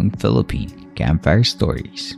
ang 0.00 0.08
Philippine 0.16 0.72
Campfire 0.96 1.44
Stories. 1.44 2.16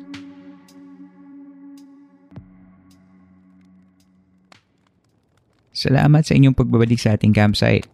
Salamat 5.75 6.23
sa 6.23 6.39
inyong 6.39 6.55
pagbabalik 6.55 7.03
sa 7.03 7.19
ating 7.19 7.35
campsite. 7.35 7.91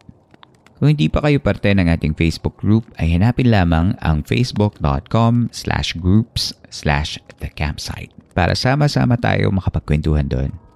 Kung 0.77 0.95
hindi 0.95 1.11
pa 1.11 1.25
kayo 1.25 1.41
parte 1.43 1.73
ng 1.73 1.89
ating 1.89 2.15
Facebook 2.15 2.61
group, 2.61 2.87
ay 3.01 3.17
hanapin 3.17 3.51
lamang 3.51 3.97
ang 4.05 4.23
facebook.com 4.23 5.51
slash 5.51 5.97
groups 5.97 6.55
slash 6.71 7.19
the 7.43 7.51
campsite 7.51 8.13
para 8.37 8.55
sama-sama 8.55 9.19
tayo 9.19 9.51
makapagkwentuhan 9.51 10.31
doon. 10.31 10.68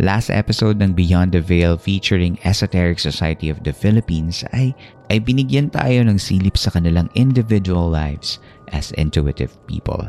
Last 0.00 0.32
episode 0.32 0.80
ng 0.80 0.96
Beyond 0.96 1.36
the 1.36 1.44
Veil 1.44 1.76
featuring 1.76 2.40
Esoteric 2.48 2.96
Society 2.96 3.52
of 3.52 3.60
the 3.60 3.76
Philippines 3.76 4.40
ay, 4.56 4.72
ay 5.12 5.20
binigyan 5.20 5.68
tayo 5.68 6.00
ng 6.08 6.16
silip 6.16 6.56
sa 6.56 6.72
kanilang 6.72 7.12
individual 7.12 7.92
lives 7.92 8.40
as 8.72 8.96
intuitive 8.96 9.52
people. 9.68 10.08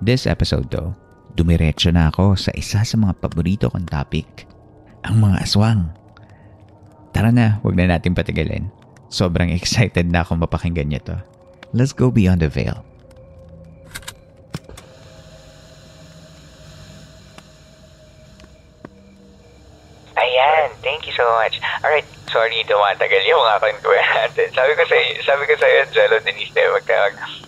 This 0.00 0.24
episode 0.24 0.72
though, 0.72 0.96
dumiretso 1.36 1.92
na 1.92 2.08
ako 2.08 2.40
sa 2.40 2.56
isa 2.56 2.80
sa 2.88 2.96
mga 2.96 3.20
paborito 3.20 3.68
kong 3.68 3.84
topic, 3.84 4.48
ang 5.04 5.20
mga 5.20 5.44
aswang. 5.44 5.92
Tara 7.12 7.28
na, 7.28 7.60
wag 7.60 7.76
na 7.76 7.92
natin 7.92 8.16
patigalin. 8.16 8.72
Sobrang 9.12 9.52
excited 9.58 10.08
na 10.08 10.24
akong 10.24 10.40
mapakinggan 10.40 10.88
niyo 10.88 11.04
to. 11.04 11.16
Let's 11.76 11.92
go 11.92 12.08
beyond 12.08 12.40
the 12.40 12.48
veil. 12.48 12.80
Ayan, 20.32 20.72
thank 20.80 21.04
you 21.04 21.12
so 21.12 21.28
much. 21.36 21.60
Alright, 21.84 22.08
sorry 22.32 22.64
tumatagal 22.64 23.20
yung 23.28 23.36
mga 23.36 23.60
kwentuhan 23.60 24.08
natin. 24.16 24.48
Sabi 24.56 24.72
ko 24.72 24.82
sa 24.88 24.96
sabi 25.28 25.42
ko 25.44 25.52
sa 25.60 25.68
iyo, 25.68 25.82
Jello 25.92 26.16
Denise, 26.24 26.56
eh, 26.56 26.72
wag 26.72 26.88
ka 26.88 26.96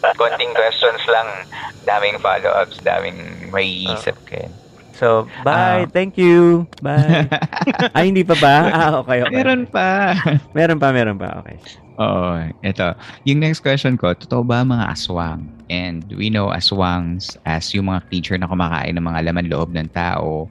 mag 0.04 0.16
konting 0.20 0.52
questions 0.60 1.00
lang, 1.08 1.48
daming 1.88 2.20
follow-ups, 2.20 2.84
daming 2.84 3.48
maiisip 3.48 4.20
uh. 4.20 4.28
kayo. 4.28 4.48
So, 4.94 5.26
bye. 5.42 5.84
Uh, 5.84 5.90
Thank 5.90 6.14
you. 6.14 6.70
Bye. 6.78 7.26
Ay, 7.98 8.14
hindi 8.14 8.22
pa 8.22 8.38
ba? 8.38 8.56
Ah, 8.70 8.92
okay, 9.02 9.26
okay. 9.26 9.34
Meron 9.34 9.66
pa. 9.66 10.14
meron 10.56 10.78
pa, 10.78 10.94
meron 10.94 11.18
pa. 11.18 11.42
Okay. 11.42 11.58
Oo. 11.98 12.38
Ito. 12.62 12.94
Yung 13.26 13.42
next 13.42 13.66
question 13.66 13.98
ko, 13.98 14.14
totoo 14.14 14.46
ba 14.46 14.62
mga 14.62 14.94
aswang? 14.94 15.50
And 15.66 16.06
we 16.14 16.30
know 16.30 16.54
aswangs 16.54 17.34
as 17.42 17.74
yung 17.74 17.90
mga 17.90 18.06
creature 18.06 18.38
na 18.38 18.46
kumakain 18.46 18.94
ng 18.94 19.02
mga 19.02 19.20
laman 19.26 19.50
loob 19.50 19.74
ng 19.74 19.90
tao 19.90 20.46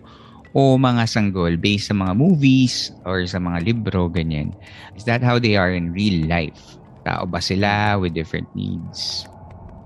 o 0.54 0.78
mga 0.78 1.10
sanggol 1.10 1.58
based 1.58 1.90
sa 1.90 1.96
mga 1.98 2.14
movies 2.14 2.94
or 3.04 3.26
sa 3.26 3.42
mga 3.42 3.66
libro, 3.66 4.06
ganyan. 4.08 4.54
Is 4.94 5.06
that 5.10 5.26
how 5.26 5.42
they 5.42 5.58
are 5.58 5.74
in 5.74 5.90
real 5.94 6.30
life? 6.30 6.78
Tao 7.04 7.26
ba 7.26 7.42
sila 7.42 7.98
with 7.98 8.14
different 8.14 8.48
needs? 8.54 9.26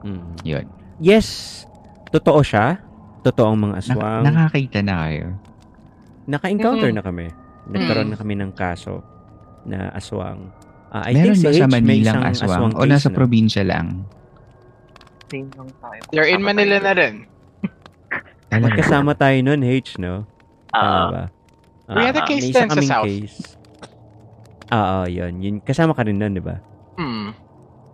Mm. 0.03 0.27
Yun. 0.43 0.65
Yes. 0.99 1.63
Totoo 2.11 2.43
siya 2.43 2.87
totoong 3.27 3.59
mga 3.59 3.75
aswang. 3.83 4.23
Na- 4.23 4.31
nakakita 4.31 4.79
na 4.79 4.95
kayo? 5.03 5.27
Naka-encounter 6.27 6.91
mm-hmm. 6.91 6.99
na 6.99 7.03
kami. 7.03 7.27
Nagkaroon 7.67 8.07
mm. 8.07 8.13
na 8.15 8.19
kami 8.19 8.33
ng 8.39 8.51
kaso 8.55 9.03
na 9.67 9.91
aswang. 9.91 10.47
Uh, 10.87 11.03
I 11.03 11.11
Meron 11.11 11.35
think 11.35 11.35
si 11.35 11.45
ba 11.47 11.51
sa 11.51 11.67
Manilang 11.67 12.21
aswang? 12.23 12.71
aswang 12.71 12.73
o 12.79 12.81
nasa 12.87 13.09
no? 13.11 13.15
probinsya 13.15 13.63
lang? 13.67 14.07
Same 15.27 15.51
lang 15.59 15.67
tayo. 15.83 16.01
You're 16.15 16.31
in 16.31 16.39
Manila 16.39 16.79
na 16.79 16.93
rin. 16.95 17.27
Magkasama 18.47 19.11
tayo 19.19 19.35
nun, 19.43 19.59
H, 19.59 19.99
no? 19.99 20.23
Uh, 20.73 21.11
ba? 21.11 21.23
Uh, 21.87 21.95
we 21.95 22.01
had 22.03 22.17
a 22.17 22.25
case 22.27 22.51
din 22.51 22.69
sa 22.69 22.81
South. 22.83 23.07
Case. 23.07 23.55
Oo, 24.73 25.07
yun. 25.07 25.39
yun. 25.39 25.55
Kasama 25.63 25.95
ka 25.95 26.03
rin 26.03 26.19
nun, 26.19 26.35
di 26.35 26.43
ba? 26.43 26.59
Hmm. 26.99 27.31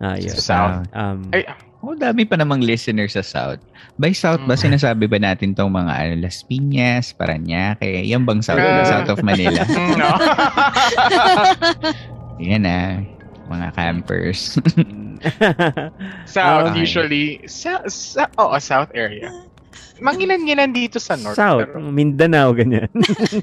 Ah, 0.02 0.18
yun. 0.18 0.34
Sa 0.34 0.42
South. 0.42 0.90
Um, 0.90 1.30
Ay, 1.30 1.46
Oh, 1.84 1.92
dami 1.92 2.24
pa 2.24 2.40
namang 2.40 2.64
listener 2.64 3.04
sa 3.12 3.20
South. 3.20 3.60
By 4.00 4.16
South 4.16 4.40
ba, 4.48 4.56
mm. 4.56 4.62
sinasabi 4.64 5.04
ba 5.04 5.20
natin 5.20 5.52
tong 5.52 5.68
mga 5.68 5.92
ano, 5.92 6.14
Las 6.24 6.40
Piñas, 6.40 7.12
Paranaque? 7.12 8.08
Yan 8.08 8.24
bang 8.24 8.40
South, 8.40 8.56
uh, 8.56 8.88
South 8.88 9.12
of 9.12 9.20
Manila? 9.20 9.60
no. 10.00 10.16
Yan 12.48 12.64
ah. 12.64 13.04
Mga 13.52 13.68
campers. 13.76 14.56
south, 16.24 16.72
okay. 16.72 16.80
usually. 16.80 17.44
Sa, 17.44 17.84
sa, 17.84 18.32
oh, 18.40 18.56
South 18.56 18.88
area. 18.96 19.28
Mangilan-ngilan 20.02 20.70
dito 20.74 20.98
sa 20.98 21.14
North. 21.14 21.38
South, 21.38 21.70
pero... 21.70 21.78
Mindanao, 21.86 22.50
ganyan. 22.50 22.90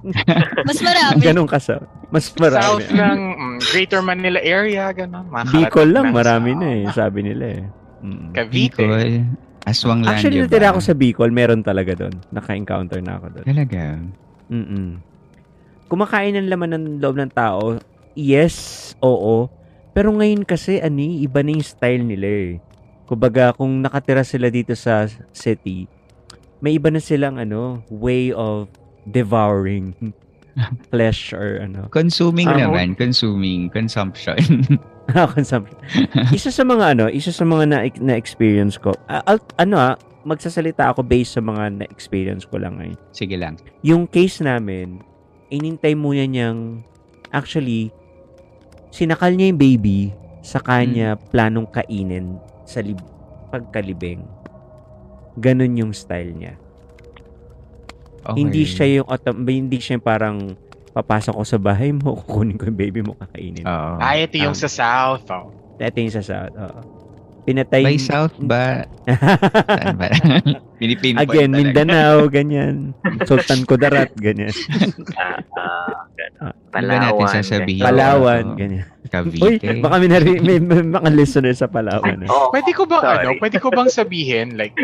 Mas 0.68 0.80
marami. 0.84 1.24
Ganun 1.24 1.48
ka 1.48 1.64
South. 1.64 1.88
Mas 2.12 2.28
marami. 2.36 2.64
South 2.64 2.88
ng 2.92 3.20
um, 3.40 3.56
Greater 3.72 4.04
Manila 4.04 4.40
area, 4.44 4.92
ganun. 4.92 5.32
Bicol 5.48 5.96
lang, 5.96 6.12
marami 6.12 6.52
na 6.58 6.68
eh, 6.68 6.84
sabi 6.92 7.24
nila 7.24 7.46
eh. 7.56 7.64
Mm. 8.04 8.36
Cavite. 8.36 8.84
Bicol. 8.84 9.24
Aswang 9.62 10.02
Land 10.02 10.18
Actually, 10.18 10.42
natira 10.42 10.74
ako 10.74 10.82
sa 10.82 10.94
Bicol. 10.98 11.32
Meron 11.32 11.62
talaga 11.62 11.94
doon. 11.94 12.16
Naka-encounter 12.34 13.00
na 13.00 13.22
ako 13.22 13.26
doon. 13.40 13.46
Talaga? 13.46 13.82
Mm-mm. 14.52 14.88
Kumakain 15.88 16.36
ng 16.36 16.50
laman 16.52 16.72
ng 16.76 16.86
loob 17.00 17.16
ng 17.20 17.32
tao, 17.32 17.80
yes, 18.16 18.92
oo. 19.00 19.48
Pero 19.92 20.12
ngayon 20.16 20.48
kasi, 20.48 20.80
ani, 20.80 21.20
iba 21.24 21.44
na 21.44 21.52
yung 21.56 21.64
style 21.68 22.04
nila 22.04 22.28
eh. 22.28 22.52
Kumbaga, 23.08 23.52
kung 23.52 23.84
nakatira 23.84 24.24
sila 24.24 24.48
dito 24.48 24.72
sa 24.72 25.04
city, 25.36 25.84
may 26.62 26.78
iba 26.78 26.94
na 26.94 27.02
silang 27.02 27.42
ano, 27.42 27.82
way 27.90 28.30
of 28.32 28.70
devouring 29.10 30.14
flesh 30.94 31.34
or 31.34 31.62
ano. 31.66 31.90
Consuming 31.90 32.48
um, 32.48 32.58
naman, 32.58 32.94
consuming, 32.96 33.68
consumption. 33.70 34.38
consumption. 35.36 35.78
isa 36.32 36.54
sa 36.54 36.64
mga 36.64 36.98
ano, 36.98 37.06
isa 37.10 37.34
sa 37.34 37.44
mga 37.44 37.64
na, 37.68 37.78
na 38.00 38.14
experience 38.16 38.78
ko. 38.78 38.94
Uh, 39.10 39.42
ano 39.58 39.76
ah, 39.82 39.96
magsasalita 40.22 40.94
ako 40.94 41.02
based 41.02 41.36
sa 41.36 41.42
mga 41.42 41.82
na 41.82 41.86
experience 41.90 42.46
ko 42.46 42.62
lang 42.62 42.78
ngayon. 42.78 43.00
Sige 43.12 43.36
lang. 43.36 43.58
Yung 43.82 44.06
case 44.06 44.40
namin, 44.46 45.02
inintay 45.50 45.98
muna 45.98 46.24
niyang 46.30 46.86
actually 47.34 47.90
sinakal 48.92 49.34
niya 49.34 49.50
yung 49.52 49.62
baby 49.62 50.00
sa 50.46 50.62
kanya 50.62 51.16
hmm. 51.16 51.22
planong 51.34 51.68
kainin 51.70 52.38
sa 52.68 52.84
lib- 52.86 53.04
pagkalibing. 53.50 54.24
Ganun 55.34 55.74
yung 55.76 55.92
style 55.92 56.32
niya. 56.32 56.54
Okay. 58.22 58.38
Hindi 58.38 58.62
siya 58.64 58.86
yung 58.92 59.08
autom- 59.08 59.42
hindi 59.42 59.78
siya 59.78 59.98
yung 59.98 60.06
parang 60.06 60.38
papasok 60.92 61.34
ko 61.34 61.44
sa 61.44 61.58
bahay 61.58 61.90
mo, 61.90 62.14
kukunin 62.20 62.56
ko 62.56 62.68
yung 62.68 62.78
baby 62.78 63.02
mo 63.02 63.16
kakainin. 63.16 63.64
Oo. 63.64 63.92
Ah, 63.98 64.14
ito 64.14 64.36
yung 64.36 64.54
um, 64.54 64.58
sa 64.58 64.68
South. 64.68 65.26
Oh. 65.28 65.50
Ito 65.78 65.98
yung 65.98 66.14
sa 66.14 66.22
South. 66.22 66.54
Oo. 66.54 66.82
Pinatay. 67.42 67.82
By 67.82 67.98
South 67.98 68.38
ba? 68.38 68.86
Saan 69.68 69.98
ba? 69.98 70.14
Again. 71.26 71.50
Mindanao, 71.50 72.30
ganyan. 72.30 72.94
Sultan 73.26 73.66
Kudarat, 73.66 74.14
ganyan. 74.14 74.54
Ganun. 76.14 76.54
Di 76.54 76.70
ba 76.70 76.80
natin 76.82 77.18
Palawan. 77.18 77.34
sasabihin? 77.34 77.82
Palawan, 77.82 78.44
Oo. 78.46 78.56
ganyan. 78.56 78.86
Uy, 79.02 79.10
Cavite. 79.10 79.82
baka 79.82 79.96
may, 79.98 80.10
nari- 80.10 80.40
may, 80.40 80.58
may 80.58 80.86
mga 80.86 81.10
listener 81.12 81.52
sa 81.52 81.66
Palawan. 81.66 82.24
eh. 82.24 82.30
Oh, 82.30 82.54
Pwede 82.54 82.72
ko 82.72 82.86
bang 82.86 83.02
Sorry. 83.02 83.26
ano, 83.26 83.30
pwede 83.42 83.58
ko 83.58 83.68
bang 83.70 83.90
sabihin 83.90 84.48
like 84.54 84.78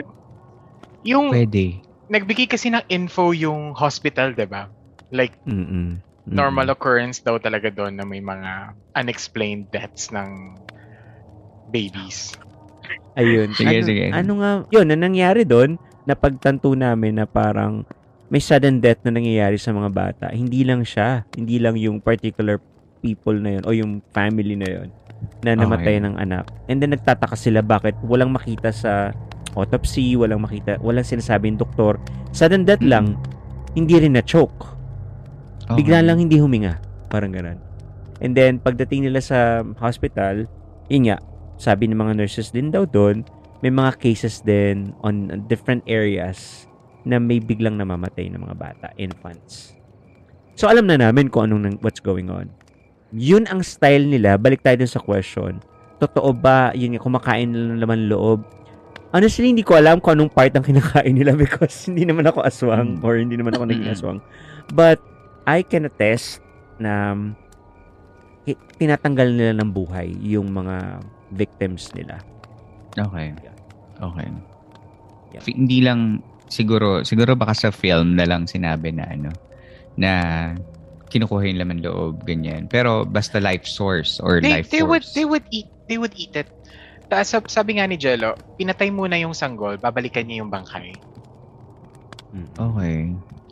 yung 1.07 1.31
Pwede. 1.31 1.79
nagbigay 2.11 2.51
kasi 2.51 2.67
ng 2.67 2.83
info 2.91 3.31
yung 3.31 3.71
hospital, 3.71 4.35
'di 4.35 4.47
ba? 4.47 4.67
Like 5.15 5.31
Mm-mm. 5.47 6.03
normal 6.27 6.67
occurrence 6.75 7.23
daw 7.23 7.39
talaga 7.39 7.71
doon 7.71 7.95
na 7.95 8.03
may 8.03 8.19
mga 8.19 8.75
unexplained 8.99 9.71
deaths 9.71 10.11
ng 10.11 10.59
babies. 11.71 12.35
Ayun. 13.15 13.49
Sige, 13.55 13.79
ano, 13.79 13.87
sige. 13.87 14.03
Ano 14.11 14.31
nga, 14.43 14.51
yun, 14.69 14.85
na 14.91 14.97
nangyari 14.99 15.47
doon, 15.47 15.79
napagtanto 16.05 16.71
namin 16.75 17.17
na 17.17 17.25
parang 17.25 17.87
may 18.27 18.43
sudden 18.43 18.83
death 18.83 18.99
na 19.07 19.15
nangyayari 19.15 19.55
sa 19.55 19.71
mga 19.71 19.89
bata. 19.89 20.25
Hindi 20.35 20.67
lang 20.67 20.83
siya. 20.83 21.23
Hindi 21.33 21.63
lang 21.63 21.79
yung 21.79 22.03
particular 22.03 22.59
people 22.99 23.39
na 23.39 23.57
yun 23.57 23.63
o 23.63 23.71
yung 23.71 23.91
family 24.11 24.59
na 24.59 24.67
yun 24.67 24.89
na 25.41 25.55
namatay 25.55 25.97
Okay. 25.97 26.03
ng 26.03 26.15
anak. 26.19 26.45
And 26.67 26.77
then 26.83 26.93
nagtataka 26.93 27.37
sila 27.37 27.63
bakit 27.63 27.95
walang 28.03 28.33
makita 28.33 28.69
sa 28.73 29.13
autopsy, 29.57 30.13
walang 30.13 30.45
makita, 30.45 30.77
walang 30.79 31.03
sinasabi 31.03 31.49
ng 31.51 31.59
doktor. 31.59 31.97
Sudden 32.31 32.63
death 32.63 32.85
lang, 32.85 33.17
hindi 33.73 33.97
rin 33.97 34.13
na-choke. 34.13 34.77
Okay. 35.67 35.81
Bigla 35.81 36.05
lang 36.05 36.21
hindi 36.21 36.37
huminga. 36.37 36.77
Parang 37.09 37.33
ganun. 37.33 37.59
And 38.21 38.33
then, 38.33 38.57
pagdating 38.61 39.09
nila 39.09 39.21
sa 39.21 39.61
hospital, 39.77 40.45
yun 40.89 41.11
nga, 41.11 41.17
sabi 41.57 41.89
ng 41.89 41.97
mga 41.97 42.13
nurses 42.17 42.53
din 42.53 42.69
daw 42.69 42.85
doon, 42.85 43.25
may 43.65 43.73
mga 43.73 43.97
cases 43.97 44.45
din 44.45 44.93
on 45.01 45.29
different 45.49 45.81
areas 45.89 46.69
na 47.07 47.17
may 47.17 47.41
biglang 47.41 47.77
namamatay 47.77 48.29
ng 48.29 48.41
mga 48.41 48.55
bata, 48.57 48.87
infants. 49.01 49.73
So, 50.57 50.65
alam 50.65 50.89
na 50.89 50.97
namin 50.97 51.29
kung 51.29 51.49
anong 51.49 51.77
what's 51.85 52.01
going 52.01 52.29
on. 52.33 52.49
Yun 53.13 53.45
ang 53.47 53.61
style 53.61 54.03
nila. 54.03 54.35
Balik 54.35 54.65
tayo 54.65 54.81
dun 54.81 54.89
sa 54.89 55.01
question. 55.01 55.61
Totoo 55.97 56.33
ba, 56.33 56.73
yun 56.73 56.97
nga, 56.97 57.01
kumakain 57.01 57.49
nila 57.49 57.73
ng 57.73 57.81
laman 57.81 58.01
loob? 58.09 58.45
Honestly, 59.15 59.47
hindi 59.49 59.63
ko 59.63 59.79
alam 59.79 60.03
kung 60.03 60.19
anong 60.19 60.33
part 60.33 60.51
ang 60.51 60.65
kinakain 60.65 61.15
nila 61.15 61.31
because 61.43 61.87
hindi 61.87 62.03
naman 62.03 62.27
ako 62.27 62.43
aswang 62.43 62.99
or 63.01 63.15
hindi 63.15 63.39
naman 63.39 63.55
ako 63.55 63.63
naging 63.67 63.89
aswang. 63.91 64.19
But, 64.75 64.99
I 65.47 65.63
can 65.63 65.87
attest 65.87 66.43
na 66.75 67.15
um, 67.15 67.31
tinatanggal 68.75 69.31
nila 69.31 69.53
ng 69.63 69.71
buhay 69.71 70.11
yung 70.19 70.51
mga 70.51 70.99
victims 71.31 71.87
nila. 71.95 72.19
Okay. 72.99 73.31
Okay. 74.03 74.27
Yeah. 75.31 75.43
Fi- 75.43 75.55
Hindi 75.55 75.79
lang 75.79 76.19
siguro 76.51 77.03
siguro 77.07 77.35
baka 77.35 77.55
sa 77.55 77.69
film 77.71 78.15
na 78.19 78.27
lang 78.27 78.47
sinabi 78.47 78.91
na 78.95 79.07
ano 79.07 79.31
na 79.99 80.11
kinukuha 81.07 81.47
yung 81.47 81.59
laman 81.63 81.79
loob 81.79 82.27
ganyan. 82.27 82.67
Pero 82.67 83.07
basta 83.07 83.39
life 83.39 83.63
source 83.63 84.19
or 84.19 84.43
They, 84.43 84.61
life 84.61 84.67
they 84.67 84.83
would 84.83 85.07
force. 85.07 85.15
they 85.15 85.23
would 85.23 85.47
eat 85.55 85.71
they 85.87 85.95
would 85.95 86.11
eat 86.19 86.35
it. 86.35 86.51
Tapos 87.07 87.27
sab- 87.27 87.47
sabi 87.49 87.79
nga 87.79 87.87
ni 87.87 87.95
Jello, 87.95 88.35
pinatay 88.55 88.91
muna 88.91 89.15
yung 89.15 89.31
sanggol, 89.31 89.79
babalikan 89.79 90.27
niya 90.27 90.43
yung 90.43 90.51
bangkay. 90.51 90.91
Mm. 92.31 92.47
Okay. 92.53 92.97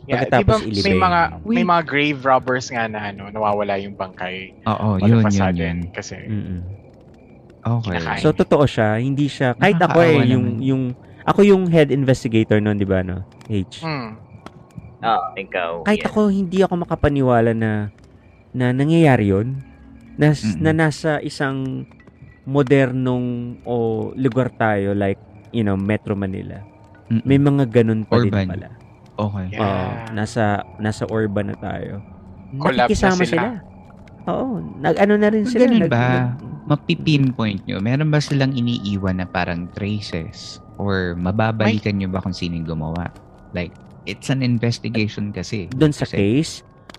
Yeah, 0.06 0.22
Pagkatapos 0.22 0.62
di 0.62 0.78
ba 0.78 0.86
may 0.86 0.96
mga 0.96 1.20
may 1.42 1.64
mga 1.66 1.82
grave 1.82 2.20
robbers 2.22 2.70
nga 2.70 2.86
na 2.86 3.10
ano, 3.10 3.26
nawawala 3.26 3.74
yung 3.82 3.98
bangkay 3.98 4.54
Oo, 4.62 5.02
yun, 5.02 5.18
yun, 5.18 5.50
yun. 5.50 5.78
kasi 5.90 6.14
Mm-mm. 6.14 6.62
Okay. 7.66 7.98
Kinakain. 7.98 8.22
So 8.22 8.30
totoo 8.30 8.62
siya, 8.70 9.02
hindi 9.02 9.26
siya 9.26 9.58
kahit 9.58 9.82
ako 9.82 9.98
eh 9.98 10.22
yung 10.30 10.46
naman. 10.46 10.62
yung 10.62 10.82
ako 11.26 11.40
yung 11.42 11.62
head 11.66 11.90
investigator 11.90 12.62
noon, 12.62 12.78
'di 12.78 12.86
ba 12.86 13.02
no? 13.02 13.26
H. 13.50 13.82
hmm, 13.82 14.08
Ah, 15.02 15.34
ikaw. 15.34 15.82
Kahit 15.82 16.06
yes. 16.06 16.08
ako 16.08 16.30
hindi 16.30 16.62
ako 16.62 16.86
makapaniwala 16.86 17.50
na 17.50 17.90
na 18.54 18.70
nangyayari 18.70 19.34
'yon. 19.34 19.58
Na, 20.14 20.30
Mm-mm. 20.30 20.62
na 20.62 20.70
nasa 20.72 21.18
isang 21.18 21.82
modernong 22.46 23.24
o 23.62 23.74
lugar 24.14 24.48
tayo 24.52 24.94
like, 24.94 25.18
you 25.50 25.60
know, 25.60 25.74
Metro 25.74 26.14
Manila. 26.14 26.62
Mm-mm. 27.06 27.22
May 27.22 27.36
mga 27.36 27.68
ganun 27.68 28.02
pa 28.02 28.16
Urban. 28.16 28.46
din 28.46 28.50
pala. 28.50 28.68
Okay. 29.16 29.46
Yeah. 29.50 29.62
Oo, 29.62 29.86
nasa 30.12 30.44
nasa 30.76 31.04
urban 31.06 31.50
na 31.50 31.56
tayo. 31.56 32.02
Collab 32.56 32.76
na 32.76 32.82
Nakikisama 32.86 33.22
sila. 33.22 33.26
sila. 33.26 33.48
Oo, 34.26 34.58
nag-ano 34.76 35.14
na 35.14 35.28
rin 35.28 35.44
sila. 35.44 35.60
ganun 35.64 35.82
nag- 35.82 35.92
ba? 35.92 36.06
nag- 36.32 36.54
Mapipinpoint 36.66 37.62
nyo, 37.62 37.78
meron 37.78 38.10
ba 38.10 38.18
silang 38.18 38.50
iniiwan 38.50 39.16
na 39.16 39.24
parang 39.24 39.70
traces? 39.70 40.58
Or 40.76 41.14
mababalikan 41.14 41.94
nyo 41.94 42.10
ba 42.10 42.18
kung 42.18 42.34
sino 42.34 42.58
gumawa? 42.60 43.06
Like, 43.52 43.70
it's 44.02 44.28
an 44.28 44.42
investigation 44.42 45.30
kasi. 45.30 45.70
doon 45.72 45.94
sa 45.94 46.02
Kasi- 46.02 46.18
case, 46.18 46.52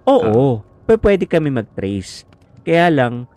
oo, 0.04 0.64
p- 0.88 0.96
pwede 0.98 1.28
kami 1.28 1.52
mag-trace. 1.52 2.24
Kaya 2.64 2.88
lang, 2.88 3.28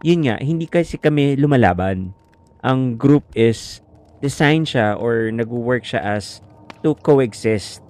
yun 0.00 0.28
nga, 0.28 0.36
hindi 0.40 0.66
kasi 0.66 0.96
kami 0.96 1.36
lumalaban. 1.36 2.12
Ang 2.60 2.96
group 3.00 3.24
is 3.32 3.80
designed 4.20 4.68
siya 4.68 4.96
or 4.96 5.32
nag-work 5.32 5.84
siya 5.84 6.00
as 6.00 6.44
to 6.84 6.96
coexist. 7.00 7.80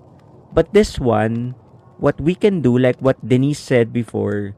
But 0.50 0.70
this 0.74 0.98
one, 0.98 1.54
what 1.98 2.18
we 2.18 2.34
can 2.34 2.62
do, 2.62 2.74
like 2.78 2.98
what 2.98 3.18
Denise 3.22 3.62
said 3.62 3.94
before, 3.94 4.54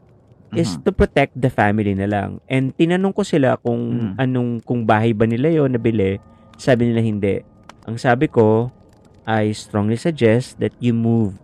is 0.53 0.77
Mhm. 0.77 0.85
to 0.85 0.91
protect 0.93 1.33
the 1.33 1.49
family 1.49 1.97
na 1.97 2.09
lang. 2.09 2.41
And 2.45 2.77
tinanong 2.77 3.17
ko 3.17 3.25
sila 3.25 3.57
kung 3.61 4.13
Mm. 4.13 4.15
anong, 4.21 4.51
kung 4.65 4.85
bahay 4.85 5.17
ba 5.17 5.25
nila 5.25 5.49
yon 5.49 5.73
nabili. 5.73 6.21
Sabi 6.61 6.93
nila 6.93 7.01
hindi. 7.01 7.41
Ang 7.89 7.97
sabi 7.97 8.29
ko, 8.29 8.69
I 9.25 9.57
strongly 9.57 9.97
suggest 9.97 10.61
that 10.61 10.77
you 10.77 10.93
move 10.93 11.41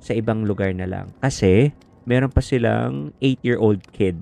sa 0.00 0.16
ibang 0.16 0.48
lugar 0.48 0.72
na 0.72 0.88
lang. 0.88 1.12
Kasi, 1.20 1.72
meron 2.08 2.32
pa 2.32 2.40
silang 2.40 3.12
8-year-old 3.20 3.84
kid. 3.92 4.16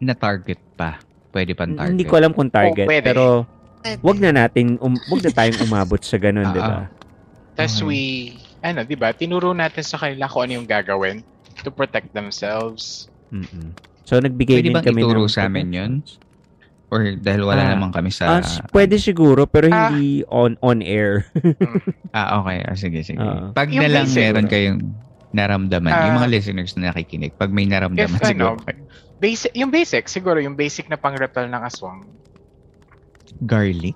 Na-target 0.00 0.60
pa. 0.74 0.98
Pwede 1.28 1.52
pang 1.52 1.70
target. 1.70 1.92
Hindi 1.92 2.04
ko 2.04 2.14
alam 2.16 2.32
kung 2.32 2.48
target, 2.48 2.86
Oh, 2.86 2.90
pwede. 2.90 3.04
pero 3.04 3.24
wag 4.00 4.18
na 4.18 4.32
natin, 4.32 4.78
um, 4.78 4.96
wag 5.08 5.22
na 5.22 5.30
tayong 5.30 5.60
umabot 5.62 6.00
sa 6.00 6.16
ganun, 6.16 6.46
Ah, 6.46 6.52
di 6.52 6.60
ba? 6.60 6.76
Tapos 7.54 7.74
Okay. 7.76 7.86
we, 7.86 8.00
ano, 8.60 8.80
di 8.82 8.96
ba, 8.96 9.12
tinuro 9.12 9.52
natin 9.52 9.82
sa 9.82 9.98
kanila 9.98 10.26
kung 10.26 10.46
ano 10.46 10.52
yung 10.56 10.66
gagawin 10.66 11.20
to 11.60 11.70
protect 11.70 12.10
themselves. 12.12 13.10
Mm-mm. 13.28 13.74
So, 14.02 14.16
nagbigay 14.16 14.62
Pwede 14.62 14.72
din 14.72 14.78
kami 14.78 15.00
ituro 15.04 15.26
ng 15.26 15.28
sa 15.28 15.46
amin 15.46 15.68
yun? 15.68 15.92
Or 16.88 17.04
dahil 17.12 17.44
wala 17.44 17.60
Ah. 17.60 17.70
naman 17.76 17.92
kami 17.92 18.08
sa... 18.08 18.40
Ah, 18.40 18.42
pwede 18.72 18.96
siguro, 18.96 19.44
pero 19.44 19.68
Ah. 19.68 19.92
hindi 19.92 20.24
on 20.24 20.56
on 20.64 20.80
air. 20.80 21.28
Ah, 22.16 22.40
okay. 22.40 22.64
Ah, 22.64 22.72
sige, 22.72 23.04
sige. 23.04 23.20
Oo. 23.20 23.52
Pag 23.52 23.68
Yung 23.68 23.84
na 23.84 24.00
lang 24.00 24.08
meron 24.08 24.48
kayong 24.48 24.80
naramdaman, 25.28 25.92
yung 25.92 26.16
Ah. 26.16 26.18
mga 26.24 26.28
listeners 26.32 26.72
na 26.74 26.88
nakikinig, 26.88 27.36
pag 27.36 27.52
may 27.52 27.68
If, 27.68 27.72
naramdaman 27.76 28.16
siguro, 28.24 28.56
ano, 28.56 28.64
basic, 29.18 29.50
yung 29.52 29.70
basic, 29.70 30.06
siguro, 30.06 30.38
yung 30.38 30.54
basic 30.54 30.86
na 30.86 30.96
pang-repel 30.96 31.46
ng 31.46 31.62
aswang. 31.62 32.06
garlic? 33.44 33.94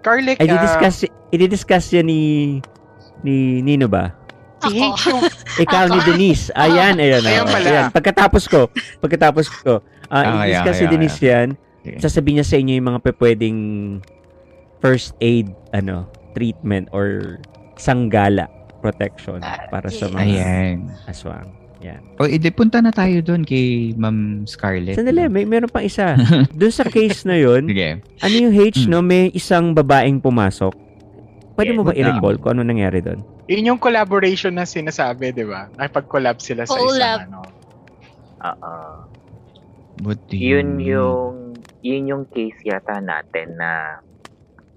Garlic, 0.00 0.38
Ay, 0.40 0.48
ah, 0.48 0.56
i-discuss, 0.56 0.96
i-discuss 1.28 1.84
yan 1.92 2.06
ni, 2.06 2.22
ni 3.20 3.60
Nino 3.60 3.90
ba? 3.90 4.14
si 4.58 4.74
H 4.74 5.06
yung, 5.06 5.22
Ikaw 5.64 5.84
ni 5.86 5.98
Denise. 6.02 6.50
Ayan, 6.54 6.98
ayan. 6.98 7.22
Ayun 7.22 7.46
oh, 7.46 7.50
pala. 7.50 7.66
ayan. 7.66 7.86
Pagkatapos 7.94 8.50
ko, 8.50 8.66
pagkatapos 8.98 9.46
ko, 9.62 9.78
ah, 10.10 10.42
Ah, 10.42 10.46
i-discuss 10.46 10.74
yeah, 10.74 10.80
si 10.80 10.84
yeah, 10.84 10.92
Denise 10.92 11.18
yan. 11.20 11.48
Sige. 11.78 11.98
Sasabihin 12.02 12.34
niya 12.40 12.46
sa 12.46 12.56
inyo 12.58 12.72
yung 12.74 12.88
mga 12.90 13.00
pwedeng 13.18 13.58
first 14.78 15.14
aid, 15.20 15.46
ano, 15.70 16.06
treatment 16.34 16.90
or 16.90 17.38
sanggala 17.78 18.46
protection 18.78 19.38
para 19.70 19.90
sa 19.90 20.06
mga 20.10 20.22
Ayan. 20.22 20.76
aswang. 21.06 21.50
Yan. 21.78 22.02
O, 22.16 22.26
edi 22.26 22.50
punta 22.50 22.78
na 22.78 22.90
tayo 22.90 23.22
doon 23.22 23.42
kay 23.42 23.94
Ma'am 23.94 24.42
Scarlett. 24.44 24.98
Sandali, 24.98 25.30
may 25.30 25.46
meron 25.46 25.70
pang 25.70 25.80
isa. 25.80 26.18
Doon 26.58 26.74
sa 26.74 26.82
case 26.82 27.22
na 27.22 27.38
yun, 27.38 27.64
Sige. 27.64 28.02
ano 28.18 28.34
yung 28.34 28.50
H, 28.52 28.82
Hmm. 28.82 28.90
no? 28.90 28.98
May 29.00 29.30
isang 29.30 29.70
babaeng 29.72 30.18
pumasok. 30.18 30.74
Pwede 31.54 31.70
mo 31.72 31.82
ba 31.82 31.90
i-recall 31.92 32.38
kung 32.38 32.54
ano 32.54 32.62
nangyari 32.64 32.98
doon? 32.98 33.22
yun 33.46 33.64
yung 33.64 33.80
collaboration 33.80 34.52
na 34.52 34.62
sinasabi, 34.62 35.32
di 35.32 35.40
ba? 35.42 35.70
Nakipag-collab 35.72 36.36
sila 36.36 36.62
sa 36.62 36.74
Collab. 36.74 37.18
isang, 37.24 37.30
ano. 37.30 37.40
Oo. 38.40 38.74
You 40.28 40.60
Yun 40.60 40.68
yung 40.78 41.32
yun 41.80 42.02
yung 42.06 42.24
case 42.28 42.58
yata 42.62 42.98
natin 42.98 43.54
na 43.54 43.98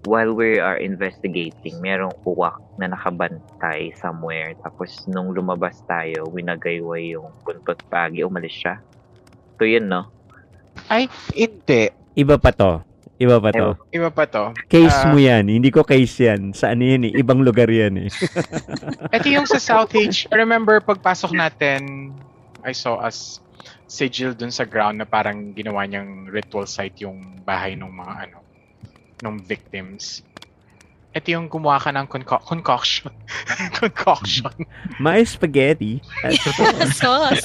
while 0.05 0.33
we 0.33 0.57
are 0.57 0.77
investigating, 0.77 1.77
merong 1.77 2.13
uwak 2.25 2.57
na 2.77 2.89
nakabantay 2.89 3.93
somewhere. 3.95 4.57
Tapos 4.61 5.05
nung 5.05 5.33
lumabas 5.33 5.81
tayo, 5.85 6.25
winagayway 6.29 7.13
yung 7.13 7.29
buntot 7.45 7.77
pagi, 7.87 8.25
umalis 8.25 8.55
siya. 8.55 8.75
So 9.57 9.65
yun, 9.65 9.89
no? 9.89 10.09
Ay, 10.89 11.05
hindi. 11.35 11.93
Iba 12.17 12.41
pa 12.41 12.49
to. 12.49 12.81
Iba 13.21 13.37
pa 13.37 13.53
to. 13.53 13.77
Iba 13.93 14.09
pa 14.09 14.25
to. 14.25 14.49
Case 14.65 15.05
Ah. 15.05 15.13
mo 15.13 15.21
yan. 15.21 15.45
Hindi 15.45 15.69
ko 15.69 15.85
case 15.85 16.25
yan. 16.25 16.57
Sa 16.57 16.73
ano 16.73 16.81
yan 16.81 17.05
eh. 17.05 17.13
Ibang 17.21 17.45
lugar 17.45 17.69
yan 17.69 18.01
eh. 18.01 18.09
Ito 19.15 19.27
yung 19.29 19.45
sa 19.45 19.61
South. 19.61 19.93
I 19.93 20.09
remember 20.33 20.81
pagpasok 20.81 21.29
natin, 21.37 22.09
I 22.65 22.73
saw 22.73 22.97
us. 22.97 23.37
sigil 23.85 24.31
dun 24.31 24.49
sa 24.49 24.63
ground 24.63 24.97
na 24.97 25.05
parang 25.05 25.51
ginawa 25.51 25.83
niyang 25.83 26.25
ritual 26.31 26.63
site 26.63 27.03
yung 27.03 27.43
bahay 27.43 27.75
ng 27.75 27.91
mga 27.91 28.13
ano, 28.25 28.40
ng 29.21 29.37
victims. 29.41 30.25
Ito 31.11 31.27
yung 31.27 31.51
gumawa 31.51 31.75
ka 31.75 31.91
ng 31.91 32.07
conco- 32.07 32.43
concoction. 32.47 33.11
concoction. 33.81 34.51
My 34.95 35.19
spaghetti. 35.27 35.99
Sauce. 36.95 37.43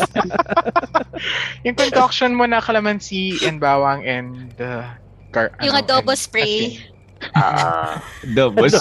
yung 1.67 1.75
concoction 1.75 2.31
mo 2.31 2.47
na 2.47 2.63
kalamansi 2.63 3.43
and 3.43 3.59
bawang 3.59 4.07
and 4.07 4.55
uh, 4.63 4.87
gar- 5.35 5.51
Yung 5.67 5.75
ano, 5.75 5.83
adobo 5.83 6.15
and 6.15 6.21
spray. 6.23 6.79
Ah, 7.35 7.99
Doubles. 8.39 8.79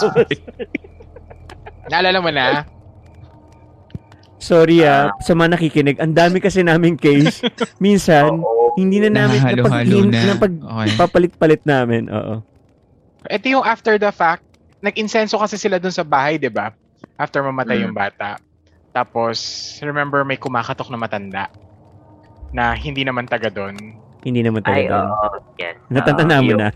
Naalala 1.90 2.20
mo 2.22 2.30
na? 2.30 2.66
Sorry 4.38 4.86
ah, 4.86 5.10
sa 5.26 5.34
mga 5.34 5.58
nakikinig. 5.58 5.98
Ang 5.98 6.14
dami 6.14 6.38
kasi 6.38 6.62
naming 6.62 7.00
case. 7.00 7.42
Minsan, 7.82 8.38
oo. 8.38 8.78
hindi 8.78 9.02
na 9.02 9.26
namin 9.26 9.42
Nahahalo-halo 9.42 9.98
na. 10.06 10.22
napag 10.30 10.54
Okay. 10.62 10.94
namin. 11.66 12.06
Oo. 12.14 12.46
Ito 13.28 13.46
yung 13.50 13.64
after 13.64 13.96
the 13.96 14.10
fact. 14.10 14.44
Nag-insenso 14.80 15.36
kasi 15.36 15.56
sila 15.56 15.78
dun 15.78 15.90
sa 15.90 16.04
bahay, 16.04 16.38
di 16.38 16.48
ba? 16.48 16.70
After 17.16 17.42
mamatay 17.42 17.80
Mm. 17.80 17.84
yung 17.84 17.96
bata. 17.96 18.38
Tapos, 18.92 19.38
remember 19.80 20.22
may 20.22 20.36
kumakatok 20.36 20.88
na 20.88 20.98
matanda 20.98 21.44
na 22.52 22.72
hindi 22.72 23.02
naman 23.02 23.26
taga 23.26 23.50
doon. 23.50 23.76
Hindi 24.22 24.42
naman 24.42 24.64
Ay, 24.64 24.88
talaga. 24.88 24.96
oo. 25.06 25.28
Yes. 25.56 25.76
Natatanda 25.88 26.36
Ah, 26.36 26.42
mo 26.42 26.50
yung- 26.50 26.62
na. 26.62 26.70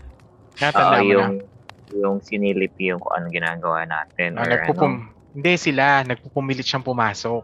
Natanda 0.56 0.86
Oo, 0.92 0.98
mo 0.98 1.08
yung, 1.08 1.32
na. 1.32 1.44
yung 1.96 2.16
sinilip 2.20 2.74
yung 2.78 2.98
kung 2.98 3.12
ano 3.12 3.26
ginagawa 3.28 3.82
natin. 3.84 4.36
Ah, 4.36 4.44
or 4.44 4.48
nagpupum... 4.48 4.92
ano. 5.08 5.18
Hindi 5.30 5.52
sila. 5.56 6.02
Nagpupumilit 6.04 6.62
siyang 6.62 6.82
pumasok. 6.82 7.42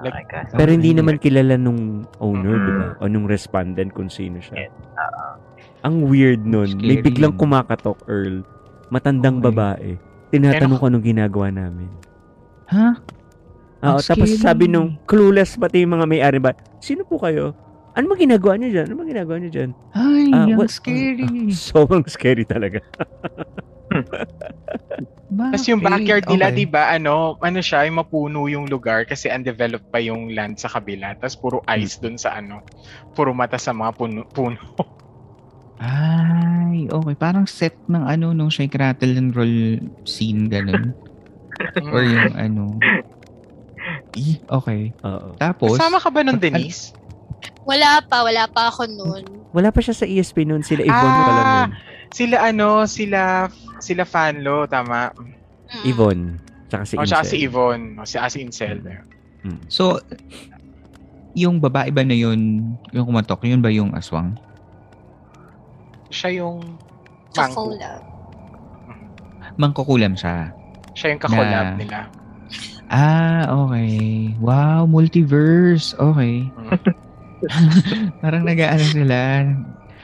Oh 0.00 0.08
my 0.08 0.24
gosh. 0.24 0.50
Pero 0.50 0.70
hindi 0.70 0.90
naman 0.90 1.16
kilala 1.16 1.54
nung 1.54 2.02
owner, 2.18 2.50
Mhm. 2.50 2.64
di 2.64 2.72
ba? 2.74 2.86
O 2.98 3.06
nung 3.06 3.24
respondent 3.24 3.90
kung 3.90 4.08
sino 4.08 4.40
siya. 4.40 4.66
Yes, 4.66 4.72
oo. 4.90 5.26
Ang 5.80 6.04
weird 6.04 6.42
nun. 6.42 6.76
May 6.76 6.96
Scary. 6.96 7.04
biglang 7.04 7.34
kumakatok, 7.34 7.96
Earl. 8.04 8.44
Matandang 8.88 9.38
Okay. 9.38 9.46
babae. 9.46 9.90
Tinatanong 10.30 10.76
ko 10.76 10.86
anong 10.86 11.06
ginagawa 11.06 11.48
namin. 11.48 11.88
Ha? 12.68 12.94
Oo, 13.80 13.96
Ang 13.96 14.04
tapos 14.04 14.28
scary. 14.28 14.38
sabi 14.38 14.64
nung 14.66 15.00
clueless 15.04 15.56
pati 15.56 15.80
yung 15.80 15.94
mga 15.94 16.06
may-ari 16.06 16.38
ba, 16.38 16.52
sino 16.78 17.02
po 17.02 17.16
kayo? 17.16 17.56
Ano 17.90 18.06
ba 18.06 18.14
ginagawa 18.14 18.54
niyo 18.54 18.70
dyan? 18.72 18.86
Ano 18.86 18.96
ba 18.96 19.04
ginagawa 19.04 19.36
niyo 19.40 19.50
dyan? 19.50 19.70
Ay, 19.90 20.30
Ah, 20.30 20.44
ang 20.44 20.54
what- 20.54 20.70
scary. 20.70 21.26
Ah, 21.42 21.50
sobrang 21.50 22.04
scary 22.06 22.44
talaga. 22.44 22.78
Tapos 25.30 25.62
yung 25.64 25.78
backyard 25.80 26.26
nila, 26.26 26.50
Okay. 26.50 26.56
di 26.56 26.66
ba, 26.66 26.90
ano, 26.90 27.38
ano 27.40 27.58
siya, 27.58 27.86
yung 27.86 27.98
mapuno 27.98 28.46
yung 28.46 28.66
lugar 28.66 29.02
kasi 29.04 29.26
undeveloped 29.26 29.86
pa 29.88 29.98
yung 29.98 30.30
land 30.30 30.54
sa 30.56 30.68
kabila. 30.68 31.14
Tapos 31.16 31.34
puro 31.34 31.58
ice 31.72 31.96
dun 31.96 32.14
sa 32.14 32.36
ano, 32.36 32.62
puro 33.12 33.30
mata 33.32 33.56
sa 33.56 33.72
mga 33.72 33.90
puno. 33.92 34.22
puno. 34.28 34.58
Ay, 35.80 36.86
okay. 36.86 37.14
Parang 37.16 37.48
set 37.48 37.72
ng 37.88 38.04
ano, 38.04 38.30
nung 38.30 38.48
shake, 38.48 38.76
rattle, 38.76 39.16
and 39.16 39.32
roll 39.32 39.56
scene, 40.04 40.46
ganun. 40.46 40.92
Or 41.92 42.04
yung 42.04 42.36
ano. 42.36 42.76
Eh, 44.12 44.36
okay. 44.44 44.92
Oo. 45.00 45.32
Tapos, 45.34 45.74
Kasama 45.74 45.96
ka 45.96 46.08
ba 46.08 46.20
nun, 46.20 46.36
Pag- 46.36 46.52
Denise? 46.52 46.92
Wala 47.64 48.00
pa, 48.02 48.20
wala 48.20 48.44
pa 48.44 48.68
ako 48.68 48.84
noon. 48.86 49.24
Wala 49.50 49.72
pa 49.72 49.80
siya 49.80 49.94
sa 49.94 50.04
ESP 50.04 50.44
noon. 50.44 50.60
Sila 50.60 50.82
Yvonne 50.82 50.94
Ah, 51.10 51.24
pa 51.24 51.32
lang 51.32 51.46
nun. 51.46 51.70
Sila 52.10 52.36
ano, 52.42 52.68
sila 52.84 53.46
sila 53.78 54.02
Fanlo, 54.04 54.66
tama. 54.66 55.08
Mm. 55.70 55.84
Yvonne. 55.86 56.24
Tsaka 56.66 56.84
si 56.84 56.94
o 56.94 57.02
tsaka 57.02 57.22
Incel. 57.22 57.30
si 57.30 57.36
Yvonne, 57.40 57.86
o 57.94 58.04
si 58.04 58.16
Asi 58.16 58.38
Incel. 58.40 58.78
Mm. 59.40 59.60
so, 59.66 59.96
yung 61.32 61.56
babae 61.56 61.88
ba 61.88 62.02
na 62.02 62.12
yun, 62.12 62.38
yung 62.90 63.06
kumatok, 63.06 63.46
yun 63.46 63.62
ba 63.62 63.70
yung 63.70 63.94
aswang? 63.94 64.34
Siya 66.10 66.42
yung 66.42 66.58
mangko. 67.38 67.70
Chocola. 67.70 67.90
Mangkukulam 69.54 70.18
siya. 70.18 70.50
Siya 70.98 71.14
yung 71.14 71.22
kakolab 71.22 71.66
Na- 71.74 71.78
nila. 71.78 71.98
Ah, 72.90 73.46
okay. 73.46 74.34
Wow, 74.42 74.90
multiverse. 74.90 75.94
Okay. 75.94 76.50
Parang 78.22 78.42
nag-ano 78.42 78.82
sila. 78.82 79.46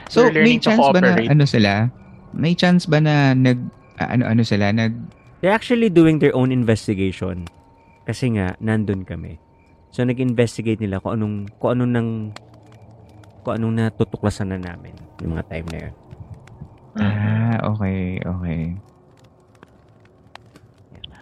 So, 0.07 0.31
may 0.31 0.55
chance 0.55 0.79
ba 0.79 0.99
na 1.03 1.19
ano 1.19 1.43
sila? 1.43 1.91
May 2.31 2.55
chance 2.55 2.87
ba 2.87 3.03
na 3.03 3.35
nag 3.35 3.59
ano-ano 3.99 4.45
sila 4.47 4.71
nag 4.71 4.93
They're 5.43 5.53
actually 5.53 5.91
doing 5.91 6.23
their 6.23 6.31
own 6.31 6.49
investigation. 6.55 7.45
Kasi 8.07 8.39
nga, 8.39 8.55
nandun 8.63 9.03
kami. 9.03 9.35
So, 9.91 10.07
nag-investigate 10.07 10.79
nila 10.79 11.03
kung 11.03 11.19
anong, 11.19 11.35
kung 11.59 11.77
anong 11.77 11.91
nang, 11.91 12.09
kung 13.43 13.59
anong 13.59 13.75
natutuklasan 13.83 14.55
na 14.55 14.59
namin 14.63 15.06
yung 15.19 15.31
mga 15.33 15.45
time 15.49 15.67
na 15.69 15.79
yun. 15.79 15.93
Ah, 16.97 17.55
okay, 17.67 17.99
okay. 18.19 18.61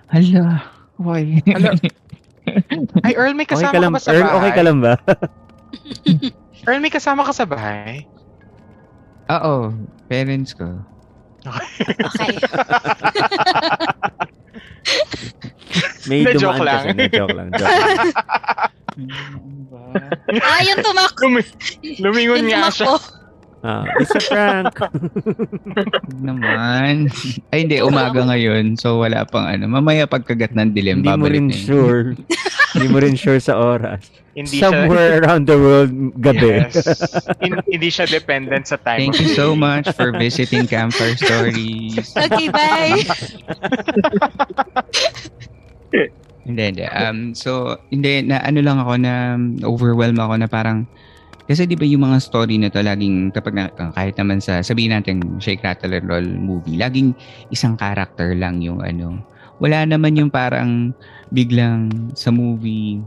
Hala. 0.07 0.63
Okay. 0.95 1.25
Hala. 1.49 1.69
Ay, 3.05 3.13
Earl, 3.17 3.33
may 3.33 3.43
Okay 3.43 3.57
kasama 3.57 3.73
ka 3.73 3.79
lang, 3.81 3.91
ka 3.91 3.97
ba 3.97 4.01
sa 4.01 4.11
Earl, 4.11 4.23
bahay? 4.23 4.37
okay 4.37 4.51
ka 4.51 4.63
lang 4.63 4.77
ba? 4.79 4.93
Earl, 6.67 6.79
may 6.79 6.93
kasama 6.93 7.21
ka 7.25 7.33
sa 7.33 7.43
bahay? 7.43 8.05
Oo, 9.27 9.73
parents 10.07 10.53
ko. 10.53 10.79
Okay. 11.41 12.31
May 16.05 16.21
Na 16.21 16.31
dumaan 16.31 16.39
joke 16.39 16.61
lang. 16.61 16.77
kasi. 16.85 16.93
Na 16.93 17.05
joke 17.09 17.33
lang. 17.33 17.47
Joke 17.51 17.65
lang. 17.65 17.97
ah, 20.39 20.61
yung 20.61 20.79
tumakbo. 20.79 21.21
Lumi- 21.25 21.49
lumingon 21.99 22.45
Yung 22.45 22.53
nga 22.53 22.69
siya. 22.69 22.93
Ah, 23.65 23.81
it's 23.97 24.13
a 24.13 24.21
prank. 24.21 24.77
Naman. 26.27 27.09
Ay, 27.49 27.65
hindi. 27.65 27.81
Umaga 27.81 28.21
ngayon. 28.21 28.77
So, 28.77 29.01
wala 29.01 29.25
pang 29.25 29.49
ano. 29.49 29.65
Mamaya 29.65 30.05
pagkagat 30.05 30.53
ng 30.53 30.69
dilim, 30.69 31.01
Hindi 31.01 31.17
mo 31.17 31.25
rin 31.25 31.49
na 31.49 31.57
yun. 31.57 31.65
sure. 31.65 32.03
Hindi 32.77 32.87
mo 32.93 32.97
rin 33.01 33.17
sure 33.17 33.41
sa 33.41 33.57
oras. 33.57 34.05
Hindi 34.37 34.61
siya, 34.61 34.69
Somewhere 34.69 35.17
around 35.17 35.49
the 35.49 35.57
world, 35.57 35.89
gabi. 36.21 36.61
Yes. 36.61 36.77
Hin- 37.41 37.65
hindi 37.65 37.89
siya 37.89 38.05
dependent 38.05 38.69
sa 38.69 38.77
time. 38.77 39.01
Thank 39.01 39.17
you 39.17 39.33
so 39.33 39.57
much 39.57 39.89
for 39.97 40.13
visiting 40.13 40.69
Campfire 40.69 41.17
Stories. 41.17 42.05
Okay, 42.13 42.53
bye. 42.53 43.01
Hindi, 46.45 46.61
hindi. 46.69 46.85
Um, 46.85 47.33
so, 47.33 47.81
hindi, 47.89 48.21
na 48.21 48.43
ano 48.45 48.59
lang 48.61 48.77
ako 48.77 48.93
na 49.01 49.13
overwhelm 49.65 50.21
ako 50.21 50.33
na 50.37 50.45
parang, 50.45 50.85
kasi 51.45 51.69
di 51.69 51.77
ba 51.77 51.85
yung 51.85 52.09
mga 52.09 52.17
story 52.17 52.57
na 52.57 52.73
to, 52.73 52.81
laging, 52.81 53.29
kapag 53.29 53.53
na, 53.53 53.69
kahit 53.69 54.17
naman 54.17 54.41
sa, 54.41 54.65
sabihin 54.65 54.97
natin, 54.97 55.21
Shake, 55.37 55.61
Rattle, 55.61 55.93
and 55.93 56.09
Roll 56.09 56.25
movie, 56.25 56.77
laging 56.77 57.13
isang 57.53 57.77
character 57.77 58.33
lang 58.33 58.65
yung 58.65 58.81
ano. 58.81 59.21
Wala 59.61 59.85
naman 59.85 60.17
yung 60.17 60.33
parang 60.33 60.91
biglang 61.29 62.09
sa 62.17 62.33
movie, 62.33 62.97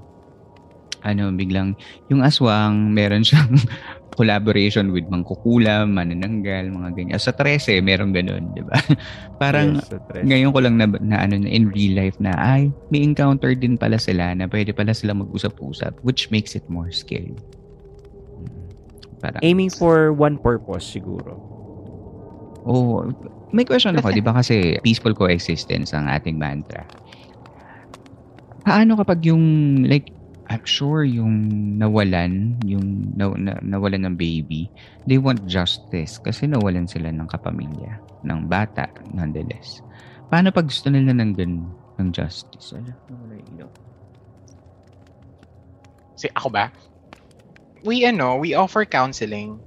ano, 1.03 1.35
biglang, 1.35 1.75
yung 2.07 2.23
aswang, 2.23 2.95
meron 2.95 3.27
siyang 3.27 3.59
collaboration 4.19 4.95
with 4.95 5.07
Mangkukulam, 5.11 5.95
Manananggal, 5.95 6.71
mga 6.71 6.91
ganyan. 6.95 7.19
Sa 7.19 7.35
13, 7.35 7.83
meron 7.83 8.15
ganun, 8.15 8.55
di 8.55 8.63
ba? 8.63 8.79
parang, 9.43 9.83
Yes, 9.83 9.99
ngayon 10.27 10.51
ko 10.55 10.59
lang 10.63 10.75
na, 10.79 10.87
na 11.03 11.27
ano 11.27 11.39
na 11.39 11.51
in 11.51 11.71
real 11.75 11.95
life 11.99 12.19
na 12.23 12.35
ay 12.35 12.71
may 12.91 13.03
encounter 13.03 13.55
din 13.55 13.79
pala 13.79 13.99
sila 13.99 14.35
na 14.35 14.51
pwede 14.51 14.75
pala 14.75 14.91
sila 14.91 15.15
mag-usap-usap 15.15 16.03
which 16.03 16.31
makes 16.35 16.59
it 16.59 16.67
more 16.67 16.91
scary. 16.91 17.35
Parang, 19.19 19.43
Aiming 19.43 19.71
for 19.71 20.15
one 20.15 20.39
purpose 20.39 20.87
siguro. 20.87 21.35
Oh, 22.63 23.07
may 23.51 23.65
question 23.65 23.97
ako, 23.99 24.11
'di 24.15 24.23
ba 24.23 24.37
kasi 24.39 24.79
peaceful 24.85 25.15
coexistence 25.17 25.91
ang 25.97 26.07
ating 26.07 26.39
mantra. 26.39 26.87
Paano 28.63 28.95
kapag 29.01 29.25
yung 29.27 29.45
like 29.89 30.13
I'm 30.49 30.65
sure 30.65 31.05
yung 31.05 31.45
nawalan, 31.77 32.57
yung 32.65 33.13
na, 33.13 33.29
na- 33.37 33.61
nawalan 33.61 34.09
ng 34.09 34.17
baby, 34.17 34.73
they 35.05 35.21
want 35.21 35.45
justice 35.45 36.17
kasi 36.17 36.49
nawalan 36.49 36.89
sila 36.89 37.13
ng 37.13 37.29
kapamilya, 37.29 38.01
ng 38.25 38.49
bata 38.49 38.89
nonetheless. 39.13 39.85
Paano 40.33 40.49
pag 40.49 40.69
gusto 40.69 40.89
nila 40.89 41.13
ng 41.13 41.33
ganun, 41.37 41.69
ng 42.01 42.09
justice? 42.13 42.73
Ala, 42.73 42.97
nawala 43.09 43.33
yung 43.37 43.49
ilaw. 43.57 43.71
Si 46.17 46.27
ako 46.33 46.49
ba? 46.49 46.73
We 47.89 48.05
ano, 48.05 48.37
we 48.37 48.53
offer 48.55 48.85
counseling. 48.85 49.65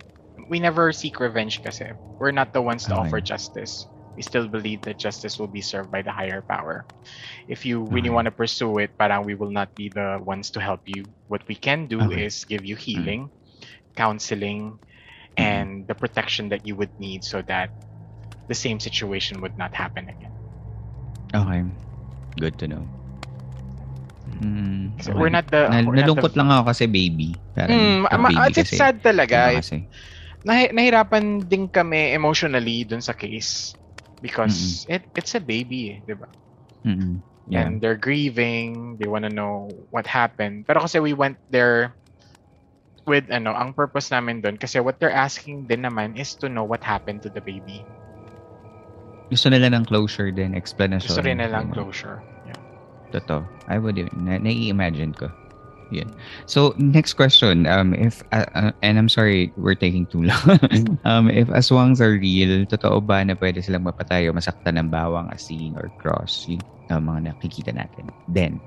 We 0.48 0.60
never 0.62 0.94
seek 0.94 1.20
revenge 1.20 1.62
kasi. 1.66 1.92
We're 2.20 2.32
not 2.38 2.54
the 2.54 2.62
ones 2.62 2.88
to 2.88 2.96
Okay. 2.96 3.02
offer 3.02 3.20
justice. 3.22 3.88
We 4.16 4.22
still 4.22 4.48
believe 4.48 4.84
that 4.86 5.00
justice 5.02 5.40
will 5.40 5.50
be 5.50 5.62
served 5.62 5.90
by 5.92 6.04
the 6.04 6.12
higher 6.14 6.42
power. 6.46 6.86
If 7.48 7.66
you 7.66 7.84
really 7.84 8.10
Okay. 8.10 8.16
want 8.16 8.28
to 8.28 8.32
pursue 8.36 8.78
it, 8.80 8.98
parang 8.98 9.26
we 9.26 9.36
will 9.36 9.52
not 9.52 9.76
be 9.76 9.90
the 9.90 10.20
ones 10.22 10.52
to 10.52 10.62
help 10.62 10.82
you. 10.86 11.10
What 11.28 11.48
we 11.48 11.56
can 11.56 11.88
do 11.88 12.12
Okay. 12.12 12.26
is 12.26 12.46
give 12.46 12.66
you 12.66 12.76
healing, 12.78 13.32
counseling, 13.98 14.80
mm-hmm. 15.40 15.62
and 15.62 15.88
the 15.88 15.96
protection 15.96 16.50
that 16.50 16.66
you 16.66 16.76
would 16.78 16.94
need 17.00 17.24
so 17.24 17.42
that 17.50 17.72
the 18.48 18.56
same 18.56 18.80
situation 18.80 19.42
would 19.42 19.58
not 19.58 19.74
happen 19.76 20.10
again. 20.10 20.36
Okay. 21.34 21.64
Good 22.40 22.58
to 22.60 22.68
know. 22.68 22.88
Mm, 24.42 24.98
Kasi 24.98 25.10
we're 25.14 25.30
not 25.30 25.46
the... 25.54 25.70
Na, 25.70 25.86
we're 25.86 26.02
not 26.02 26.10
nalungkot 26.10 26.34
the, 26.34 26.40
lang 26.42 26.50
ako 26.50 26.64
kasi 26.74 26.84
baby. 26.90 27.30
Parang, 27.54 27.78
Mm, 27.78 27.98
ma- 28.10 28.34
baby 28.34 28.50
it's 28.50 28.58
kasi, 28.66 28.76
sad 28.82 28.98
talaga. 29.06 29.54
iba 29.54 29.62
kasi. 29.62 29.78
Nahi- 30.42 30.74
nahirapan 30.74 31.46
din 31.46 31.70
kami 31.70 32.18
emotionally 32.18 32.82
dun 32.90 33.06
sa 33.06 33.14
case. 33.14 33.78
Because 34.22 34.86
it 34.90 35.06
it's 35.18 35.34
a 35.38 35.42
baby, 35.42 35.98
eh, 35.98 35.98
di 36.06 36.14
ba? 36.18 36.30
Mm-mm. 36.86 37.22
Yeah. 37.50 37.66
And 37.66 37.82
they're 37.82 37.98
grieving, 37.98 38.98
they 39.02 39.10
wanna 39.10 39.34
know 39.34 39.70
what 39.90 40.06
happened. 40.06 40.66
Pero 40.66 40.82
kasi 40.82 41.02
we 41.02 41.14
went 41.14 41.38
there 41.50 41.94
with 43.10 43.30
ano, 43.34 43.54
ang 43.58 43.74
purpose 43.74 44.14
namin 44.14 44.42
doon 44.46 44.62
kasi 44.62 44.78
what 44.78 45.02
they're 45.02 45.14
asking 45.14 45.66
din 45.66 45.82
naman 45.86 46.18
is 46.18 46.38
to 46.38 46.50
know 46.50 46.66
what 46.66 46.86
happened 46.86 47.26
to 47.26 47.34
the 47.34 47.42
baby. 47.42 47.82
Gusto 49.32 49.48
nila 49.48 49.72
ng 49.72 49.88
closure 49.88 50.30
din, 50.30 50.54
explanation. 50.54 51.08
Gusto 51.08 51.24
rin 51.24 51.40
nilang 51.40 51.72
Ganun. 51.72 51.76
closure. 51.76 52.20
Yeah. 53.12 53.20
Totoo. 53.20 53.48
I 53.68 53.78
would, 53.78 54.00
na, 54.16 54.40
nai-imagine 54.40 55.14
ko. 55.14 55.32
Yun. 55.92 56.08
So, 56.48 56.74
next 56.80 57.14
question. 57.20 57.68
Um, 57.68 57.94
if, 57.94 58.24
uh, 58.32 58.48
uh, 58.56 58.72
and 58.82 58.98
I'm 58.98 59.10
sorry, 59.10 59.52
we're 59.58 59.76
taking 59.76 60.08
too 60.08 60.24
long. 60.24 60.60
um, 61.04 61.28
if 61.30 61.52
aswangs 61.52 62.00
are 62.00 62.16
real, 62.16 62.64
totoo 62.66 63.04
ba 63.06 63.24
na 63.28 63.36
pwede 63.36 63.60
silang 63.60 63.84
mapatay 63.84 64.32
o 64.32 64.34
masaktan 64.34 64.80
ng 64.80 64.88
bawang, 64.88 65.28
asin, 65.36 65.76
or 65.76 65.92
cross? 66.00 66.48
Yung 66.48 66.64
uh, 66.88 67.04
mga 67.04 67.36
nakikita 67.36 67.76
natin. 67.76 68.08
Then, 68.32 68.64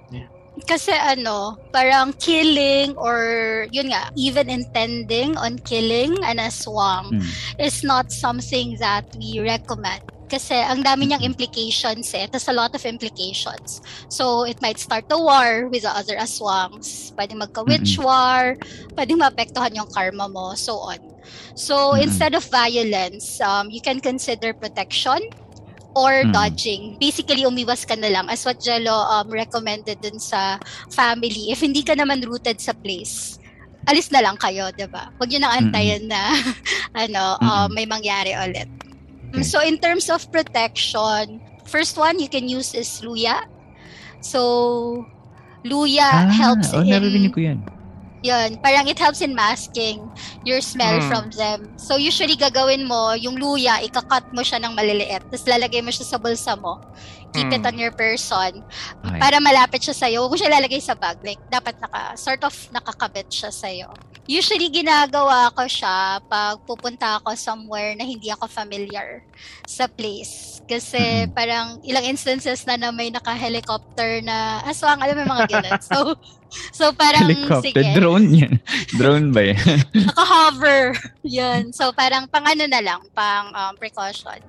Kasi 0.68 0.94
ano, 0.94 1.58
parang 1.74 2.14
killing 2.22 2.94
or 2.94 3.66
yun 3.74 3.90
nga, 3.90 4.14
even 4.14 4.46
intending 4.46 5.34
on 5.34 5.58
killing 5.66 6.14
an 6.22 6.38
aswang 6.38 7.10
mm, 7.10 7.26
is 7.58 7.82
not 7.82 8.14
something 8.14 8.78
that 8.78 9.02
we 9.18 9.42
recommend. 9.42 10.06
Kasi 10.24 10.56
ang 10.56 10.80
dami 10.82 11.06
niyang 11.06 11.22
implications 11.22 12.10
eh. 12.16 12.26
There's 12.26 12.48
a 12.48 12.56
lot 12.56 12.72
of 12.74 12.82
implications. 12.84 13.80
So, 14.08 14.48
it 14.48 14.58
might 14.64 14.80
start 14.80 15.04
a 15.12 15.18
war 15.20 15.68
with 15.68 15.84
the 15.84 15.92
other 15.92 16.16
aswangs. 16.16 17.12
Pwedeng 17.14 17.44
magka-witch 17.44 18.00
war. 18.00 18.56
Pwedeng 18.96 19.20
maapektuhan 19.20 19.76
yung 19.76 19.88
karma 19.92 20.26
mo. 20.28 20.56
So 20.56 20.80
on. 20.80 20.98
So, 21.54 21.94
Mm-mm. 21.94 22.02
instead 22.04 22.34
of 22.34 22.44
violence, 22.48 23.40
um, 23.40 23.68
you 23.70 23.80
can 23.80 24.00
consider 24.00 24.52
protection 24.52 25.20
or 25.94 26.26
Mm. 26.26 26.32
dodging. 26.32 26.82
Basically, 26.98 27.46
umiwas 27.46 27.86
ka 27.86 27.94
na 27.94 28.10
lang 28.10 28.26
as 28.28 28.42
what 28.44 28.58
Jello 28.58 28.92
um, 28.92 29.30
recommended 29.30 30.02
dun 30.02 30.18
sa 30.18 30.58
family. 30.90 31.52
If 31.54 31.62
hindi 31.62 31.84
ka 31.86 31.94
naman 31.94 32.24
rooted 32.26 32.58
sa 32.58 32.74
place, 32.74 33.38
alis 33.86 34.10
na 34.10 34.24
lang 34.24 34.34
kayo, 34.40 34.72
'di 34.74 34.88
ba? 34.90 35.12
Huwag 35.16 35.28
niyo 35.30 35.44
nang 35.44 35.54
antayin 35.68 36.08
na 36.08 36.34
ano, 37.04 37.38
uh, 37.38 37.68
Mm-mm. 37.68 37.74
may 37.76 37.86
mangyari 37.86 38.34
ulit. 38.34 38.66
Okay. 39.34 39.46
So 39.46 39.58
in 39.60 39.78
terms 39.78 40.06
of 40.08 40.22
protection, 40.30 41.40
first 41.66 41.96
one 41.96 42.18
you 42.18 42.28
can 42.28 42.46
use 42.48 42.74
is 42.74 42.88
luya. 43.02 43.42
So 44.20 45.04
luya 45.64 46.30
helps 46.30 46.72
oh, 46.72 46.84
narinig 46.84 47.28
in 47.28 47.32
ko 47.32 47.40
yan. 47.40 47.58
yun, 48.24 48.56
parang 48.64 48.88
it 48.88 48.96
helps 48.96 49.20
in 49.20 49.36
masking 49.36 50.00
your 50.48 50.64
smell 50.64 50.96
Mm. 50.96 51.08
from 51.12 51.24
them. 51.36 51.58
So 51.76 52.00
usually 52.00 52.40
gagawin 52.40 52.88
mo, 52.88 53.12
yung 53.12 53.36
luya, 53.36 53.84
ikakat 53.84 54.32
mo 54.32 54.40
siya 54.40 54.64
ng 54.64 54.72
maliliit. 54.72 55.28
Tapos 55.28 55.44
lalagay 55.44 55.84
mo 55.84 55.92
siya 55.92 56.08
sa 56.08 56.16
bulsa 56.16 56.56
mo. 56.56 56.80
Keep 57.36 57.52
it 57.52 57.60
Mm. 57.60 57.68
on 57.68 57.76
your 57.76 57.92
person. 57.92 58.64
Okay. 59.04 59.18
Para 59.20 59.36
malapit 59.44 59.84
siya 59.84 59.92
sa'yo. 59.92 60.24
Huwag 60.24 60.32
mo 60.32 60.38
siya 60.40 60.56
lalagay 60.56 60.80
sa 60.80 60.96
bag. 60.96 61.20
Like, 61.20 61.42
dapat 61.52 61.76
naka, 61.84 62.16
sort 62.16 62.40
of 62.46 62.54
nakakabit 62.72 63.28
siya 63.28 63.52
sa'yo. 63.52 63.92
Usually, 64.24 64.72
ginagawa 64.72 65.52
ko 65.52 65.68
siya 65.68 66.16
pag 66.24 66.56
pupunta 66.64 67.20
ako 67.20 67.36
somewhere 67.36 67.92
na 67.92 68.02
hindi 68.02 68.32
ako 68.32 68.48
familiar 68.48 69.20
sa 69.62 69.84
place. 69.84 70.64
Kasi 70.64 71.28
Mhm. 71.28 71.36
parang 71.36 71.66
ilang 71.82 72.08
instances 72.08 72.64
na 72.64 72.74
na 72.74 72.88
may 72.88 73.12
naka-helicopter 73.12 74.24
na 74.24 74.64
aswang, 74.64 74.96
alam 74.96 75.12
mo 75.12 75.20
yung 75.20 75.34
mga 75.34 75.48
ganun. 75.50 75.76
So, 75.78 75.98
so 76.78 76.84
parang, 76.90 77.28
Helicopter. 77.28 77.68
sige, 77.76 77.92
Drone 77.92 78.28
yan. 78.32 78.54
Drone 78.98 79.28
ba 79.28 79.42
yan? 79.44 79.60
naka-hover. 80.08 80.96
Yun. 81.20 81.68
So, 81.70 81.92
parang 81.92 82.24
pang 82.24 82.44
ano 82.44 82.64
na 82.64 82.80
lang, 82.80 83.04
pang 83.12 83.52
um, 83.52 83.72
precaution. 83.76 84.40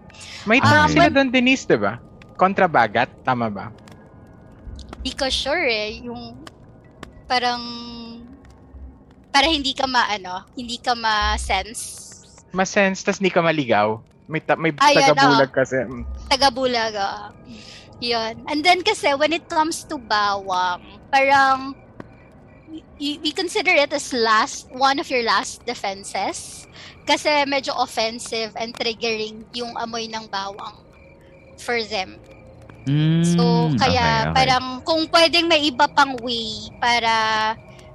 May 0.48 0.63
term 0.63 0.88
sila 0.88 1.12
when- 1.12 1.13
doon, 1.13 1.27
Denise, 1.29 1.67
di 1.67 1.75
ba? 1.75 2.00
Kontrabagat, 2.36 3.12
tama 3.23 3.52
ba? 3.52 3.76
Di 5.02 5.12
ko 5.12 5.28
sure 5.28 5.67
eh, 5.67 5.99
yung 5.99 6.39
parang 7.26 7.60
para 9.36 9.52
hindi 9.52 9.76
ka 9.76 9.84
maano, 9.84 10.48
hindi 10.56 10.80
ka 10.80 10.95
ma-sense. 10.95 12.08
Masense, 12.56 13.04
tas 13.04 13.19
di 13.19 13.28
ka 13.28 13.43
maligaw. 13.43 14.00
May, 14.32 14.39
ta- 14.39 14.56
may 14.56 14.71
Ah, 14.80 14.95
yan, 14.95 15.12
tagabulag 15.12 15.52
kasi. 15.52 15.76
Mm. 15.84 16.08
Tagabulag. 16.32 16.95
ah. 16.95 17.36
Yun. 18.00 18.48
And 18.48 18.63
then 18.63 18.80
kasi 18.80 19.12
when 19.12 19.36
it 19.36 19.52
comes 19.52 19.84
to 19.91 20.00
bawang, 20.00 20.80
parang 21.12 21.76
y- 22.95 23.19
we 23.19 23.36
consider 23.36 23.76
it 23.76 23.91
as 23.91 24.15
last 24.15 24.71
one 24.71 25.04
of 25.04 25.12
your 25.12 25.24
last 25.28 25.67
defenses 25.67 26.63
kasi 27.04 27.43
medyo 27.43 27.76
offensive 27.76 28.56
and 28.56 28.71
triggering 28.71 29.43
yung 29.52 29.76
amoy 29.76 30.08
ng 30.08 30.24
bawang 30.32 30.80
for 31.60 31.84
them. 31.84 32.15
So, 33.26 33.43
Mm, 33.67 33.76
kaya 33.76 34.00
okay, 34.00 34.21
okay. 34.24 34.32
parang 34.32 34.80
kung 34.82 35.04
pwedeng 35.12 35.52
may 35.52 35.67
iba 35.67 35.91
pang 35.91 36.15
way 36.24 36.71
para 36.80 37.12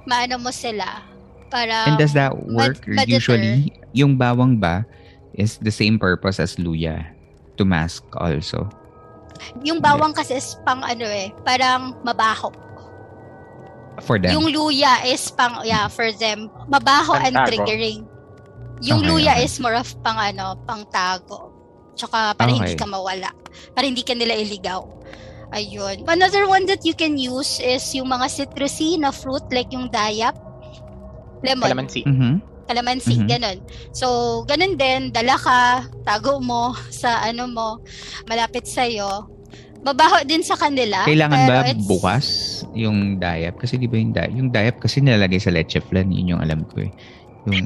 maano 0.05 0.37
mo 0.37 0.53
sila. 0.53 1.10
Para 1.51 1.85
And 1.85 1.99
does 1.99 2.15
that 2.15 2.31
work 2.47 2.79
mad- 2.87 3.11
usually? 3.11 3.75
Yung 3.91 4.15
bawang 4.15 4.55
ba 4.55 4.87
is 5.35 5.59
the 5.59 5.71
same 5.71 5.99
purpose 5.99 6.39
as 6.39 6.55
luya 6.55 7.11
to 7.55 7.67
mask 7.67 8.07
also? 8.15 8.65
yung 9.59 9.81
bawang 9.81 10.13
kasi 10.13 10.37
is 10.37 10.53
pang 10.61 10.79
ano 10.79 11.01
eh, 11.03 11.33
parang 11.41 11.97
mabaho. 12.05 12.53
For 13.99 14.21
them? 14.21 14.31
Yung 14.31 14.47
luya 14.47 15.01
is 15.03 15.27
pang, 15.29 15.61
yeah, 15.61 15.89
for 15.89 16.13
them, 16.13 16.45
mabaho 16.69 17.17
and 17.17 17.33
Pantago. 17.33 17.49
triggering. 17.49 18.05
Yung 18.81 19.01
Okay, 19.01 19.09
luya 19.09 19.33
okay. 19.35 19.45
is 19.45 19.57
more 19.57 19.73
of 19.73 19.89
pang 20.01 20.15
ano, 20.15 20.57
pang 20.65 20.85
tago. 20.87 21.53
Tsaka 21.93 22.33
para 22.33 22.49
hindi 22.49 22.73
Okay. 22.73 22.79
ka 22.79 22.85
mawala. 22.85 23.33
Para 23.73 23.85
hindi 23.85 24.01
ka 24.01 24.13
nila 24.13 24.37
iligaw. 24.37 24.85
Ayun. 25.51 26.07
Another 26.07 26.45
one 26.45 26.63
that 26.65 26.81
you 26.81 26.93
can 26.93 27.17
use 27.17 27.59
is 27.59 27.83
yung 27.91 28.07
mga 28.07 28.29
citrusy 28.29 28.95
na 28.95 29.11
fruit 29.11 29.43
like 29.51 29.69
yung 29.69 29.89
dayap, 29.89 30.37
lemon, 31.41 31.65
Calamansi. 31.65 32.01
Mhm. 32.03 32.33
calamansi, 32.63 33.15
Mhm. 33.17 33.27
ganun. 33.27 33.57
So, 33.91 34.07
ganun 34.45 34.73
din, 34.73 35.09
dala 35.09 35.35
ka, 35.35 35.59
tago 36.01 36.39
mo 36.39 36.71
sa 36.93 37.19
ano 37.21 37.43
mo, 37.45 37.69
malapit 38.25 38.63
sa'yo. 38.63 39.27
Mabaho 39.81 40.21
din 40.23 40.39
sa 40.39 40.53
kanila. 40.53 41.03
Kailangan 41.03 41.39
ba 41.43 41.65
it's- 41.65 41.81
bukas 41.83 42.25
yung 42.71 43.17
diap? 43.17 43.57
Kasi 43.57 43.75
di 43.75 43.85
ba 43.85 43.97
yung 43.97 44.13
diap? 44.13 44.29
Yung 44.29 44.49
diap 44.49 44.77
kasi 44.77 45.01
nilalagay 45.01 45.37
sa 45.37 45.49
leche 45.49 45.81
flan. 45.81 46.07
Yun 46.07 46.37
yung 46.37 46.39
alam 46.39 46.61
ko 46.63 46.79
eh. 46.79 46.91
Yung 47.49 47.65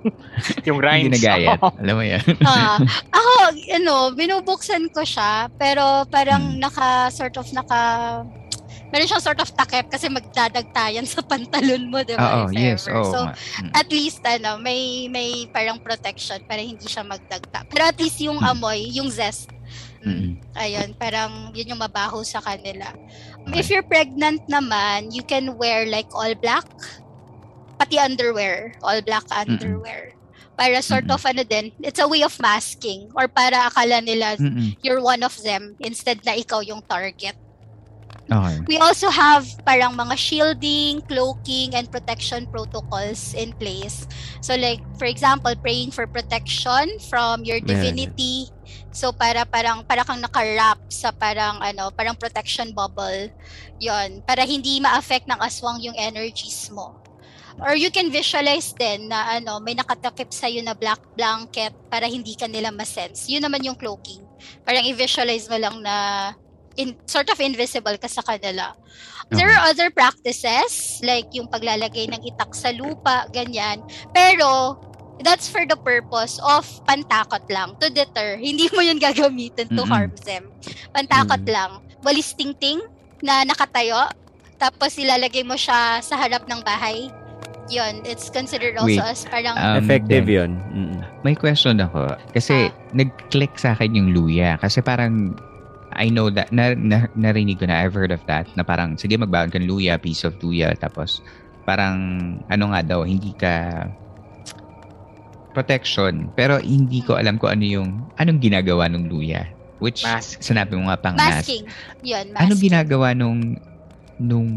Yung 0.64 0.80
hindi 0.80 1.12
rinds. 1.12 1.20
nagayat. 1.20 1.60
alam 1.60 1.94
mo 1.94 2.00
yan? 2.00 2.24
Ah, 2.40 2.80
ako, 3.12 3.32
ano, 3.70 3.94
binubuksan 4.10 4.88
ko 4.88 5.04
siya, 5.04 5.52
pero 5.54 6.08
parang 6.08 6.56
Hmm. 6.56 6.58
naka, 6.58 6.88
sort 7.10 7.36
of 7.36 7.44
naka, 7.52 8.24
meron 8.90 9.06
siyang 9.06 9.22
sort 9.22 9.38
of 9.38 9.50
takip 9.54 9.86
kasi 9.86 10.10
magdadagtayan 10.10 11.06
sa 11.06 11.22
pantalon 11.22 11.86
mo, 11.86 12.02
di 12.02 12.14
ba? 12.14 12.46
If 12.50 12.58
yes. 12.58 12.90
Oo. 12.90 13.06
so. 13.06 13.18
Mm. 13.26 13.70
at 13.72 13.88
least, 13.88 14.20
ano, 14.22 14.58
may, 14.58 15.06
may 15.06 15.46
parang 15.48 15.78
protection 15.78 16.42
para 16.44 16.58
hindi 16.58 16.84
siya 16.84 17.06
magdagta. 17.06 17.66
Pero 17.70 17.86
at 17.86 17.98
least 17.98 18.18
yung 18.18 18.38
Hmm. 18.38 18.50
amoy, 18.52 18.90
yung 18.90 19.06
zest, 19.08 19.50
mm, 20.02 20.10
Mm-mm. 20.10 20.32
ayun, 20.58 20.90
parang 20.98 21.54
yun 21.54 21.70
yung 21.70 21.82
mabaho 21.82 22.20
sa 22.26 22.42
kanila. 22.42 22.90
Okay. 23.46 23.62
If 23.62 23.70
you're 23.70 23.86
pregnant 23.86 24.42
naman, 24.46 25.14
you 25.14 25.22
can 25.22 25.54
wear 25.56 25.86
like 25.86 26.10
all 26.10 26.34
black, 26.34 26.66
pati 27.78 27.96
underwear, 27.96 28.74
all 28.82 29.00
black 29.00 29.24
underwear. 29.32 30.12
Para 30.52 30.84
sort 30.84 31.08
Mm-mm. 31.08 31.16
of 31.16 31.24
ano 31.24 31.40
din, 31.40 31.72
it's 31.80 31.96
a 31.96 32.04
way 32.04 32.20
of 32.20 32.36
masking 32.36 33.08
or 33.16 33.24
para 33.28 33.72
akala 33.72 34.04
nila 34.04 34.36
Mm-mm. 34.36 34.76
you're 34.84 35.00
one 35.00 35.24
of 35.24 35.32
them 35.40 35.72
instead 35.80 36.20
na 36.20 36.36
ikaw 36.36 36.60
yung 36.60 36.84
target. 36.84 37.32
Okay. 38.30 38.62
We 38.70 38.78
also 38.78 39.10
have 39.10 39.42
parang 39.66 39.98
mga 39.98 40.14
shielding, 40.14 41.02
cloaking, 41.10 41.74
and 41.74 41.90
protection 41.90 42.46
protocols 42.46 43.34
in 43.34 43.50
place. 43.58 44.06
So 44.38 44.54
like, 44.54 44.78
for 45.02 45.10
example, 45.10 45.50
praying 45.58 45.90
for 45.90 46.06
protection 46.06 47.02
from 47.10 47.42
your 47.42 47.58
divinity. 47.58 48.46
So 48.94 49.10
para 49.10 49.42
parang 49.42 49.82
para 49.82 50.06
kang 50.06 50.22
naka-wrap 50.22 50.78
sa 50.86 51.10
parang 51.10 51.58
ano, 51.58 51.90
parang 51.90 52.14
protection 52.14 52.70
bubble. 52.70 53.34
'Yon, 53.82 54.22
para 54.22 54.46
hindi 54.46 54.78
ma-affect 54.78 55.26
ng 55.26 55.42
aswang 55.42 55.82
yung 55.82 55.98
energies 55.98 56.70
mo. 56.70 57.02
Or 57.58 57.74
you 57.74 57.90
can 57.90 58.14
visualize 58.14 58.72
din 58.72 59.10
na 59.10 59.36
ano, 59.36 59.58
may 59.58 59.74
nakatakip 59.74 60.30
sa 60.30 60.46
na 60.62 60.72
black 60.72 61.02
blanket 61.18 61.74
para 61.90 62.06
hindi 62.06 62.38
ka 62.38 62.46
nila 62.46 62.70
ma-sense. 62.70 63.26
Yun 63.26 63.42
naman 63.42 63.66
yung 63.66 63.74
cloaking. 63.74 64.22
Parang 64.62 64.86
i-visualize 64.86 65.50
mo 65.50 65.58
lang 65.58 65.82
na 65.82 66.30
in, 66.80 66.96
sort 67.04 67.28
of 67.28 67.36
invisible 67.38 67.92
ka 67.94 68.08
sa 68.08 68.24
kanila. 68.24 68.72
There 69.28 69.46
are 69.46 69.68
other 69.68 69.92
practices 69.92 70.98
like 71.04 71.30
yung 71.30 71.46
paglalagay 71.46 72.10
ng 72.10 72.24
itak 72.26 72.50
sa 72.50 72.72
lupa, 72.72 73.30
ganyan. 73.30 73.78
Pero 74.10 74.74
that's 75.20 75.46
for 75.46 75.62
the 75.62 75.76
purpose 75.76 76.40
of 76.42 76.64
pantakot 76.82 77.44
lang 77.46 77.78
to 77.78 77.92
deter. 77.92 78.34
Hindi 78.42 78.66
mo 78.72 78.82
yun 78.82 78.98
gagamitin 78.98 79.70
to 79.70 79.84
Mm-mm. 79.84 79.92
harm 79.92 80.10
them. 80.24 80.50
Pantakot 80.90 81.44
Mm. 81.44 81.52
lang. 81.52 81.70
Walis 82.00 82.34
tingting 82.34 82.80
na 83.20 83.44
nakatayo 83.44 84.08
tapos 84.56 84.96
ilalagay 84.96 85.40
mo 85.40 85.54
siya 85.54 86.00
sa 86.00 86.16
harap 86.16 86.44
ng 86.44 86.60
bahay. 86.60 87.08
Yun, 87.70 88.02
it's 88.02 88.26
considered 88.28 88.74
also 88.74 88.98
Wait, 88.98 88.98
as 88.98 89.22
parang 89.24 89.54
Um, 89.54 89.78
Effective 89.78 90.26
then, 90.26 90.34
yun. 90.34 90.50
Mm-mm. 90.74 91.00
May 91.22 91.38
question 91.38 91.78
ako. 91.78 92.18
Kasi 92.34 92.66
Ah. 92.66 92.74
nag-click 92.90 93.54
sa 93.54 93.72
akin 93.72 93.94
yung 93.94 94.10
luya. 94.10 94.58
Kasi 94.58 94.82
parang, 94.82 95.38
I 95.94 96.06
know 96.08 96.30
that, 96.30 96.54
na, 96.54 96.74
na, 96.78 97.10
narinig 97.18 97.58
ko 97.58 97.66
na, 97.66 97.82
I've 97.82 97.94
heard 97.94 98.14
of 98.14 98.22
that, 98.30 98.46
na 98.54 98.62
parang, 98.62 98.94
sige 98.94 99.18
magbaon 99.18 99.50
ka 99.50 99.58
ng 99.58 99.66
luya, 99.66 99.98
piece 99.98 100.22
of 100.22 100.38
luya, 100.38 100.74
tapos 100.78 101.18
parang, 101.66 101.96
ano 102.46 102.64
nga 102.70 102.80
daw, 102.82 103.02
hindi 103.02 103.34
ka 103.34 103.86
protection. 105.50 106.30
Pero 106.38 106.62
hindi 106.62 107.02
ko 107.02 107.18
alam 107.18 107.36
kung 107.36 107.58
ano 107.58 107.64
yung, 107.66 107.90
anong 108.22 108.38
ginagawa 108.38 108.86
ng 108.86 109.10
luya. 109.10 109.50
Which, 109.82 110.04
Mask. 110.04 110.44
sinabi 110.44 110.76
mo 110.76 110.92
nga 110.92 111.00
pang 111.00 111.16
mask. 111.16 111.48
masking. 111.48 111.64
Yun, 112.04 112.24
masking. 112.30 112.44
Anong 112.46 112.62
ginagawa 112.62 113.08
nung, 113.16 113.40
nung, 114.20 114.48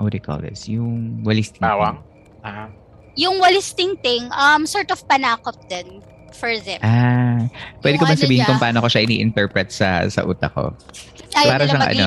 what 0.00 0.14
do 0.14 0.16
you 0.16 0.24
call 0.24 0.40
this? 0.40 0.70
Yung 0.70 1.20
walis 1.26 1.52
tingting? 1.52 1.68
Bawang. 1.68 1.98
Ah. 2.40 2.70
Yung 3.18 3.42
walis 3.42 3.74
tingting, 3.74 4.30
um, 4.30 4.62
sort 4.64 4.88
of 4.94 5.02
panakot 5.10 5.58
din 5.66 6.00
for 6.32 6.52
them. 6.58 6.80
Ah, 6.80 7.46
pwede 7.80 7.96
ko 7.96 8.04
Yung 8.04 8.10
ba 8.10 8.14
ano 8.14 8.20
sabihin 8.20 8.40
niya? 8.42 8.48
kung 8.48 8.58
paano 8.58 8.78
ko 8.78 8.88
siya 8.88 9.04
ini-interpret 9.04 9.68
sa 9.68 10.04
sa 10.06 10.22
utak 10.22 10.52
ko? 10.52 10.72
Ayaw 11.34 11.50
para 11.50 11.64
siyang 11.64 11.84
ano. 11.84 12.06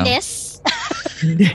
Hindi. 1.22 1.46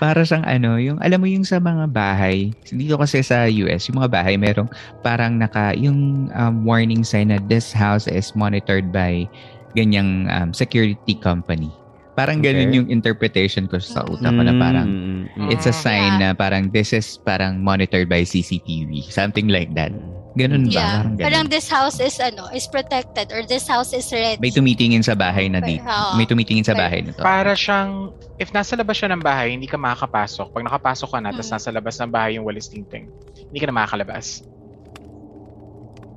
Para 0.00 0.20
siyang 0.24 0.44
ano, 0.44 0.70
yung 0.76 0.96
alam 0.98 1.20
mo 1.20 1.28
yung 1.28 1.44
sa 1.44 1.60
mga 1.60 1.84
bahay, 1.86 2.48
dito 2.64 2.96
kasi 2.96 3.20
sa 3.20 3.44
US, 3.44 3.84
yung 3.86 4.00
mga 4.00 4.08
bahay 4.10 4.34
merong 4.36 4.68
parang 5.00 5.36
naka 5.36 5.76
yung 5.76 6.28
um, 6.32 6.64
warning 6.64 7.04
sign 7.04 7.28
na 7.28 7.38
this 7.44 7.70
house 7.70 8.08
is 8.08 8.32
monitored 8.32 8.88
by 8.88 9.28
ganyang 9.72 10.28
um, 10.28 10.50
security 10.50 11.12
company. 11.14 11.68
Parang 12.12 12.40
ganun 12.40 12.68
Okay. 12.68 12.76
yung 12.76 12.88
interpretation 12.88 13.64
ko 13.64 13.80
sa 13.80 14.04
utak 14.04 14.28
ko 14.28 14.42
na 14.42 14.52
parang 14.54 14.84
Mm, 14.84 15.04
mm, 15.28 15.28
mm. 15.38 15.48
it's 15.48 15.64
a 15.64 15.72
Mm. 15.72 15.80
sign 15.80 16.10
Yeah. 16.10 16.20
na 16.22 16.36
parang 16.36 16.68
this 16.68 16.92
is 16.92 17.16
parang 17.18 17.60
monitored 17.60 18.04
by 18.04 18.20
CCTV. 18.20 19.08
Something 19.08 19.48
like 19.48 19.72
that. 19.72 19.92
Ganun 20.32 20.64
ba? 20.64 20.72
Yeah. 20.72 20.88
Parang 20.96 21.12
ganun. 21.12 21.24
Parang 21.28 21.44
this 21.52 21.68
house 21.68 22.00
is 22.00 22.16
ano, 22.16 22.48
is 22.56 22.64
protected 22.64 23.28
or 23.36 23.44
this 23.44 23.68
house 23.68 23.92
is 23.92 24.08
ready. 24.08 24.40
May 24.40 24.48
tumitingin 24.48 25.04
sa 25.04 25.12
bahay 25.12 25.52
na 25.52 25.60
di. 25.60 25.76
Oo. 25.76 26.16
May 26.16 26.24
tumitingin 26.24 26.64
sa 26.64 26.72
bahay 26.72 27.04
na 27.04 27.12
to. 27.12 27.20
Para 27.20 27.52
siyang, 27.52 28.16
if 28.40 28.48
nasa 28.50 28.72
labas 28.72 28.96
siya 28.96 29.12
ng 29.12 29.20
bahay, 29.20 29.52
hindi 29.52 29.68
ka 29.68 29.76
makakapasok. 29.76 30.56
Pag 30.56 30.64
nakapasok 30.64 31.08
ka 31.12 31.18
na, 31.20 31.36
tapos 31.36 31.52
Mm. 31.52 31.54
nasa 31.60 31.68
labas 31.68 31.94
ng 32.00 32.10
bahay 32.10 32.30
yung 32.40 32.48
walis 32.48 32.72
tingting, 32.72 33.12
hindi 33.36 33.58
ka 33.60 33.68
na 33.68 33.76
makakalabas. 33.76 34.40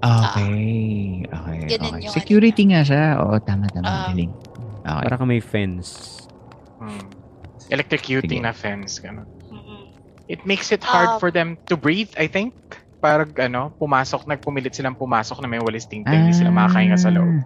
Okay. 0.05 1.25
Okay. 1.25 1.59
Ganun 1.75 1.91
okay. 1.97 2.03
yung 2.05 2.13
Security 2.13 2.63
nga 2.69 2.81
siya. 2.85 3.03
Oo, 3.19 3.35
tama, 3.41 3.65
tama. 3.73 3.85
Ah. 3.85 4.07
Galing. 4.13 4.31
Okay. 4.85 5.03
Para 5.09 5.15
ka 5.17 5.25
may 5.25 5.41
fence. 5.41 6.21
Hmm. 6.77 7.09
Electrocuting 7.73 8.39
Sige. 8.39 8.45
na 8.45 8.53
fence. 8.53 9.01
Ganun. 9.01 9.25
It 10.25 10.41
makes 10.45 10.73
it 10.73 10.81
hard 10.81 11.17
Ah. 11.17 11.19
for 11.21 11.29
them 11.29 11.57
to 11.69 11.77
breathe, 11.77 12.09
I 12.17 12.25
think. 12.25 12.53
Parang 13.05 13.29
ano, 13.37 13.69
pumasok, 13.77 14.25
nagpumilit 14.25 14.73
silang 14.73 14.97
pumasok 14.97 15.45
na 15.45 15.47
may 15.47 15.61
walis 15.61 15.85
tingting, 15.85 16.25
hindi 16.25 16.33
sila 16.33 16.49
makakahinga 16.49 16.97
sa 16.97 17.13
loob. 17.13 17.37
Ah. 17.37 17.45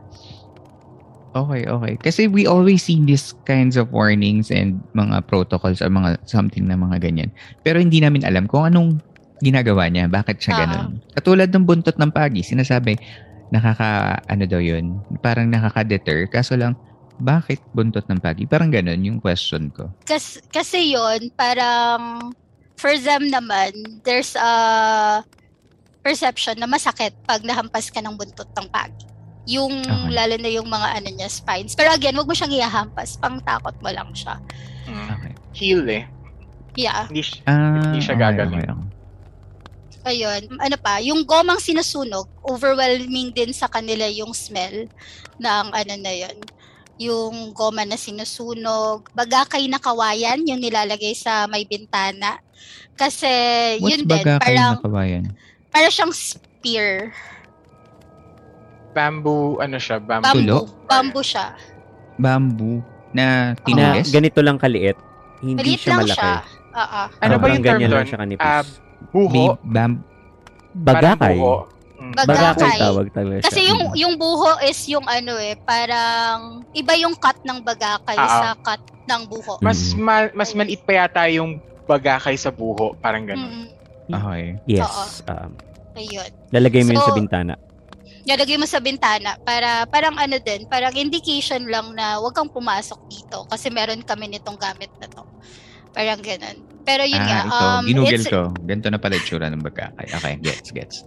Okay, 1.30 1.68
okay. 1.68 1.94
Kasi 2.00 2.22
we 2.26 2.50
always 2.50 2.82
see 2.82 2.98
these 3.04 3.38
kinds 3.46 3.76
of 3.76 3.92
warnings 3.94 4.50
and 4.50 4.82
mga 4.98 5.28
protocols 5.30 5.78
or 5.84 5.92
mga 5.92 6.18
something 6.26 6.66
na 6.66 6.74
mga 6.74 6.98
ganyan. 7.04 7.30
Pero 7.62 7.78
hindi 7.78 8.02
namin 8.02 8.24
alam 8.26 8.48
kung 8.48 8.66
anong 8.66 9.04
ginagawa 9.44 9.92
niya, 9.92 10.08
bakit 10.10 10.42
siya 10.42 10.54
Ah. 10.56 10.60
ganun. 10.64 10.90
Katulad 11.14 11.52
ng 11.52 11.66
buntot 11.68 12.00
ng 12.00 12.10
pagi, 12.10 12.42
sinasabi, 12.42 12.98
nakaka, 13.54 14.24
ano 14.26 14.44
daw 14.48 14.58
yun, 14.58 15.04
parang 15.22 15.52
nakaka-deter. 15.52 16.32
Kaso 16.32 16.56
lang, 16.56 16.74
bakit 17.20 17.60
buntot 17.76 18.08
ng 18.08 18.18
pagi? 18.24 18.48
Parang 18.48 18.72
ganun 18.72 19.04
yung 19.04 19.20
question 19.20 19.70
ko. 19.70 19.92
Kasi, 20.08 20.40
kasi 20.50 20.96
yon 20.96 21.30
parang 21.36 22.32
for 22.80 22.96
them 22.96 23.28
naman, 23.28 24.02
there's 24.08 24.34
a 24.40 25.22
perception 26.00 26.56
na 26.56 26.66
masakit 26.66 27.14
pag 27.24 27.42
nahampas 27.42 27.88
ka 27.88 28.00
ng 28.00 28.16
buntot 28.16 28.48
ng 28.50 28.68
pagi. 28.68 29.06
Yung 29.50 29.82
Okay. 29.82 30.14
lalo 30.14 30.36
na 30.38 30.50
yung 30.50 30.66
mga 30.66 30.88
ano 30.96 31.10
niya 31.10 31.28
spines. 31.28 31.74
Pero 31.74 31.90
again, 31.90 32.14
wag 32.14 32.26
mo 32.26 32.34
siyang 32.34 32.54
ihahampas, 32.54 33.18
pang 33.18 33.40
takot 33.40 33.74
mo 33.80 33.90
lang 33.90 34.10
siya. 34.14 34.38
Hmm. 34.86 35.08
Okay. 35.12 35.34
Heal 35.54 35.84
eh. 35.86 36.06
Yeah. 36.74 37.10
Hindi, 37.10 37.24
siya- 37.24 37.44
Ah, 37.44 37.82
Hindi 37.84 38.00
siya 38.00 38.14
okay, 38.14 38.24
gagaling. 38.26 38.62
okay, 38.62 38.72
okay. 38.72 38.88
Ayun, 40.02 40.42
ano 40.56 40.78
pa, 40.80 41.04
yung 41.04 41.28
gomang 41.28 41.60
sinusunog, 41.60 42.24
overwhelming 42.42 43.30
din 43.30 43.52
sa 43.52 43.68
kanila 43.68 44.08
yung 44.08 44.32
smell 44.32 44.88
ng 45.36 45.66
ano 45.68 45.94
na 45.98 46.14
yun. 46.16 46.38
Yung 46.98 47.52
goma 47.52 47.84
na 47.84 47.96
sinusunog, 47.96 49.12
bagakay 49.12 49.68
na 49.68 49.76
kawayan, 49.78 50.40
yung 50.44 50.60
nilalagay 50.60 51.12
sa 51.12 51.46
may 51.46 51.64
bintana. 51.64 52.40
Kasi 52.94 53.28
What's 53.78 53.92
yun 53.94 54.02
din, 54.06 54.24
parang, 54.38 54.78
na 54.78 54.84
kabayan? 54.84 55.24
Parang 55.70 55.90
siyang 55.90 56.12
spear. 56.12 57.14
bamboo, 58.90 59.60
ano 59.60 59.78
siya, 59.78 59.98
bamboo. 59.98 60.34
Bamboo. 60.34 60.64
Bamboo 60.86 61.22
siya. 61.22 61.54
Bamboo 62.18 62.82
na 63.10 63.54
Na 63.54 63.62
tinulis? 63.62 64.10
ganito 64.10 64.42
lang 64.42 64.58
kaliit. 64.58 64.98
Hindi 65.40 65.56
Maliit 65.56 65.80
siya 65.80 65.90
lang 65.90 66.02
malaki. 66.04 66.18
siya. 66.20 66.34
Oo. 66.76 67.02
Ano 67.16 67.34
ba 67.38 67.46
yung 67.48 67.64
term 67.64 67.80
doon? 67.80 68.06
siya 68.06 68.20
kanipis. 68.20 68.44
Ah, 68.44 68.64
May 68.66 69.08
buho. 69.16 69.46
bam- 69.64 70.04
Bagakay. 70.76 71.36
buho. 71.38 71.56
Mm. 71.96 72.12
Bag- 72.14 72.28
Bagakay 72.28 72.60
Bagakay. 72.60 72.80
tawag 72.80 73.08
talaga 73.12 73.36
siya. 73.36 73.46
Kasi 73.46 73.62
yung 73.66 73.82
yung 73.94 74.14
buho 74.16 74.52
is 74.62 74.80
yung 74.88 75.06
ano 75.06 75.34
eh, 75.38 75.56
parang 75.60 76.40
iba 76.72 76.94
yung 76.96 77.14
cut 77.14 77.40
ng 77.42 77.60
bagakay 77.62 78.16
Ah, 78.16 78.26
ah. 78.26 78.42
sa 78.42 78.50
cut 78.58 78.82
ng 79.06 79.22
buho. 79.26 79.58
Mas 79.60 79.94
Mm. 79.94 80.00
ma- 80.00 80.34
mas 80.34 80.50
maliit 80.52 80.82
pa 80.82 80.94
yata 80.98 81.24
yung 81.30 81.58
bagakay 81.86 82.36
sa 82.36 82.50
buho. 82.50 82.94
Parang 82.96 83.24
ganun. 83.24 83.48
Mm, 83.48 83.68
Okay. 84.10 84.58
Yes. 84.66 85.22
Um, 85.30 85.54
ayun. 85.94 86.30
lalagay 86.50 86.82
mo 86.84 86.98
yun 86.98 87.02
So, 87.02 87.10
sa 87.10 87.16
bintana. 87.16 87.54
Nilagay 88.26 88.58
mo 88.60 88.66
sa 88.66 88.78
bintana 88.78 89.38
para 89.42 89.86
parang 89.88 90.14
ano 90.18 90.38
din, 90.38 90.66
parang 90.68 90.94
indication 90.94 91.66
lang 91.66 91.96
na 91.96 92.18
huwag 92.18 92.36
kang 92.36 92.50
pumasok 92.50 93.00
dito 93.10 93.46
kasi 93.50 93.70
meron 93.70 94.02
kami 94.02 94.30
nitong 94.30 94.60
gamit 94.60 94.92
na 95.02 95.08
to. 95.08 95.24
Parang 95.96 96.22
ganun. 96.22 96.58
Pero 96.86 97.06
yun 97.06 97.22
nga, 97.22 97.40
ah, 97.42 97.46
ito. 97.46 97.56
um, 97.56 97.84
Ginugol 97.86 98.14
it's, 98.14 98.30
ko. 98.30 98.42
Ganito 98.66 98.90
na 98.90 99.00
pala 99.02 99.18
itsura 99.18 99.50
ng 99.50 99.62
bagakay. 99.62 100.06
Okay, 100.14 100.34
gets, 100.42 100.70
gets. 100.70 100.98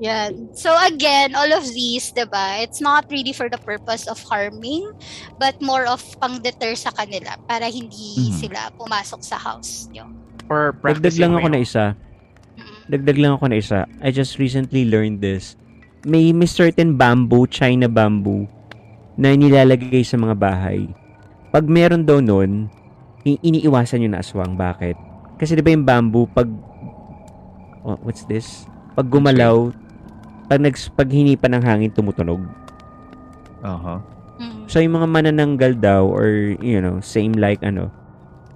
yan. 0.00 0.48
So 0.56 0.72
again, 0.84 1.36
all 1.36 1.52
of 1.52 1.64
these, 1.68 2.08
'di 2.12 2.24
ba? 2.28 2.60
It's 2.64 2.80
not 2.80 3.04
really 3.12 3.36
for 3.36 3.52
the 3.52 3.60
purpose 3.60 4.08
of 4.08 4.16
harming, 4.24 4.88
but 5.36 5.60
more 5.60 5.84
of 5.84 6.00
pang-deter 6.20 6.72
sa 6.72 6.88
kanila 6.88 7.36
para 7.44 7.68
hindi 7.68 8.32
Mhm. 8.32 8.36
sila 8.36 8.60
pumasok 8.80 9.20
sa 9.20 9.36
house 9.36 9.92
nyo. 9.92 10.08
Or 10.48 10.72
Dagdag 10.72 10.80
practicing 10.82 11.20
lang 11.20 11.32
ako 11.36 11.48
na 11.48 11.60
yung- 11.60 11.68
isa. 11.68 11.84
Dagdag 12.90 13.22
lang 13.22 13.38
ako 13.38 13.46
na 13.46 13.62
isa. 13.62 13.86
I 14.02 14.10
just 14.10 14.42
recently 14.42 14.82
learned 14.82 15.22
this. 15.22 15.54
May, 16.02 16.34
may 16.34 16.50
certain 16.50 16.98
bamboo, 16.98 17.46
China 17.46 17.86
bamboo, 17.86 18.50
na 19.14 19.30
nilalagay 19.30 20.02
sa 20.02 20.18
mga 20.18 20.34
bahay. 20.34 20.90
Pag 21.54 21.70
meron 21.70 22.02
daw 22.02 22.18
nun, 22.18 22.66
iniiwasan 23.22 24.02
yung 24.02 24.18
na 24.18 24.26
aswang. 24.26 24.58
Bakit? 24.58 24.98
Kasi 25.38 25.54
di 25.54 25.62
ba 25.62 25.70
yung 25.70 25.86
bamboo, 25.86 26.26
pag... 26.26 26.50
Oh, 27.86 27.94
what's 28.02 28.26
this? 28.26 28.66
Pag 28.98 29.06
gumalaw, 29.06 29.70
pag, 30.50 30.58
nags, 30.58 30.90
pag 30.90 31.06
hinipan 31.06 31.54
ng 31.54 31.62
hangin, 31.62 31.94
tumutunog. 31.94 32.42
Oho. 33.62 34.02
Mm. 34.42 34.66
So, 34.66 34.82
yung 34.82 34.98
mga 34.98 35.08
manananggal 35.14 35.72
daw, 35.78 36.10
or, 36.10 36.58
you 36.58 36.82
know, 36.82 36.98
same 36.98 37.38
like, 37.38 37.62
ano, 37.62 37.94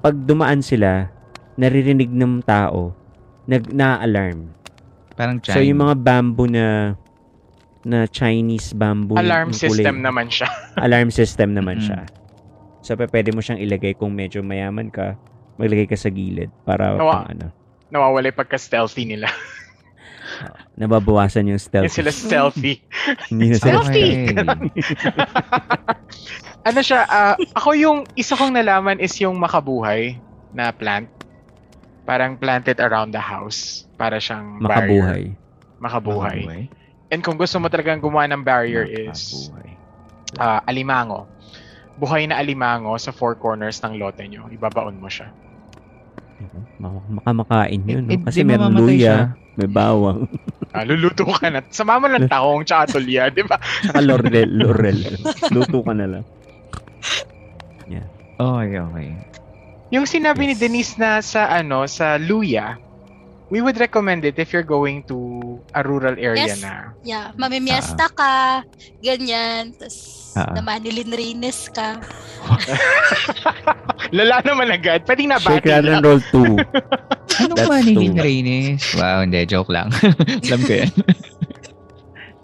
pag 0.02 0.26
dumaan 0.26 0.58
sila, 0.58 1.06
naririnig 1.54 2.10
ng 2.10 2.42
tao, 2.42 3.03
nag, 3.44 3.70
na-alarm. 3.70 4.52
Parang 5.14 5.38
So, 5.40 5.62
yung 5.62 5.80
mga 5.80 5.94
bamboo 6.00 6.50
na 6.50 6.98
na 7.84 8.08
Chinese 8.08 8.72
bamboo. 8.72 9.20
Alarm 9.20 9.52
yung 9.52 9.60
kulay- 9.60 9.84
system 9.84 9.96
naman 10.00 10.26
siya. 10.32 10.48
Alarm 10.84 11.12
system 11.12 11.52
naman 11.52 11.78
siya. 11.84 12.08
So, 12.80 12.96
pa- 12.96 13.08
pwede 13.12 13.30
mo 13.30 13.44
siyang 13.44 13.60
ilagay 13.60 13.92
kung 13.92 14.16
medyo 14.16 14.40
mayaman 14.40 14.88
ka, 14.88 15.14
maglagay 15.60 15.84
ka 15.86 15.96
sa 15.96 16.08
gilid 16.08 16.48
para 16.64 16.96
Nawa- 16.96 17.14
pang 17.22 17.28
ano, 17.30 17.46
Nawawala 17.92 18.32
yung 18.32 18.40
pagka-stealthy 18.40 19.04
nila. 19.06 19.28
nababawasan 20.80 21.46
yung 21.46 21.60
stealth. 21.60 21.86
Yung 21.86 21.94
sila 21.94 22.10
stealthy. 22.10 22.82
Hindi 23.30 23.54
na 23.54 23.56
sila 23.60 23.84
Stealthy! 23.84 24.34
Ano 26.64 26.80
siya, 26.80 27.04
ah, 27.06 27.36
ako 27.52 27.76
yung 27.76 27.98
isa 28.16 28.34
kong 28.34 28.56
nalaman 28.56 28.96
is 28.98 29.12
yung 29.20 29.36
makabuhay 29.36 30.16
na 30.56 30.72
plant. 30.72 31.06
Parang 32.04 32.36
planted 32.36 32.78
around 32.78 33.10
the 33.10 33.20
house. 33.20 33.88
Para 33.94 34.16
siyang 34.16 34.60
barrier. 34.60 35.00
makabuhay. 35.00 35.22
Makabuhay. 35.78 36.38
Makabuhay. 36.42 36.62
And 37.08 37.20
kung 37.20 37.36
gusto 37.36 37.56
mo 37.56 37.68
talagang 37.68 37.98
gumawa 37.98 38.26
ng 38.26 38.42
barrier 38.42 38.84
is 38.84 39.48
Makabuhay. 39.48 39.70
ah, 40.38 40.60
alimango. 40.64 41.24
Buhay 41.94 42.26
na 42.26 42.36
alimango 42.36 42.92
sa 42.96 43.08
four 43.08 43.34
corners 43.34 43.78
ng 43.80 43.96
lote 43.96 44.20
nyo. 44.24 44.48
Ibabaon 44.48 44.98
mo 44.98 45.06
siya. 45.06 45.30
Ma- 46.76 47.00
Makamakain 47.08 47.80
yun. 47.80 48.04
Eh, 48.10 48.18
No? 48.18 48.24
Kasi 48.26 48.42
di 48.42 48.46
may 48.46 48.58
luya, 48.58 49.32
may 49.54 49.70
bawang, 49.70 50.26
Ah, 50.74 50.82
luluto 50.82 51.22
ka 51.22 51.46
na. 51.46 51.62
Sama 51.70 52.02
mo 52.02 52.10
ng 52.10 52.26
tahong 52.26 52.66
tsaka 52.66 52.98
tulya, 52.98 53.30
di 53.30 53.46
ba? 53.46 53.62
saka 53.80 54.02
laurel. 54.02 54.50
laurel. 54.50 54.98
Luto 55.54 55.86
ka 55.86 55.94
na 55.94 56.06
lang. 56.10 56.24
Okay, 58.34 58.82
okay. 58.82 59.08
Yung 59.94 60.04
sinabi 60.04 60.50
ni. 60.50 60.54
Denise 60.54 60.98
na 60.98 61.22
sa 61.22 61.46
ano, 61.48 61.86
sa 61.86 62.18
Luya, 62.18 62.74
we 63.46 63.62
would 63.62 63.78
recommend 63.78 64.24
it 64.24 64.34
if 64.36 64.50
you're 64.50 64.66
going 64.66 65.06
to 65.06 65.16
a 65.70 65.86
rural 65.86 66.18
area 66.18 66.50
Yes. 66.50 66.58
na. 66.60 66.90
Yeah, 67.00 67.30
mamimiesta 67.36 68.10
ka, 68.10 68.66
ganyan, 68.98 69.70
tapos 69.72 69.96
Ah. 70.34 70.50
namanilin 70.50 71.14
Reynes 71.14 71.70
ka. 71.70 71.94
Lala 74.16 74.42
naman 74.42 74.66
agad. 74.68 75.06
Pwedeng 75.06 75.30
nabati 75.30 75.62
Shake, 75.62 75.70
lang. 75.70 76.02
and 76.02 76.02
roll 76.02 76.18
2. 76.34 76.58
Anong 77.44 77.54
That's 77.54 77.70
Manilin 77.70 78.14
too- 78.14 78.22
Reynes? 78.22 78.82
Wow, 78.94 79.22
hindi. 79.22 79.42
Joke 79.46 79.70
lang. 79.70 79.94
Alam 80.50 80.60
ko 80.60 80.72
yan. 80.74 80.90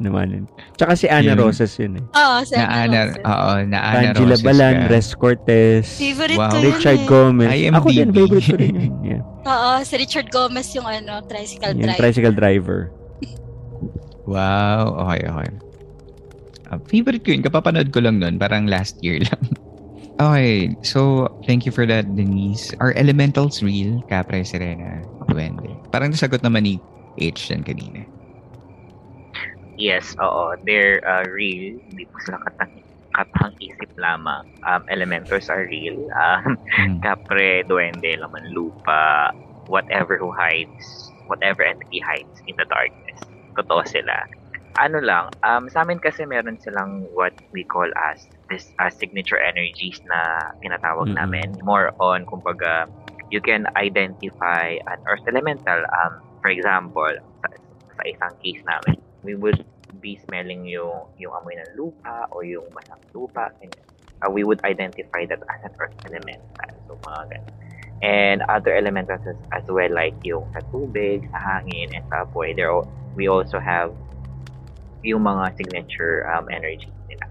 Naman. 0.00 0.48
Tsaka 0.74 0.96
si 0.96 1.06
Ana 1.06 1.32
Yun. 1.32 1.38
Rosas 1.38 1.70
yun 1.76 2.00
eh. 2.00 2.04
Oo, 2.10 2.36
sa 2.42 2.54
na 2.56 2.66
Ana, 2.82 3.00
oo, 3.14 3.50
na 3.64 3.78
Ana 3.78 3.98
Angela 4.10 4.34
Roses 4.34 4.42
Balan, 4.42 4.74
ka. 4.74 4.88
Res 4.88 5.08
Cortez, 5.12 5.84
Favorite 5.94 6.34
Wow. 6.34 6.48
ko 6.48 6.56
yun 6.56 6.64
Richard 6.66 6.98
eh. 6.98 7.06
Gomez. 7.06 7.48
IMDb. 7.50 7.76
Ako 7.76 7.88
din, 7.90 8.08
favorite 8.10 8.46
ko 8.46 8.56
rin 8.56 8.74
yun. 8.74 8.92
Yeah. 9.10 9.22
Oo, 9.42 9.70
si 9.80 9.94
Richard 9.94 10.28
Gomez 10.28 10.68
yung 10.72 10.84
ano, 10.84 11.20
tricycle 11.24 11.72
Yung 11.72 11.86
driver. 11.86 12.00
tricycle 12.00 12.34
driver. 12.34 12.80
Wow, 14.24 14.94
okay, 15.02 15.22
okay. 15.22 15.50
Ah, 16.70 16.78
favorite 16.86 17.22
ko 17.22 17.34
yun. 17.34 17.42
Kapapanood 17.42 17.90
ko 17.90 17.98
lang 17.98 18.18
nun. 18.18 18.38
Parang 18.38 18.64
last 18.64 19.00
year 19.00 19.18
lang. 19.26 19.42
okay, 20.16 20.70
so 20.80 21.26
thank 21.42 21.66
you 21.66 21.72
for 21.72 21.82
that, 21.82 22.06
Denise. 22.14 22.70
Are 22.78 22.94
elementals 22.94 23.58
real? 23.58 23.98
Capra, 24.06 24.38
Serena, 24.40 25.02
Duende. 25.26 25.66
Parang 25.90 26.14
nasagot 26.14 26.40
naman 26.40 26.62
ni 26.62 26.74
H 27.18 27.50
yan 27.50 27.66
kanina. 27.66 28.06
Yes, 29.80 30.12
oo. 30.20 30.56
They're 30.66 31.00
uh, 31.00 31.24
real. 31.24 31.80
Hindi 31.88 32.04
po 32.12 32.16
sila 32.28 32.38
katang, 32.44 32.72
katang 33.16 33.52
isip 33.62 33.90
lamang. 33.96 34.44
Um, 34.68 34.82
elementals 34.92 35.48
are 35.48 35.64
real. 35.66 35.96
Um, 36.20 36.60
Mm. 36.78 37.04
kapre, 37.04 37.64
duwende, 37.64 38.16
laman 38.20 38.44
lupa, 38.52 39.32
whatever 39.66 40.18
who 40.20 40.30
hides, 40.36 41.14
whatever 41.26 41.64
entity 41.64 42.00
hides 42.04 42.36
in 42.46 42.54
the 42.60 42.66
darkness. 42.68 43.20
Totoo 43.58 43.82
sila. 43.88 44.16
Ano 44.78 45.00
lang, 45.02 45.32
um, 45.44 45.68
sa 45.72 45.82
amin 45.84 45.98
kasi 46.00 46.24
meron 46.28 46.56
silang 46.60 47.04
what 47.12 47.34
we 47.52 47.64
call 47.66 47.88
as 48.12 48.28
this 48.50 48.72
uh, 48.80 48.90
signature 48.92 49.40
energies 49.40 50.00
na 50.08 50.52
tinatawag 50.64 51.08
Mm-mm. 51.08 51.16
namin. 51.16 51.58
More 51.64 51.92
on, 52.00 52.24
kumbaga, 52.28 52.86
you 53.32 53.40
can 53.42 53.66
identify 53.76 54.76
an 54.88 54.98
earth 55.10 55.24
elemental. 55.28 55.80
Um, 55.82 56.14
for 56.42 56.50
example, 56.52 57.10
sa, 57.42 57.48
sa 57.98 58.02
isang 58.08 58.34
case 58.42 58.62
namin, 58.68 58.96
we 59.22 59.34
would 59.34 59.64
be 60.00 60.18
smelling 60.28 60.64
yung, 60.64 61.06
yung 61.18 61.32
amoy 61.34 61.58
ng 61.58 61.76
lupa 61.76 62.26
o 62.32 62.40
yung 62.40 62.64
basang 62.72 63.02
lupa. 63.14 63.52
And, 63.62 63.74
uh, 64.22 64.30
we 64.30 64.44
would 64.44 64.62
identify 64.64 65.26
that 65.26 65.40
as 65.48 65.60
an 65.64 65.74
earth 65.78 65.96
elemental. 66.06 66.44
So, 66.86 66.98
mga 67.02 67.22
ganun. 67.30 67.54
And 68.00 68.40
other 68.48 68.72
elementals 68.72 69.20
as, 69.28 69.36
as 69.52 69.64
well, 69.68 69.92
like 69.92 70.16
yung 70.24 70.48
sa 70.56 70.64
tubig, 70.72 71.28
sa 71.30 71.36
hangin, 71.36 71.92
and 71.92 72.04
sa 72.08 72.24
apoy. 72.24 72.56
There, 72.56 72.72
we 73.12 73.28
also 73.28 73.60
have 73.60 73.92
yung 75.04 75.24
mga 75.28 75.56
signature 75.56 76.24
um, 76.32 76.48
energies 76.48 76.96
nila. 77.12 77.28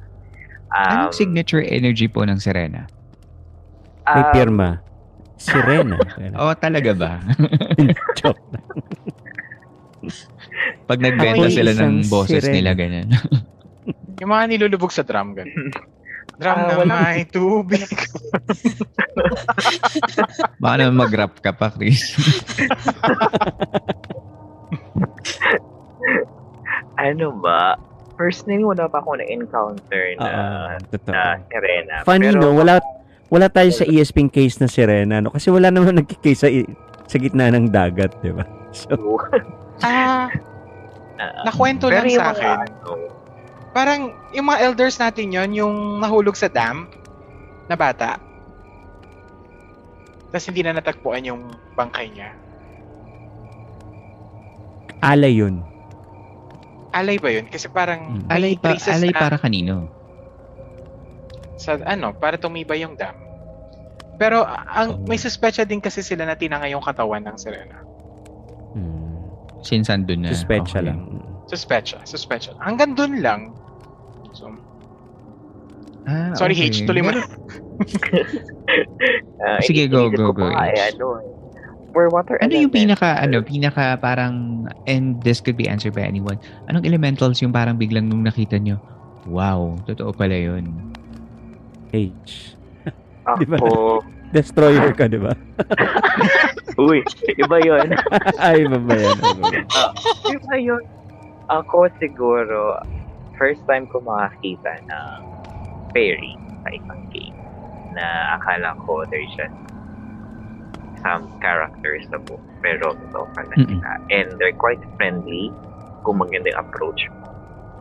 Um, 0.69 1.09
Anong 1.09 1.17
signature 1.17 1.65
energy 1.65 2.05
po 2.05 2.21
ng 2.21 2.37
Serena? 2.37 2.85
May 4.05 4.21
um, 4.21 4.33
pirma. 4.33 4.69
Sirena. 5.39 5.97
Oh, 6.39 6.51
talaga 6.53 6.91
ba? 6.93 7.11
Joke. 8.19 8.43
Pag 10.89 10.99
nagbenta 10.99 11.47
sila 11.47 11.71
ng 11.71 12.09
boses 12.09 12.41
sirena. 12.41 12.55
nila, 12.55 12.71
ganyan. 12.73 13.07
Yung 14.19 14.27
mga 14.27 14.45
nilulubog 14.49 14.89
sa 14.89 15.05
drum, 15.05 15.31
ganun. 15.31 15.69
Drum 16.35 16.55
Ah, 16.55 16.65
na 16.65 16.73
wala. 16.75 16.93
may 17.11 17.23
tubig. 17.25 17.85
Baka 20.61 20.75
naman 20.77 20.97
mag-rap 20.97 21.37
ka 21.37 21.51
pa, 21.51 21.69
Chris. 21.69 22.15
ano 26.99 27.27
ba? 27.37 27.75
Personally, 28.15 28.65
wala 28.65 28.87
pa 28.87 28.99
ako 28.99 29.15
na-encounter 29.15 30.03
na, 30.19 30.75
totoo. 30.91 31.13
na 31.13 31.39
Serena. 31.47 31.95
Funny 32.03 32.27
Pero, 32.29 32.39
no, 32.41 32.51
wala 32.53 32.83
wala 33.29 33.47
tayo 33.47 33.69
sa 33.71 33.85
ESPN 33.85 34.27
case 34.27 34.57
na 34.57 34.65
Sirena 34.65 35.21
no 35.21 35.29
kasi 35.29 35.47
wala 35.47 35.69
naman 35.69 35.95
nagki-case 35.95 36.39
sa 36.41 36.49
sa 37.05 37.15
gitna 37.15 37.47
ng 37.47 37.69
dagat, 37.69 38.11
'di 38.19 38.33
ba? 38.33 38.43
So, 38.71 38.91
ah, 39.81 40.27
ah, 41.19 41.43
nakwento 41.43 41.91
lang 41.91 42.07
sa 42.09 42.31
akin. 42.31 42.57
ano, 42.65 42.91
Parang 43.69 44.09
yung 44.33 44.49
mga 44.49 44.65
elders 44.65 44.97
natin 44.97 45.29
yon 45.29 45.51
yung 45.53 45.75
nahulog 46.01 46.33
sa 46.33 46.49
dam 46.49 46.89
na 47.69 47.75
bata. 47.77 48.17
Tapos 50.29 50.45
hindi 50.49 50.61
na 50.65 50.73
natagpuan 50.73 51.25
yung 51.27 51.41
bangkay 51.75 52.09
niya. 52.09 52.29
alay 54.99 55.31
'yun. 55.39 55.63
Alay 56.91 57.21
ba 57.21 57.29
yun? 57.29 57.45
Kasi 57.45 57.69
parang 57.69 58.17
Mm. 58.17 58.25
may 58.25 58.33
Alay, 58.33 58.53
pa, 58.57 58.73
alay 58.75 59.11
na 59.13 59.19
para 59.21 59.37
kanino? 59.37 59.85
sa 61.59 61.77
ano, 61.85 62.15
para 62.15 62.39
tumibay 62.39 62.81
yung 62.81 62.97
dam. 62.97 63.13
Pero 64.17 64.43
ang 64.43 64.99
Oh. 64.99 65.07
may 65.07 65.15
suspecha 65.15 65.63
din 65.63 65.79
kasi 65.79 66.03
sila 66.03 66.27
na 66.27 66.35
tinangay 66.35 66.71
yung 66.73 66.83
katawan 66.83 67.23
ng 67.23 67.37
Serena. 67.39 67.77
Hmm. 68.73 69.08
Since 69.61 69.91
andun 69.91 70.23
na. 70.23 70.31
Suspecha 70.31 70.79
okay. 70.79 70.87
lang. 70.91 70.99
Suspecha, 71.49 71.97
suspecha. 72.05 72.53
Hanggang 72.61 72.93
dun 72.93 73.19
lang. 73.19 73.51
So, 74.31 74.53
Ah, 76.09 76.33
sorry 76.33 76.57
okay. 76.57 76.73
H, 76.73 76.89
tuloy 76.89 77.05
mo. 77.05 77.13
Meron- 77.13 77.29
ah, 79.45 79.59
Sige, 79.61 79.85
go, 79.85 80.09
go, 80.09 80.33
go, 80.33 80.49
eh, 80.49 80.73
H. 80.73 80.95
ano, 80.97 81.21
for 81.93 82.09
water 82.09 82.37
Ano 82.41 82.53
yung 82.53 82.73
elements, 82.73 82.97
pinaka, 82.97 83.09
ano, 83.21 83.37
pinaka 83.45 83.85
parang, 84.01 84.65
and 84.89 85.21
this 85.21 85.37
could 85.37 85.57
be 85.57 85.69
answered 85.69 85.93
by 85.93 86.01
anyone, 86.01 86.41
anong 86.65 86.85
elementals 86.85 87.41
yung 87.45 87.53
parang 87.53 87.77
biglang 87.77 88.09
nung 88.09 88.25
nakita 88.25 88.57
nyo, 88.57 88.81
wow, 89.29 89.77
totoo 89.85 90.09
pala 90.15 90.33
yun. 90.33 90.71
H. 91.93 92.57
Ako? 93.29 94.01
Destroyer 94.29 94.93
ka, 94.93 95.09
'di 95.09 95.19
ba? 95.19 95.33
uy, 96.85 97.01
iba 97.35 97.57
yun. 97.65 97.87
Ay, 98.45 98.65
baba 98.69 98.93
yan. 98.95 99.17
Iba 99.17 99.33
ba 99.41 99.47
yan? 99.51 99.65
iba 100.29 100.53
yun. 100.57 100.83
Ako 101.49 101.89
siguro, 101.97 102.77
first 103.41 103.65
time 103.65 103.89
ko 103.89 103.99
makakita 104.05 104.85
ng 104.85 105.19
fairy 105.91 106.37
sa 106.61 106.69
isang 106.69 107.01
game 107.09 107.33
na 107.97 108.37
akala 108.37 108.77
ko 108.85 109.01
there's 109.09 109.33
just 109.33 109.55
some 111.01 111.25
characters 111.41 112.05
sa 112.13 112.21
book 112.21 112.43
pero 112.61 112.93
totoo 112.93 113.25
pala 113.33 113.55
sila. 113.55 113.91
And 114.13 114.35
they're 114.37 114.55
quite 114.55 114.83
friendly 114.99 115.49
kung 116.03 116.21
maganda 116.21 116.53
yung 116.53 116.61
approach 116.69 117.01
mo. 117.17 117.33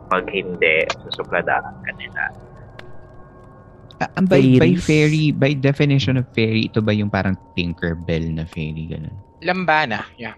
Pag 0.09 0.31
hindi, 0.33 0.87
susupladahan 1.05 1.75
ka 1.85 1.91
nila. 1.99 2.23
Ang 4.15 4.27
by, 4.31 4.43
by 4.59 4.73
fairy, 4.79 5.35
by 5.35 5.51
definition 5.51 6.15
of 6.15 6.25
fairy, 6.31 6.71
ito 6.71 6.79
ba 6.79 6.95
yung 6.95 7.11
parang 7.11 7.35
Tinkerbell 7.55 8.31
na 8.31 8.47
fairy, 8.47 8.87
ganun? 8.87 9.15
Lambana, 9.43 10.07
yeah. 10.15 10.35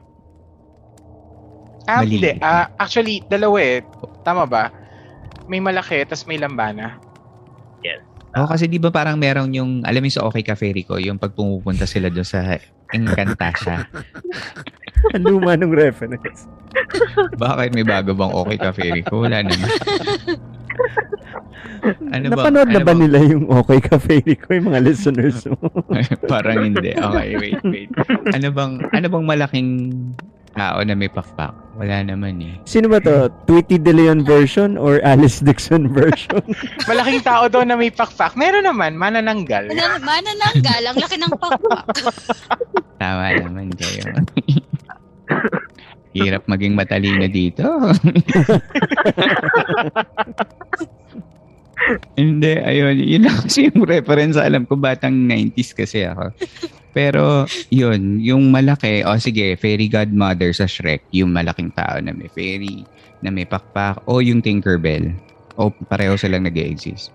Ah, 1.85 2.01
Mali. 2.01 2.17
hindi. 2.17 2.33
Ah, 2.41 2.69
actually, 2.81 3.21
dalawa 3.29 3.57
eh. 3.61 3.85
Tama 4.25 4.49
ba? 4.49 4.73
May 5.45 5.61
malaki, 5.61 6.01
tas 6.09 6.25
may 6.25 6.41
lambana. 6.41 6.97
Oo, 8.31 8.47
kasi 8.47 8.71
di 8.71 8.79
ba 8.79 8.87
parang 8.95 9.19
meron 9.19 9.51
yung, 9.51 9.83
alam 9.83 9.99
mo 9.99 10.07
yung 10.07 10.15
sa 10.15 10.23
Okay 10.23 10.43
Ka 10.47 10.55
Fairy 10.55 10.87
ko, 10.87 10.95
yung 10.95 11.19
pag 11.19 11.35
pumupunta 11.35 11.83
sila 11.83 12.07
doon 12.07 12.23
sa 12.23 12.55
Encantasia. 12.95 13.83
Ang 15.15 15.23
luma 15.25 15.57
nung 15.57 15.73
reference. 15.73 16.45
Bakit 17.37 17.73
may 17.75 17.85
bago 17.85 18.13
bang 18.13 18.31
Okay 18.31 18.57
Ka 18.57 18.71
Fairy? 18.71 19.01
Wala 19.11 19.43
naman. 19.43 19.69
ano 22.13 22.25
ba? 22.29 22.41
Napanood 22.45 22.69
na 22.69 22.79
ano 22.79 22.85
ba 22.85 22.93
bang- 22.93 23.01
nila 23.01 23.17
yung 23.25 23.45
Okay 23.49 23.81
Cafe 23.81 24.21
ko 24.37 24.47
yung 24.53 24.67
mga 24.69 24.81
listeners 24.85 25.45
mo? 25.49 25.57
Parang 26.31 26.61
hindi. 26.61 26.93
Okay, 26.93 27.29
wait, 27.37 27.61
wait. 27.65 27.89
Ano 28.31 28.47
bang, 28.53 28.73
ano 28.93 29.05
bang 29.09 29.25
malaking 29.25 29.69
tao 30.51 30.83
na 30.83 30.93
may 30.93 31.07
pakpak? 31.07 31.55
Wala 31.79 32.03
naman 32.03 32.37
eh. 32.43 32.55
Sino 32.67 32.91
ba 32.91 32.99
to? 32.99 33.31
Tweety 33.47 33.79
De 33.79 33.95
Leon 33.95 34.21
version 34.21 34.75
or 34.75 34.99
Alice 35.01 35.39
Dixon 35.39 35.89
version? 35.89 36.43
Malaking 36.85 37.23
tao 37.23 37.47
daw 37.47 37.63
na 37.63 37.79
may 37.79 37.89
pakpak. 37.89 38.35
Meron 38.35 38.67
naman, 38.67 38.99
manananggal. 38.99 39.71
Mana, 39.71 39.97
mana 40.03 40.29
ng 40.29 40.57
galang, 40.61 40.95
laki 40.99 41.17
ng 41.17 41.33
pakpak. 41.39 41.85
Tama 42.99 43.23
naman 43.41 43.73
kayo. 43.73 44.03
Hirap 46.17 46.43
maging 46.47 46.75
matalino 46.75 47.27
dito. 47.31 47.63
Hindi, 52.19 52.53
ayun. 52.61 52.95
Yun 52.99 53.23
lang 53.25 53.37
kasi 53.47 53.71
yung 53.71 53.87
reference. 53.87 54.35
Alam 54.35 54.67
ko, 54.67 54.75
batang 54.75 55.15
90s 55.27 55.71
kasi 55.71 56.03
ako. 56.03 56.35
Pero, 56.91 57.47
yun. 57.71 58.19
Yung 58.19 58.51
malaki, 58.51 59.07
o 59.07 59.15
oh, 59.15 59.19
sige, 59.19 59.55
fairy 59.55 59.87
godmother 59.87 60.51
sa 60.51 60.67
Shrek. 60.67 61.01
Yung 61.15 61.31
malaking 61.31 61.71
tao 61.73 61.97
na 62.03 62.11
may 62.11 62.27
fairy, 62.27 62.83
na 63.23 63.31
may 63.31 63.47
pakpak, 63.47 64.03
o 64.03 64.19
yung 64.19 64.43
Tinkerbell. 64.43 65.15
O 65.55 65.71
pareho 65.71 66.15
silang 66.15 66.47
nag 66.47 66.55
exist 66.55 67.11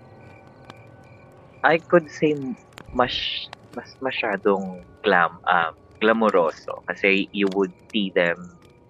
I 1.67 1.81
could 1.81 2.07
say 2.07 2.37
mas 2.93 3.13
mas 3.75 3.93
masyadong 4.01 4.81
glam, 5.05 5.37
um, 5.45 5.73
glamoroso 5.97 6.85
kasi 6.85 7.29
you 7.33 7.49
would 7.53 7.73
see 7.91 8.13
them 8.13 8.37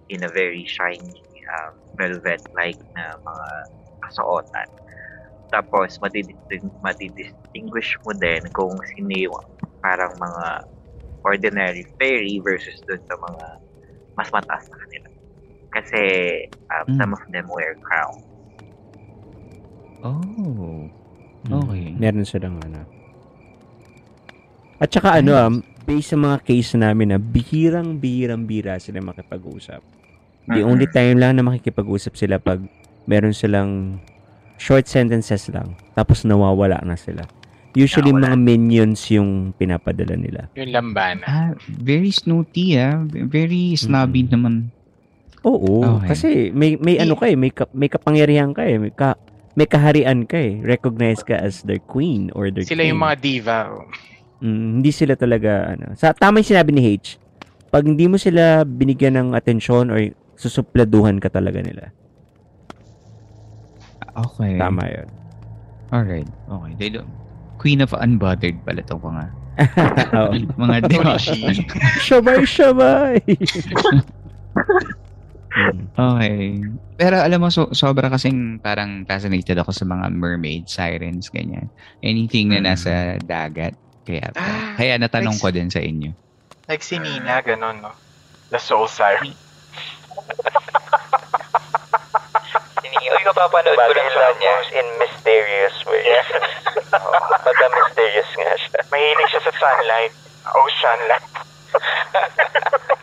in 0.08 0.24
a 0.24 0.30
very 0.32 0.64
shiny 0.64 1.24
um, 1.48 1.74
velvet-like 1.96 2.80
na 2.96 3.16
mga 3.20 3.48
kasuotan. 4.04 4.68
Tapos, 5.48 5.96
matidisting, 6.04 6.68
matidistinguish 6.84 7.96
mo 8.04 8.12
din 8.16 8.44
kung 8.52 8.76
sino 8.92 9.12
yung 9.16 9.44
parang 9.80 10.12
mga 10.20 10.64
ordinary 11.24 11.84
fairy 11.96 12.40
versus 12.44 12.76
dun 12.84 13.00
sa 13.08 13.16
mga 13.16 13.44
mas 14.16 14.28
mataas 14.32 14.64
na 14.68 14.76
kanila. 14.76 15.08
Kasi 15.72 16.02
um, 16.72 16.86
Mm. 16.88 16.96
some 17.00 17.12
of 17.16 17.24
them 17.32 17.46
wear 17.48 17.76
crown. 17.80 18.16
Oh. 20.04 20.88
Mm. 21.48 21.54
Okay. 21.64 21.84
Meron 21.96 22.26
silang 22.28 22.60
ano. 22.60 22.84
At 24.78 24.92
saka 24.92 25.18
ano, 25.18 25.32
um, 25.34 25.54
based 25.88 26.12
sa 26.12 26.20
mga 26.20 26.44
case 26.44 26.76
namin 26.76 27.08
na 27.08 27.18
bihirang-bihirang-bira 27.18 28.76
sila 28.76 29.00
makipag-usap. 29.00 29.80
The 30.46 30.60
only 30.60 30.84
time 30.86 31.16
lang 31.16 31.36
na 31.36 31.42
makikipag-usap 31.42 32.12
sila 32.12 32.36
pag 32.36 32.60
meron 33.04 33.32
silang 33.32 33.96
short 34.56 34.84
sentences 34.84 35.48
lang. 35.48 35.72
Tapos 35.94 36.28
nawawala 36.28 36.84
na 36.84 36.92
sila. 36.92 37.24
Usually 37.72 38.12
Nawawala. 38.12 38.32
mga 38.32 38.38
minions 38.38 39.00
yung 39.08 39.52
pinapadala 39.54 40.12
nila. 40.12 40.52
Yung 40.54 40.72
lambana. 40.72 41.24
Ah, 41.24 41.50
very 41.70 42.08
snooty 42.10 42.76
ah. 42.76 43.00
Very 43.08 43.72
snobby 43.74 44.24
Mm. 44.24 44.30
naman. 44.30 44.54
Oo, 45.40 45.84
Okay. 45.96 46.08
kasi 46.10 46.28
may 46.50 46.76
may 46.76 46.98
ano 46.98 47.14
ka 47.14 47.24
eh, 47.24 47.36
may 47.38 47.48
ka, 47.48 47.64
may 47.70 47.88
kapangyarihan 47.88 48.52
ka 48.52 48.66
eh, 48.66 48.76
may 48.76 48.90
ka 48.90 49.16
may 49.54 49.64
kaharian 49.64 50.24
ka 50.24 50.36
eh. 50.36 50.60
Recognize 50.60 51.20
ka 51.20 51.32
as 51.34 51.60
their 51.62 51.80
queen 51.80 52.28
or 52.32 52.48
their 52.48 52.64
Sila 52.64 52.82
king. 52.82 52.92
yung 52.92 53.00
mga 53.00 53.16
diva. 53.18 53.58
Mm, 54.38 54.80
hindi 54.80 54.90
sila 54.94 55.18
talaga 55.18 55.74
ano. 55.74 55.98
Sa 55.98 56.14
tama 56.14 56.38
yung 56.38 56.50
sinabi 56.54 56.70
ni 56.70 56.82
H. 56.94 57.18
Pag 57.68 57.84
hindi 57.84 58.06
mo 58.06 58.16
sila 58.16 58.62
binigyan 58.64 59.18
ng 59.18 59.28
atensyon 59.34 59.90
or 59.90 59.98
susupladuhan 60.38 61.18
ka 61.18 61.26
talaga 61.28 61.58
nila. 61.60 61.90
Okay. 64.14 64.56
Tama 64.56 64.82
'yon. 64.86 65.08
Alright. 65.90 66.28
Okay. 66.46 66.72
They 66.78 66.90
don't... 66.90 67.08
Queen 67.58 67.82
of 67.82 67.90
Unbothered 67.90 68.62
pala 68.62 68.82
itong 68.82 69.02
mga 69.02 69.24
Oo. 70.18 70.32
mga? 70.62 70.76
Torishi. 70.90 71.42
Shabay, 71.98 72.46
shabay. 72.46 73.18
Mm. 75.58 75.90
Okay. 75.98 76.38
Pero 76.94 77.18
alam 77.18 77.42
mo, 77.42 77.50
so, 77.50 77.66
sobra 77.74 78.06
kasing 78.06 78.62
parang 78.62 79.02
fascinated 79.08 79.58
ako 79.58 79.74
sa 79.74 79.82
mga 79.82 80.06
mermaid, 80.14 80.70
sirens, 80.70 81.26
ganyan. 81.32 81.66
Anything 81.98 82.54
na 82.54 82.62
Mm. 82.62 82.66
nasa 82.70 82.92
dagat. 83.18 83.74
Kaya, 84.08 84.32
Ah, 84.32 84.72
kaya 84.72 84.96
natanong 84.96 85.36
like- 85.36 85.44
ko 85.44 85.52
din 85.52 85.68
sa 85.68 85.78
inyo. 85.78 86.16
like 86.64 86.80
si 86.80 86.96
Nina, 86.96 87.44
ganun, 87.44 87.84
no? 87.84 87.92
The 88.48 88.56
soul 88.56 88.88
siren. 88.88 89.28
Uy, 92.88 93.22
kapapanood 93.22 93.76
ko 93.76 93.90
lang 93.90 94.08
sa 94.08 94.32
kanya. 94.32 94.54
in 94.72 94.86
mysterious 94.96 95.76
ways. 95.84 96.24
Oo, 96.96 97.12
Pagka 97.44 97.66
mysterious 97.68 98.30
nga 98.32 98.52
siya. 98.56 98.80
Mahilig 98.88 99.28
siya 99.28 99.42
sa 99.44 99.52
sunlight. 99.54 100.14
Ocean 100.48 101.00
light. 101.04 101.28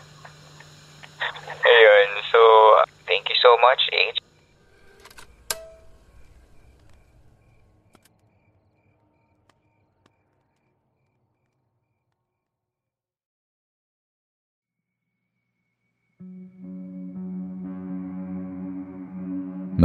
Ayun, 1.66 2.08
so, 2.30 2.40
thank 3.06 3.26
you 3.30 3.38
so 3.38 3.54
much, 3.58 3.82
H. 3.92 4.18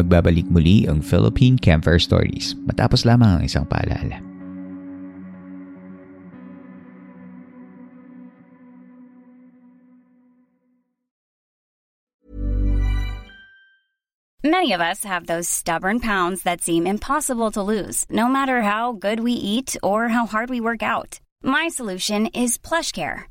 Magbabalik 0.02 0.50
muli 0.50 0.90
ang 0.90 1.06
Philippine 1.06 1.62
Campfire 1.62 2.02
Stories 2.02 2.58
matapos 2.66 3.06
lamang 3.06 3.38
ang 3.38 3.44
isang 3.46 3.70
paalala. 3.70 4.18
Many 14.42 14.74
of 14.74 14.82
us 14.82 15.06
have 15.06 15.30
those 15.30 15.46
stubborn 15.46 16.02
pounds 16.02 16.42
that 16.50 16.66
seem 16.66 16.90
impossible 16.90 17.54
to 17.54 17.62
lose, 17.62 18.10
no 18.10 18.26
matter 18.26 18.66
how 18.66 18.98
good 18.98 19.22
we 19.22 19.34
eat 19.38 19.78
or 19.86 20.10
how 20.10 20.26
hard 20.26 20.50
we 20.50 20.58
work 20.58 20.82
out. 20.82 21.22
My 21.46 21.70
solution 21.70 22.26
is 22.34 22.58
PlushCare. 22.58 23.31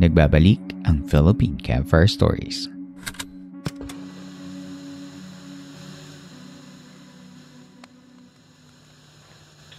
Nagbabalik 0.00 0.56
ang 0.88 1.04
Philippine 1.04 1.60
Campfire 1.60 2.08
Stories. 2.08 2.72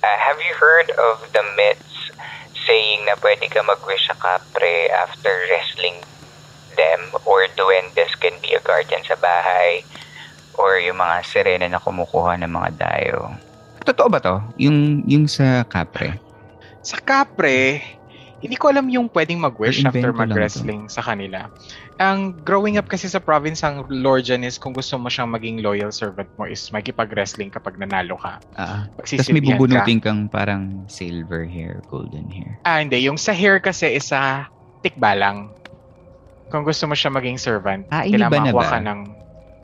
Uh, 0.05 0.17
have 0.21 0.37
you 0.37 0.53
heard 0.53 0.93
of 0.93 1.25
the 1.33 1.41
myths 1.57 2.13
saying 2.69 3.01
na 3.09 3.17
pwede 3.17 3.49
ka 3.49 3.65
mag-wish 3.65 4.05
sa 4.05 4.13
kapre 4.21 4.93
after 4.93 5.33
wrestling 5.49 5.97
them 6.77 7.01
or 7.25 7.49
duendes 7.57 8.13
can 8.21 8.37
be 8.45 8.53
a 8.53 8.61
guardian 8.61 9.01
sa 9.01 9.17
bahay 9.17 9.81
or 10.53 10.77
yung 10.77 11.01
mga 11.01 11.25
sirena 11.25 11.65
na 11.65 11.81
kumukuha 11.81 12.37
ng 12.37 12.53
mga 12.53 12.69
dayo? 12.77 13.33
Totoo 13.81 14.05
ba 14.05 14.21
to? 14.21 14.37
Yung, 14.61 15.01
yung 15.09 15.25
sa 15.25 15.65
Capre? 15.65 16.21
Sa 16.85 17.01
Capre, 17.01 17.81
hindi 18.41 18.57
ko 18.57 18.73
alam 18.73 18.89
yung 18.89 19.05
pwedeng 19.13 19.37
mag-wish 19.37 19.85
after 19.85 20.09
lang 20.09 20.33
mag-wrestling 20.33 20.89
sa 20.89 21.05
kanila. 21.05 21.45
Ang 22.01 22.33
growing 22.41 22.81
up 22.81 22.89
kasi 22.89 23.05
sa 23.05 23.21
province, 23.21 23.61
ang 23.61 23.85
lore 23.93 24.25
dyan 24.25 24.41
is 24.41 24.57
kung 24.57 24.73
gusto 24.73 24.97
mo 24.97 25.13
siyang 25.13 25.29
maging 25.29 25.61
loyal 25.61 25.93
servant 25.93 26.25
mo 26.41 26.49
is 26.49 26.65
makipag-wrestling 26.73 27.53
kapag 27.53 27.77
nanalo 27.77 28.17
ka. 28.17 28.41
Ah. 28.57 28.89
Tapos 28.97 29.13
may 29.13 29.21
Pagsisilbihan 29.21 29.45
ka. 29.45 29.59
bubunutin 29.61 29.99
kang 30.01 30.21
parang 30.25 30.89
silver 30.89 31.45
hair, 31.45 31.85
golden 31.85 32.25
hair. 32.33 32.57
Ah, 32.65 32.81
hindi. 32.81 32.97
Yung 33.05 33.21
sa 33.21 33.29
hair 33.29 33.61
kasi 33.61 33.93
is 33.93 34.09
sa 34.09 34.49
tikbalang. 34.81 35.53
Kung 36.49 36.65
gusto 36.65 36.89
mo 36.89 36.97
siya 36.97 37.13
maging 37.13 37.37
servant, 37.37 37.85
Ah, 37.93 38.01
kailangan 38.03 38.49
makakuha 38.49 38.65
ka 38.65 38.79
ng 38.81 38.99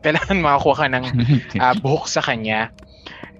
kailangan 0.05 0.37
makakuha 0.39 0.75
ka 0.77 0.87
ng 0.93 1.03
ah, 1.65 1.73
buhok 1.81 2.05
sa 2.05 2.21
kanya. 2.21 2.69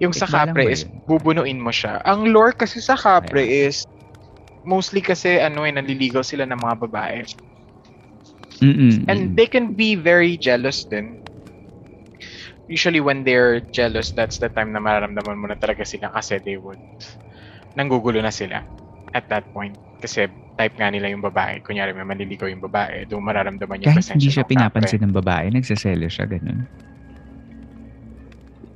Yung 0.02 0.10
sa 0.10 0.26
kapre 0.26 0.66
is 0.66 0.82
bubunuin 1.06 1.62
mo 1.62 1.70
siya. 1.70 2.02
Ang 2.02 2.34
lore 2.34 2.54
kasi 2.54 2.82
sa 2.82 2.98
kapre 2.98 3.42
is 3.42 3.86
mostly 4.64 5.00
kasi 5.04 5.38
ano 5.38 5.62
eh, 5.66 5.72
nanliligaw 5.74 6.22
sila 6.22 6.46
ng 6.46 6.58
mga 6.58 6.76
babae. 6.88 7.18
Mm-mm, 8.58 9.06
And 9.06 9.38
they 9.38 9.46
can 9.46 9.78
be 9.78 9.94
very 9.94 10.34
jealous 10.34 10.82
din. 10.86 11.22
Usually 12.68 13.00
when 13.00 13.24
they're 13.24 13.64
jealous, 13.72 14.12
that's 14.12 14.36
the 14.42 14.52
time 14.52 14.76
na 14.76 14.82
mararamdaman 14.82 15.38
mo 15.40 15.46
na 15.48 15.56
talaga 15.56 15.88
sila 15.88 16.12
kasi 16.12 16.36
they 16.42 16.58
would 16.60 16.82
nanggugulo 17.72 18.20
na 18.20 18.34
sila 18.34 18.60
at 19.14 19.24
that 19.32 19.48
point. 19.54 19.78
Kasi 19.98 20.28
type 20.58 20.74
nga 20.76 20.90
nila 20.90 21.10
yung 21.10 21.22
babae. 21.24 21.62
Kunyari 21.62 21.94
may 21.96 22.06
manliligaw 22.06 22.50
yung 22.50 22.62
babae, 22.62 23.06
doon 23.06 23.24
mararamdaman 23.24 23.82
yung 23.82 23.94
Kahit 23.94 24.10
hindi 24.14 24.30
siya 24.30 24.44
ng 24.44 24.52
pinapansin 24.52 25.02
ng 25.02 25.14
babae, 25.16 25.46
nagsaselo 25.54 26.06
siya, 26.10 26.26
ganun. 26.28 26.66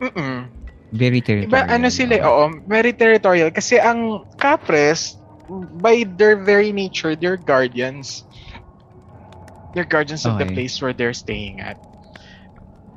Mm-mm. 0.02 0.50
Very 0.92 1.20
territorial. 1.22 1.46
Iba, 1.46 1.60
ano 1.70 1.88
sila, 1.88 2.14
oo, 2.26 2.44
very 2.66 2.92
territorial. 2.92 3.50
Kasi 3.54 3.78
ang 3.78 4.26
Capres, 4.34 5.21
by 5.48 6.04
their 6.06 6.36
very 6.36 6.72
nature, 6.72 7.16
they're 7.16 7.36
guardians. 7.40 8.24
They're 9.74 9.88
guardians 9.88 10.24
of 10.26 10.36
the 10.38 10.44
Okay. 10.44 10.54
place 10.54 10.80
where 10.82 10.92
they're 10.92 11.16
staying 11.16 11.60
at. 11.60 11.76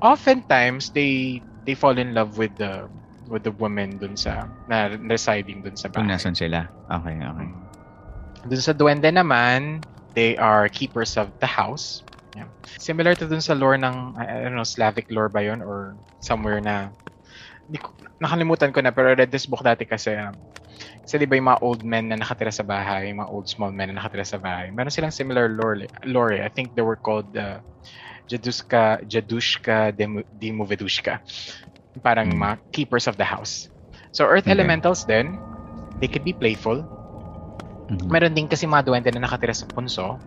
Oftentimes, 0.04 0.92
they 0.92 1.42
they 1.66 1.74
fall 1.74 1.98
in 1.98 2.14
love 2.14 2.38
with 2.38 2.54
the 2.60 2.86
with 3.26 3.42
the 3.44 3.52
woman 3.56 3.98
dun 3.98 4.14
sa 4.20 4.46
na 4.70 4.94
residing 5.02 5.64
dun 5.66 5.74
sa 5.80 5.90
Kung 5.90 6.06
bahay. 6.06 6.14
nasan 6.14 6.36
sila. 6.38 6.70
Okay, 6.92 7.16
okay. 7.18 7.50
Dun 8.46 8.62
sa 8.62 8.74
duwende 8.76 9.10
naman, 9.10 9.82
they 10.14 10.38
are 10.38 10.70
keepers 10.70 11.18
of 11.18 11.34
the 11.42 11.50
house. 11.50 12.04
Yeah. 12.36 12.52
Similar 12.78 13.16
to 13.18 13.26
dun 13.26 13.42
sa 13.42 13.56
lore 13.56 13.80
ng, 13.80 14.14
I, 14.20 14.44
don't 14.46 14.54
know, 14.60 14.68
Slavic 14.68 15.08
lore 15.10 15.32
ba 15.32 15.42
yun? 15.42 15.64
Or 15.64 15.96
somewhere 16.20 16.60
na, 16.60 16.92
di 17.72 17.80
ko, 17.80 17.96
nakalimutan 18.22 18.76
ko 18.76 18.84
na, 18.84 18.92
pero 18.92 19.16
I 19.16 19.18
read 19.18 19.32
this 19.32 19.48
book 19.48 19.64
dati 19.64 19.88
kasi, 19.88 20.14
um, 20.20 20.36
kasi 21.04 21.22
di 21.22 21.28
ba 21.30 21.36
yung 21.40 21.50
mga 21.52 21.62
old 21.64 21.82
men 21.86 22.10
na 22.12 22.18
nakatira 22.20 22.52
sa 22.52 22.66
bahay, 22.66 23.10
yung 23.12 23.22
mga 23.24 23.32
old 23.32 23.48
small 23.48 23.72
men 23.72 23.94
na 23.94 24.02
nakatira 24.02 24.26
sa 24.28 24.40
bahay, 24.42 24.70
meron 24.74 24.92
silang 24.94 25.14
similar 25.16 25.48
lore. 25.52 25.88
lore. 26.06 26.42
I 26.44 26.50
think 26.52 26.74
they 26.76 26.84
were 26.86 27.00
called 27.00 27.30
uh, 27.38 27.60
Jadushka, 28.30 29.04
Jadushka 29.06 29.94
Demovedushka. 30.34 31.22
Parang 32.04 32.28
Hmm. 32.36 32.42
mga 32.42 32.56
keepers 32.76 33.08
of 33.08 33.16
the 33.16 33.26
house. 33.28 33.70
So 34.12 34.26
earth 34.28 34.48
Okay. 34.48 34.52
elementals 34.52 35.06
then, 35.08 35.40
they 36.00 36.08
could 36.12 36.24
be 36.28 36.34
playful, 36.36 36.88
Mhm. 37.90 38.10
Meron 38.10 38.34
din 38.34 38.50
kasi 38.50 38.66
mga 38.66 38.86
duwende 38.90 39.10
na 39.14 39.30
nakatira 39.30 39.54
sa 39.54 39.70
punso 39.70 40.18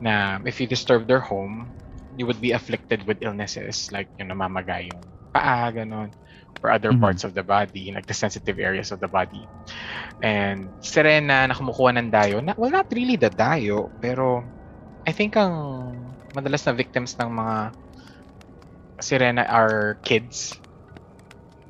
na 0.00 0.40
if 0.48 0.60
you 0.60 0.66
disturb 0.68 1.04
their 1.04 1.20
home, 1.20 1.76
you 2.16 2.24
would 2.24 2.40
be 2.40 2.52
afflicted 2.56 3.04
with 3.04 3.20
illnesses 3.20 3.88
like 3.92 4.08
yung 4.16 4.32
namamagay 4.32 4.92
yung 4.92 5.12
paa, 5.32 5.68
ganun, 5.72 6.12
or 6.66 6.74
other 6.74 6.90
Mhm. 6.90 6.98
parts 6.98 7.22
of 7.22 7.30
the 7.30 7.46
body, 7.46 7.94
like 7.94 8.10
the 8.10 8.18
sensitive 8.18 8.58
areas 8.58 8.90
of 8.90 8.98
the 8.98 9.06
body. 9.06 9.46
And 10.18 10.74
sirena 10.82 11.46
na 11.46 11.54
kumukuha 11.54 11.94
ng 11.94 12.10
dayo, 12.10 12.42
na, 12.42 12.58
well, 12.58 12.74
not 12.74 12.90
really 12.90 13.14
the 13.14 13.30
dayo, 13.30 13.94
pero 14.02 14.42
I 15.06 15.14
think 15.14 15.38
ang 15.38 15.54
madalas 16.34 16.66
na 16.66 16.74
victims 16.74 17.14
ng 17.22 17.30
mga 17.30 17.56
sirena 18.98 19.46
are 19.46 20.02
kids 20.02 20.58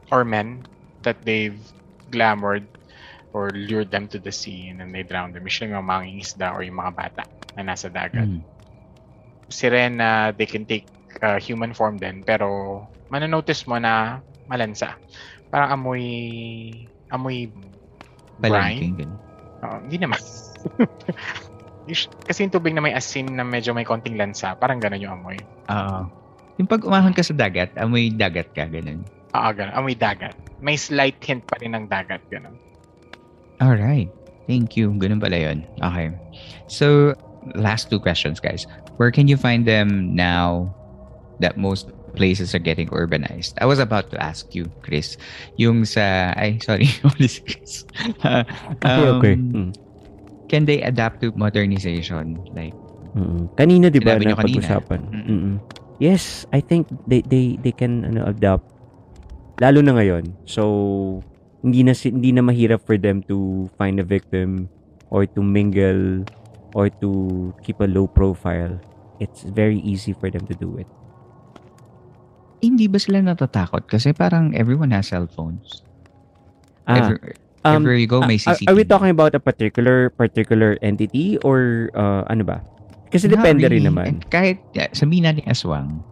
or 0.09 0.25
men 0.25 0.65
that 1.05 1.21
they've 1.21 1.61
glamored 2.09 2.73
or 3.37 3.53
lured 3.53 3.93
them 3.93 4.09
to 4.09 4.17
the 4.17 4.33
sea 4.33 4.73
and 4.73 4.81
then 4.81 4.97
they 4.97 5.05
drown 5.05 5.37
them. 5.37 5.45
Usually 5.45 5.69
yung 5.69 5.85
mga 5.85 5.91
mangingisda 5.93 6.57
or 6.57 6.65
yung 6.65 6.81
mga 6.81 6.97
bata 6.97 7.23
na 7.53 7.69
nasa 7.69 7.93
dagat. 7.93 8.25
Mhm. 8.25 8.49
Sirena, 9.53 10.33
they 10.33 10.49
can 10.49 10.65
take 10.65 10.89
uh, 11.21 11.37
human 11.37 11.75
form 11.77 12.01
din 12.01 12.25
pero 12.25 12.83
mananotice 13.11 13.67
mo 13.71 13.79
na 13.79 14.23
malansa. 14.47 14.95
Parang 15.51 15.79
amoy 15.79 16.03
amoy 17.11 17.51
brine. 18.43 18.53
Palengking, 18.53 18.95
ganun. 18.99 19.19
Oo, 19.65 19.77
hindi 19.87 19.97
naman. 20.01 20.21
Kasi 22.27 22.39
yung 22.43 22.53
tubig 22.53 22.75
na 22.75 22.83
may 22.83 22.93
asin 22.93 23.39
na 23.39 23.47
medyo 23.47 23.71
may 23.71 23.87
konting 23.87 24.19
lansa, 24.19 24.59
parang 24.59 24.83
gano'n 24.83 24.99
yung 24.99 25.23
amoy. 25.23 25.39
Oo. 25.71 26.11
Yung 26.59 26.67
pag 26.67 26.83
umahon 26.83 27.15
ka 27.15 27.23
sa 27.23 27.37
dagat, 27.37 27.71
amoy 27.79 28.11
dagat 28.11 28.51
ka, 28.59 28.67
ganun. 28.67 29.07
Oo, 29.37 29.51
gano'n. 29.55 29.75
Amoy 29.77 29.95
dagat. 29.95 30.35
May 30.59 30.75
slight 30.75 31.21
hint 31.23 31.47
pa 31.47 31.61
rin 31.63 31.79
ng 31.79 31.87
dagat, 31.87 32.25
gano'n. 32.33 32.57
Alright. 33.63 34.11
Thank 34.51 34.75
you. 34.75 34.91
Ganun 34.99 35.23
pala 35.23 35.39
yun. 35.39 35.63
Okay. 35.83 36.11
So, 36.67 37.15
last 37.55 37.91
two 37.91 37.99
questions, 37.99 38.43
guys. 38.43 38.67
Where 38.97 39.11
can 39.11 39.29
you 39.29 39.37
find 39.37 39.67
them 39.67 40.15
now 40.15 40.75
that 41.41 41.57
most 41.57 41.91
places 42.17 42.57
are 42.57 42.63
getting 42.63 42.89
urbanized? 42.91 43.55
I 43.61 43.69
was 43.69 43.79
about 43.79 44.09
to 44.11 44.19
ask 44.19 44.57
you, 44.57 44.73
Chris. 44.81 45.21
Yung 45.61 45.85
sa... 45.85 46.33
Ay, 46.33 46.59
sorry. 46.65 46.89
Wala 47.05 47.29
si 47.29 47.45
Chris. 47.45 47.85
Okay, 48.25 49.09
okay. 49.21 49.35
Um, 49.37 49.53
Mm. 49.53 49.71
Can 50.47 50.65
they 50.65 50.81
adapt 50.81 51.21
to 51.27 51.35
modernization? 51.35 52.39
Like, 52.55 52.75
Mm. 53.17 53.49
Kanina 53.57 53.89
'di 53.89 54.01
ba 54.05 54.21
na 54.21 54.37
pag-usapan? 54.37 55.01
Mm. 55.09 55.25
Mm-mm. 55.25 55.55
Yes, 55.97 56.45
I 56.53 56.61
think 56.61 56.93
they 57.09 57.25
they 57.25 57.57
they 57.65 57.73
can 57.73 58.05
ano 58.05 58.29
adapt 58.29 58.69
lalo 59.57 59.81
na 59.81 59.97
ngayon. 59.97 60.37
So 60.45 61.25
hindi 61.65 61.81
na 61.81 61.97
hindi 61.97 62.31
na 62.37 62.45
mahirap 62.45 62.85
for 62.85 63.01
them 63.01 63.25
to 63.33 63.67
find 63.81 63.97
a 63.97 64.05
victim 64.05 64.69
or 65.09 65.25
to 65.25 65.41
mingle 65.41 66.29
or 66.77 66.93
to 67.01 67.11
keep 67.65 67.81
a 67.81 67.89
low 67.89 68.05
profile. 68.05 68.77
It's 69.17 69.49
very 69.49 69.81
easy 69.81 70.13
for 70.13 70.29
them 70.29 70.45
to 70.53 70.55
do 70.61 70.77
it. 70.77 70.89
Hindi 72.61 72.87
ba 72.87 72.99
sila 72.99 73.21
natatakot? 73.21 73.87
Kasi 73.87 74.13
parang 74.13 74.53
everyone 74.53 74.91
has 74.91 75.09
cell 75.11 75.27
phones. 75.27 75.83
Ah, 76.87 77.13
Every- 77.13 77.35
um, 77.67 77.83
everywhere 77.83 77.99
you 77.99 78.07
go, 78.07 78.23
may 78.23 78.39
CCTV. 78.39 78.67
Are, 78.67 78.73
are 78.73 78.79
we 78.79 78.85
talking 78.85 79.11
about 79.11 79.35
a 79.35 79.43
particular 79.43 80.09
particular 80.11 80.79
entity 80.81 81.37
or 81.43 81.91
uh, 81.93 82.23
ano 82.27 82.47
ba? 82.47 82.63
Kasi 83.11 83.27
Not 83.27 83.43
depende 83.43 83.67
rin 83.67 83.83
really. 83.83 83.89
naman. 83.89 84.07
And 84.07 84.21
kahit 84.27 84.63
sabihin 84.93 85.27
natin 85.27 85.47
aswang, 85.47 86.03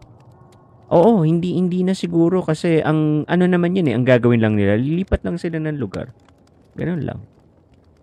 Oo, 0.93 1.25
hindi 1.25 1.57
hindi 1.57 1.83
na 1.83 1.97
siguro 1.97 2.45
kasi 2.45 2.79
ang 2.79 3.25
ano 3.27 3.45
naman 3.49 3.75
yun 3.75 3.89
eh, 3.91 3.95
ang 3.97 4.05
gagawin 4.07 4.39
lang 4.39 4.55
nila, 4.55 4.77
lilipat 4.79 5.25
lang 5.27 5.41
sila 5.41 5.59
ng 5.59 5.81
lugar. 5.81 6.13
Ganun 6.77 7.03
lang. 7.03 7.19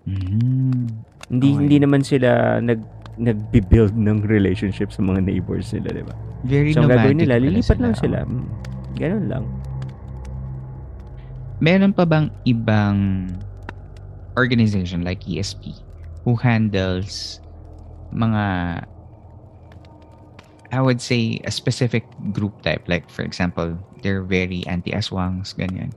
mm, 0.09 0.85
Hindi 1.31 1.47
Okay. 1.47 1.59
hindi 1.63 1.77
naman 1.79 2.01
sila 2.03 2.59
nag 2.59 2.81
nagbi-build 3.15 3.93
ng 3.93 4.25
relationship 4.25 4.89
sa 4.89 4.99
mga 4.99 5.23
neighbors 5.23 5.71
nila, 5.71 5.93
'di 5.93 6.03
ba? 6.03 6.15
Very 6.45 6.73
So 6.73 6.85
ang 6.85 6.89
gagawin 6.89 7.21
nila, 7.21 7.37
lilipat 7.37 7.77
lang 7.77 7.93
Oo. 7.93 8.01
sila. 8.01 8.17
Mm, 8.25 8.47
Ganun 8.97 9.25
lang. 9.29 9.45
Meron 11.61 11.93
pa 11.93 12.03
bang 12.09 12.27
ibang 12.43 13.29
organization 14.33 15.05
like 15.05 15.21
ESP 15.25 15.77
who 16.25 16.33
handles 16.39 17.39
mga 18.11 18.43
I 20.71 20.79
would 20.79 21.03
say 21.03 21.43
a 21.43 21.51
specific 21.51 22.07
group 22.31 22.63
type 22.63 22.87
like 22.87 23.11
for 23.11 23.27
example 23.27 23.75
they're 23.99 24.23
very 24.23 24.63
anti-aswangs 24.71 25.51
ganyan 25.51 25.91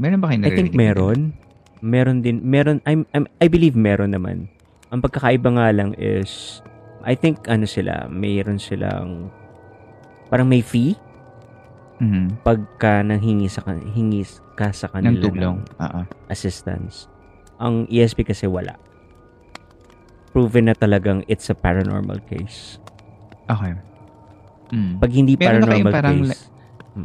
meron 0.00 0.24
ba 0.24 0.32
kayo 0.32 0.48
I 0.48 0.52
think 0.54 0.72
meron. 0.72 1.36
Meron 1.78 2.26
din, 2.26 2.42
meron, 2.42 2.82
I'm, 2.86 3.06
I'm, 3.14 3.30
I 3.38 3.46
believe 3.46 3.78
meron 3.78 4.10
naman. 4.10 4.50
Ang 4.90 4.98
pagkakaiba 4.98 5.54
nga 5.54 5.70
lang 5.70 5.94
is, 5.94 6.58
I 7.06 7.14
think 7.14 7.46
ano 7.46 7.70
sila, 7.70 8.10
mayroon 8.10 8.58
silang, 8.58 9.30
parang 10.28 10.48
may 10.48 10.62
fee? 10.62 10.96
Mhm. 11.98 12.46
pagka 12.46 13.02
nanghingi 13.02 13.50
sa 13.50 13.66
hingi 13.74 14.22
ka 14.54 14.70
sa 14.70 14.86
ng 14.86 14.92
kanila 14.94 15.18
tulong 15.18 15.58
ng 15.58 15.82
Oo. 15.82 16.00
assistance. 16.30 17.10
Ang 17.58 17.90
ESP 17.90 18.22
kasi 18.22 18.46
wala. 18.46 18.78
Proven 20.30 20.70
na 20.70 20.78
talagang 20.78 21.26
it's 21.26 21.50
a 21.50 21.58
paranormal 21.58 22.22
case. 22.30 22.78
okay 23.50 23.74
Mm. 24.68 25.00
Pag 25.00 25.12
hindi 25.16 25.32
Meron 25.34 25.64
paranormal 25.64 25.92
parang 25.96 26.18
case, 26.28 26.52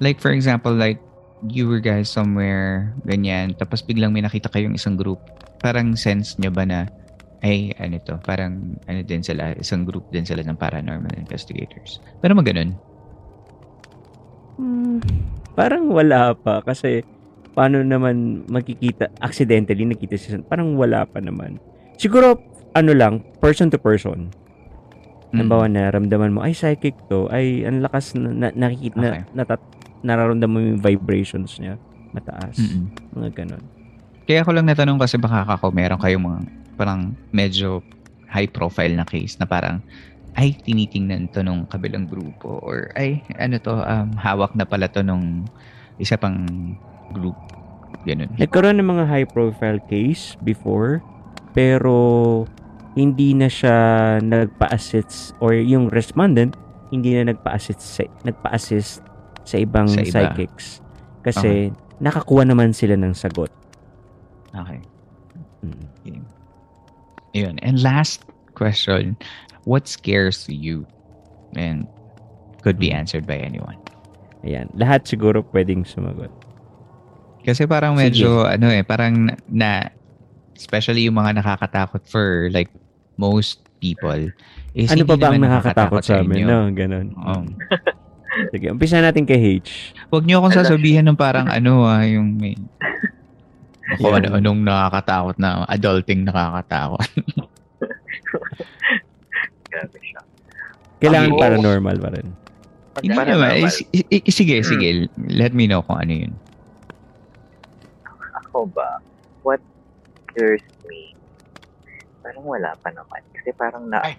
Like 0.03 0.19
for 0.19 0.35
example, 0.35 0.73
like 0.73 0.97
you 1.47 1.69
were 1.69 1.79
guys 1.79 2.09
somewhere, 2.09 2.91
ganyan, 3.05 3.53
tapos 3.53 3.83
biglang 3.85 4.09
may 4.09 4.19
nakita 4.19 4.49
kayong 4.49 4.73
isang 4.73 4.97
group. 4.97 5.19
Parang 5.61 5.93
sense 5.93 6.35
nyo 6.39 6.49
ba 6.49 6.65
na, 6.65 6.89
ay, 7.43 7.75
ano 7.77 7.99
to, 8.01 8.17
parang 8.23 8.79
ano 8.83 8.99
din 9.03 9.21
sila, 9.21 9.53
isang 9.59 9.83
group 9.85 10.07
din 10.09 10.25
sila 10.25 10.41
ng 10.41 10.57
paranormal 10.57 11.13
investigators. 11.19 11.99
Pero 12.23 12.33
mag 12.33 12.47
ganun. 12.47 12.73
Hmm, 14.53 15.01
parang 15.57 15.89
wala 15.89 16.37
pa 16.37 16.61
kasi 16.61 17.01
paano 17.53 17.81
naman 17.81 18.45
makikita 18.49 19.09
accidentally 19.21 19.85
nakita 19.85 20.17
siya 20.17 20.41
parang 20.45 20.73
wala 20.73 21.05
pa 21.05 21.21
naman 21.21 21.57
siguro 21.97 22.37
ano 22.73 22.91
lang 22.93 23.21
person 23.37 23.69
to 23.69 23.77
person 23.77 24.29
Mm. 25.33 25.49
Halimbawa, 25.49 25.65
naramdaman 25.65 26.29
mo, 26.29 26.39
ay, 26.45 26.53
psychic 26.53 26.93
to. 27.09 27.25
Ay, 27.33 27.65
ang 27.65 27.81
lakas 27.81 28.13
na, 28.13 28.29
na 28.29 28.47
nakikita, 28.53 29.01
na, 29.01 29.09
Okay. 29.17 29.23
natat- 29.33 29.71
nararamdaman 30.05 30.53
mo 30.53 30.59
yung 30.61 30.77
vibrations 30.77 31.57
niya. 31.57 31.81
Mataas. 32.13 32.53
Mm-mm. 32.61 32.93
Mga 33.17 33.29
ganun. 33.41 33.63
Kaya 34.29 34.45
ako 34.45 34.53
lang 34.53 34.69
natanong 34.69 35.01
kasi 35.01 35.17
baka 35.17 35.41
kako 35.41 35.73
meron 35.73 35.97
kayong 35.97 36.21
mga 36.21 36.39
parang 36.77 37.17
medyo 37.33 37.81
high 38.29 38.45
profile 38.45 38.93
na 38.93 39.09
case 39.09 39.41
na 39.41 39.49
parang 39.49 39.81
ay 40.33 40.57
tinitingnan 40.65 41.29
to 41.29 41.45
nung 41.45 41.69
kabilang 41.69 42.09
grupo 42.09 42.57
or 42.65 42.89
ay 42.97 43.21
ano 43.37 43.61
to 43.61 43.73
um, 43.73 44.09
hawak 44.17 44.53
na 44.57 44.65
pala 44.65 44.89
to 44.89 45.05
nung 45.05 45.45
isa 46.01 46.17
pang 46.17 46.45
group 47.13 47.37
ganun 48.03 48.29
Nagkaroon 48.41 48.81
ng 48.81 48.89
mga 48.89 49.05
high 49.05 49.27
profile 49.29 49.79
case 49.87 50.35
before, 50.41 50.99
pero 51.53 52.43
hindi 52.97 53.33
na 53.33 53.49
siya 53.49 53.77
nagpa-assist 54.21 55.37
or 55.41 55.53
yung 55.53 55.89
respondent 55.89 56.57
hindi 56.93 57.17
na 57.17 57.33
nagpa-assist 57.33 57.81
sa, 57.81 58.05
nagpa-assist 58.21 59.01
sa 59.49 59.55
ibang 59.57 59.89
Sa 59.89 60.05
iba. 60.05 60.13
psychics. 60.13 60.77
Kasi 61.25 61.73
nakakuha 61.97 62.45
naman 62.45 62.69
sila 62.75 62.93
ng 62.93 63.17
sagot. 63.17 63.49
okay 64.53 64.81
Mm. 65.63 66.27
Yun. 67.33 67.55
And 67.63 67.81
last 67.81 68.27
question, 68.53 69.17
what 69.63 69.87
scares 69.87 70.45
you? 70.47 70.85
And 71.53 71.87
could 72.63 72.79
be 72.79 72.89
answered 72.89 73.27
by 73.27 73.37
anyone. 73.37 73.77
Ayan. 74.43 74.71
Lahat 74.75 75.07
siguro 75.07 75.43
pwedeng 75.51 75.83
sumagot. 75.83 76.31
Kasi 77.43 77.67
parang 77.67 77.99
Sige. 77.99 78.01
medyo 78.07 78.47
ano 78.47 78.71
eh, 78.71 78.83
parang 78.87 79.27
na, 79.27 79.35
na 79.51 79.71
especially 80.55 81.03
yung 81.07 81.19
mga 81.19 81.43
nakakatakot 81.43 82.03
for 82.07 82.47
like 82.55 82.71
most 83.19 83.59
people, 83.83 84.31
is 84.71 84.89
ano 84.89 85.03
pa 85.03 85.19
ba 85.19 85.27
ang 85.29 85.37
naman 85.37 85.51
nakakatakot 85.51 86.01
sa 86.01 86.23
amin? 86.23 86.47
No, 86.47 86.71
ganun. 86.71 87.11
Oo. 87.19 87.43
Sige, 88.55 88.73
umpisa 88.73 88.97
natin 88.97 89.29
kay 89.29 89.61
H. 89.61 89.69
Huwag 90.09 90.25
niyo 90.25 90.41
akong 90.41 90.57
sasabihin 90.57 91.05
ng 91.05 91.19
parang 91.19 91.45
ano 91.51 91.85
ah, 91.85 92.01
yung 92.01 92.39
may 92.39 92.57
kung 93.99 94.15
Yeah. 94.15 94.25
ano, 94.25 94.39
anong 94.39 94.61
nakakatakot 94.63 95.35
na 95.37 95.67
adulting 95.69 96.23
nakakatakot. 96.25 97.03
Kailangan 101.03 101.29
Okay. 101.29 101.41
paranormal 101.43 101.95
pa 101.99 102.09
rin. 102.15 102.27
Hindi 102.95 103.11
Para 103.11 103.29
naman. 103.29 103.49
normal. 103.51 103.59
Eh, 103.59 103.73
si- 103.73 103.89
eh, 103.91 104.05
eh, 104.15 104.31
sige, 104.31 104.55
Hmm. 104.61 104.65
sige. 104.65 104.87
Let 105.19 105.51
me 105.51 105.67
know 105.67 105.83
kung 105.83 105.99
ano 105.99 106.13
yun. 106.15 106.33
Ako 108.39 108.69
ba? 108.71 109.03
What 109.41 109.59
scares 110.23 110.63
me? 110.87 111.11
Parang 112.21 112.45
wala 112.45 112.71
pa 112.79 112.89
naman. 112.89 113.19
Kasi 113.35 113.51
parang 113.51 113.89
na 113.89 113.99
Ay. 113.99 114.15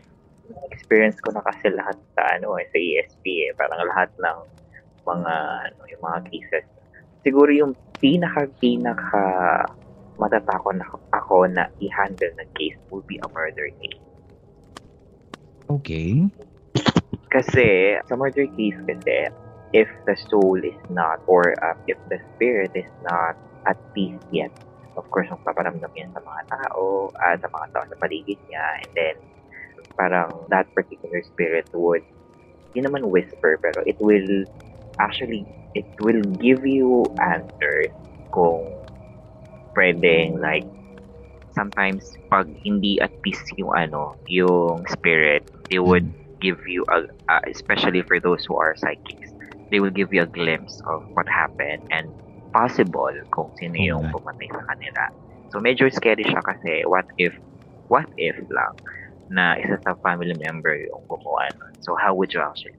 experience 0.68 1.16
ko 1.24 1.32
na 1.32 1.40
kasi 1.40 1.72
lahat 1.72 1.96
sa 2.12 2.36
ano 2.36 2.60
eh, 2.60 2.68
sa 2.68 2.76
ESP 2.76 3.24
eh. 3.48 3.56
Parang 3.56 3.80
lahat 3.80 4.12
ng 4.20 4.38
mga 5.06 5.34
ano, 5.64 5.80
yung 5.88 6.02
mga 6.02 6.20
cases. 6.28 6.66
Siguro 7.24 7.48
yung 7.48 7.72
pinaka 7.96 8.44
pinaka 8.60 9.24
matatakot 10.14 10.76
na 10.76 10.84
ako 11.10 11.48
na 11.48 11.66
i-handle 11.80 12.30
ng 12.36 12.48
case 12.52 12.76
would 12.90 13.02
be 13.08 13.16
a 13.18 13.28
murder 13.32 13.66
case. 13.80 14.02
Okay. 15.66 16.28
Kasi 17.34 17.98
sa 18.06 18.14
murder 18.14 18.46
case 18.54 18.78
kasi, 18.86 19.34
if 19.74 19.90
the 20.06 20.14
soul 20.30 20.54
is 20.62 20.78
not 20.86 21.18
or 21.26 21.58
uh, 21.58 21.74
if 21.90 21.98
the 22.06 22.22
spirit 22.30 22.70
is 22.78 22.86
not 23.02 23.34
at 23.66 23.74
peace 23.90 24.22
yet, 24.30 24.54
of 24.94 25.02
course, 25.10 25.26
magpaparamdam 25.26 25.90
yan 25.98 26.14
sa 26.14 26.22
mga 26.22 26.42
tao, 26.46 27.10
at 27.18 27.42
sa 27.42 27.50
mga 27.50 27.66
tao 27.74 27.82
sa 27.90 27.96
paligid 27.98 28.38
niya, 28.46 28.64
and 28.86 28.90
then 28.94 29.16
parang 29.98 30.30
that 30.46 30.70
particular 30.78 31.18
spirit 31.26 31.66
would, 31.74 32.06
hindi 32.70 32.86
naman 32.86 33.10
whisper, 33.10 33.58
pero 33.58 33.82
it 33.82 33.98
will 33.98 34.46
actually, 35.02 35.42
it 35.74 35.86
will 35.98 36.22
give 36.38 36.62
you 36.62 37.02
answers 37.18 37.90
kung 38.30 38.62
pwedeng 39.74 40.38
like 40.38 40.66
sometimes 41.58 42.14
pag 42.30 42.46
hindi 42.62 43.02
at 43.02 43.10
peace 43.26 43.42
yung 43.58 43.74
ano, 43.74 44.14
yung 44.30 44.86
spirit, 44.86 45.42
they 45.66 45.82
would 45.82 46.06
give 46.44 46.60
you 46.68 46.84
a, 46.92 47.08
uh, 47.32 47.40
especially 47.48 48.04
for 48.04 48.20
those 48.20 48.44
who 48.44 48.60
are 48.60 48.76
psychics, 48.76 49.32
they 49.72 49.80
will 49.80 49.94
give 49.94 50.12
you 50.12 50.20
a 50.20 50.28
glimpse 50.28 50.76
of 50.92 51.00
what 51.16 51.24
happened 51.32 51.80
and 51.88 52.12
possible 52.52 53.08
kung 53.32 53.48
sino 53.56 53.80
yung 53.80 54.04
pumatay 54.12 54.52
sa 54.52 54.62
kanila. 54.68 55.02
So 55.48 55.64
medyo 55.64 55.88
scary 55.88 56.28
siya 56.28 56.44
kasi 56.44 56.84
what 56.84 57.08
if 57.16 57.32
what 57.88 58.04
if 58.20 58.36
lang 58.52 58.76
na 59.32 59.56
isa 59.56 59.80
sa 59.80 59.96
family 60.04 60.36
member 60.36 60.76
yung 60.76 61.02
gumawa 61.08 61.48
nun. 61.56 61.72
So 61.80 61.96
how 61.96 62.12
would 62.12 62.36
you 62.36 62.44
actually 62.44 62.76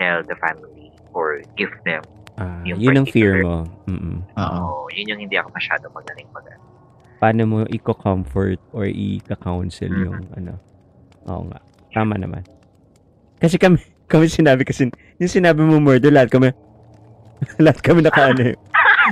tell 0.00 0.24
the 0.24 0.40
family 0.40 0.88
or 1.12 1.44
give 1.60 1.76
them 1.84 2.00
Ah, 2.40 2.64
Yung 2.64 2.80
yun 2.80 2.96
ang 2.96 3.04
fear 3.04 3.44
mo. 3.44 3.68
Mm-mm. 3.84 4.24
Oo. 4.40 4.88
Yun 4.96 5.12
yung 5.12 5.20
hindi 5.28 5.36
ako 5.36 5.52
masyado 5.52 5.92
magaling 5.92 6.24
mag 6.32 6.48
Paano 7.20 7.42
mo 7.44 7.58
i-comfort 7.68 8.56
or 8.72 8.88
i-counsel 8.88 9.92
Mhm. 9.92 10.04
yung 10.08 10.20
ano. 10.32 10.52
Oo 11.28 11.42
nga. 11.52 11.60
Tama 11.92 12.16
naman. 12.16 12.40
Kasi 13.40 13.56
kami, 13.56 13.80
kami 14.12 14.28
sinabi 14.28 14.62
kasi, 14.62 14.92
yung 15.16 15.32
sinabi 15.32 15.64
mo 15.64 15.80
murder, 15.80 16.12
lahat 16.12 16.30
kami, 16.30 16.52
lahat 17.64 17.80
kami 17.80 18.04
naka 18.04 18.30
ano, 18.30 18.54
eh. 18.54 18.56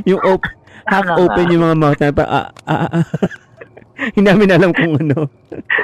yung 0.05 0.21
op, 0.23 0.45
half 0.93 1.09
open 1.17 1.53
yung 1.53 1.65
mga 1.65 1.77
mouth 1.77 2.01
na 2.01 2.13
pa, 2.13 2.25
ah, 2.25 2.49
ah, 2.69 2.89
ah. 3.03 3.07
Hindi 3.99 4.31
namin 4.31 4.55
alam 4.55 4.71
kung 4.71 4.95
ano. 4.95 5.27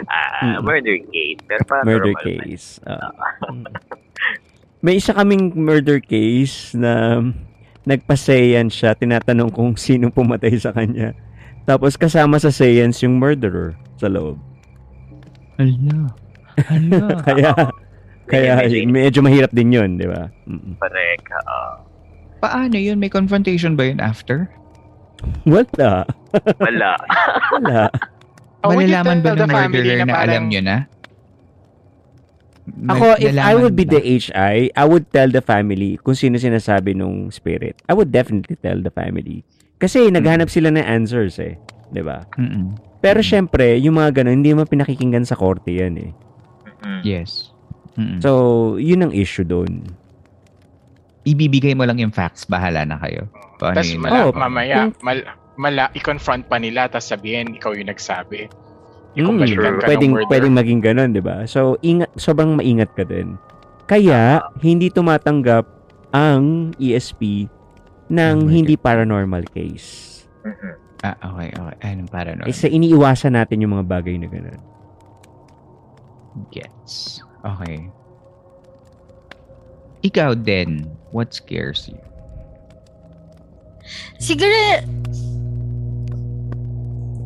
Ah, 0.07 0.23
Mm. 0.45 0.63
murder 0.63 0.99
case. 1.11 1.41
Pero 1.51 1.63
parang 1.67 1.87
Murder 1.89 2.15
normal 2.15 2.23
case. 2.47 2.67
Ah. 2.87 3.11
Mm. 3.51 3.67
May 4.85 5.03
isa 5.03 5.11
kaming 5.11 5.51
murder 5.57 5.99
case 5.99 6.77
na 6.79 7.19
nagpa-seance 7.83 8.71
siya, 8.71 8.95
tinatanong 8.95 9.51
kung 9.51 9.75
sino 9.75 10.15
pumatay 10.15 10.55
sa 10.55 10.71
kanya. 10.71 11.11
Tapos 11.65 11.97
kasama 11.97 12.39
sa 12.39 12.53
seance 12.53 13.03
yung 13.03 13.17
murderer 13.19 13.75
sa 13.97 14.07
loob. 14.07 14.37
Hala. 15.57 16.13
Hala. 16.71 17.03
kaya 17.25 17.51
kaya 18.27 18.57
Medyo- 18.59 18.89
medyo 18.89 19.21
mahirap 19.21 19.51
din 19.51 19.71
'yun, 19.71 19.91
'di 19.95 20.07
ba? 20.07 20.33
Mm-mm. 20.45 20.77
Correct. 20.79 21.25
oo. 21.29 21.63
Paano 22.39 22.77
yun? 22.77 22.97
May 22.97 23.09
confrontation 23.09 23.73
ba 23.73 23.85
yun 23.85 23.99
after? 23.99 24.49
Wala. 25.45 26.05
Wala. 26.65 26.93
Wala. 27.55 27.89
Oh, 28.61 28.73
Malalaman 28.73 29.21
ba 29.21 29.33
ng 29.33 29.45
murderer 29.47 29.97
na 29.99 30.05
na, 30.05 30.13
parang- 30.15 30.25
alam 30.27 30.45
nyo 30.49 30.61
na? 30.61 30.77
Ako, 32.87 33.21
if 33.21 33.37
I 33.37 33.53
would 33.53 33.77
be 33.77 33.85
ba? 33.85 33.97
the 33.97 34.01
HI, 34.01 34.73
I 34.73 34.85
would 34.85 35.09
tell 35.11 35.29
the 35.29 35.41
family 35.41 36.01
kung 36.01 36.17
sino 36.17 36.37
sinasabi 36.37 36.97
nung 36.97 37.29
spirit. 37.29 37.77
I 37.85 37.93
would 37.93 38.09
definitely 38.09 38.57
tell 38.57 38.77
the 38.77 38.89
family. 38.89 39.45
Kasi 39.77 40.09
naghanap 40.09 40.49
sila 40.49 40.73
ng 40.73 40.81
answers 40.81 41.37
eh. 41.39 41.61
'di 41.93 42.01
ba? 42.01 42.25
Mm-mm. 42.35 42.73
Pero 42.99 43.21
Mm. 43.21 43.27
syempre, 43.27 43.77
yung 43.79 43.95
mga 43.95 44.17
ganun, 44.19 44.41
hindi 44.41 44.53
mo 44.53 44.65
pinakikinggan 44.65 45.29
sa 45.29 45.37
korte 45.37 45.71
yan 45.71 46.01
eh. 46.01 46.11
Mm. 46.83 47.01
Yes. 47.05 47.53
Mm-mm. 47.95 48.19
So, 48.19 48.31
yun 48.77 49.03
ang 49.03 49.13
issue 49.15 49.47
doon. 49.47 49.87
ibibigay 51.25 51.73
mo 51.73 51.89
lang 51.89 51.97
yung 51.97 52.13
facts, 52.13 52.45
bahala 52.45 52.85
na 52.85 53.01
kayo. 53.01 53.25
Paano 53.57 53.81
Tapos 53.81 53.89
yun 53.89 54.05
mala, 54.05 54.19
Oh, 54.21 54.33
mamaya, 54.37 54.93
kung- 54.93 55.01
mal, 55.01 55.19
mala, 55.57 55.89
i-confront 55.97 56.45
pa 56.45 56.61
nila, 56.61 56.85
tapos 56.85 57.09
sabihin, 57.09 57.57
ikaw 57.57 57.73
yung 57.73 57.89
nagsabi. 57.89 58.45
Mm, 59.17 59.25
Ikumbalikan 59.25 59.73
ka 59.81 59.85
pwedeng, 59.89 60.13
pwedeng 60.29 60.53
maging 60.53 60.81
ganun, 60.85 61.17
di 61.17 61.25
ba? 61.25 61.49
So, 61.49 61.81
ingat, 61.81 62.13
sobrang 62.21 62.61
maingat 62.61 62.93
ka 62.93 63.09
din. 63.09 63.41
Kaya, 63.89 64.45
hindi 64.61 64.93
tumatanggap 64.93 65.65
ang 66.13 66.77
ESP 66.77 67.49
ng 68.13 68.37
Oh 68.45 68.53
hindi 68.53 68.77
paranormal 68.77 69.49
case. 69.49 70.13
Mm-mm. 70.45 70.77
Ah, 71.01 71.17
okay, 71.25 71.53
okay. 71.53 71.77
Anong 71.89 72.13
paranormal? 72.13 72.49
Isa 72.49 72.69
iniiwasan 72.69 73.33
natin 73.33 73.65
yung 73.65 73.73
mga 73.73 73.89
bagay 73.89 74.21
na 74.21 74.29
ganun. 74.29 74.61
Gets. 76.51 77.25
Okay. 77.45 77.93
Ikaw 80.05 80.37
din, 80.41 80.89
what 81.13 81.33
scares 81.37 81.89
you? 81.89 82.01
Siguro, 84.17 84.81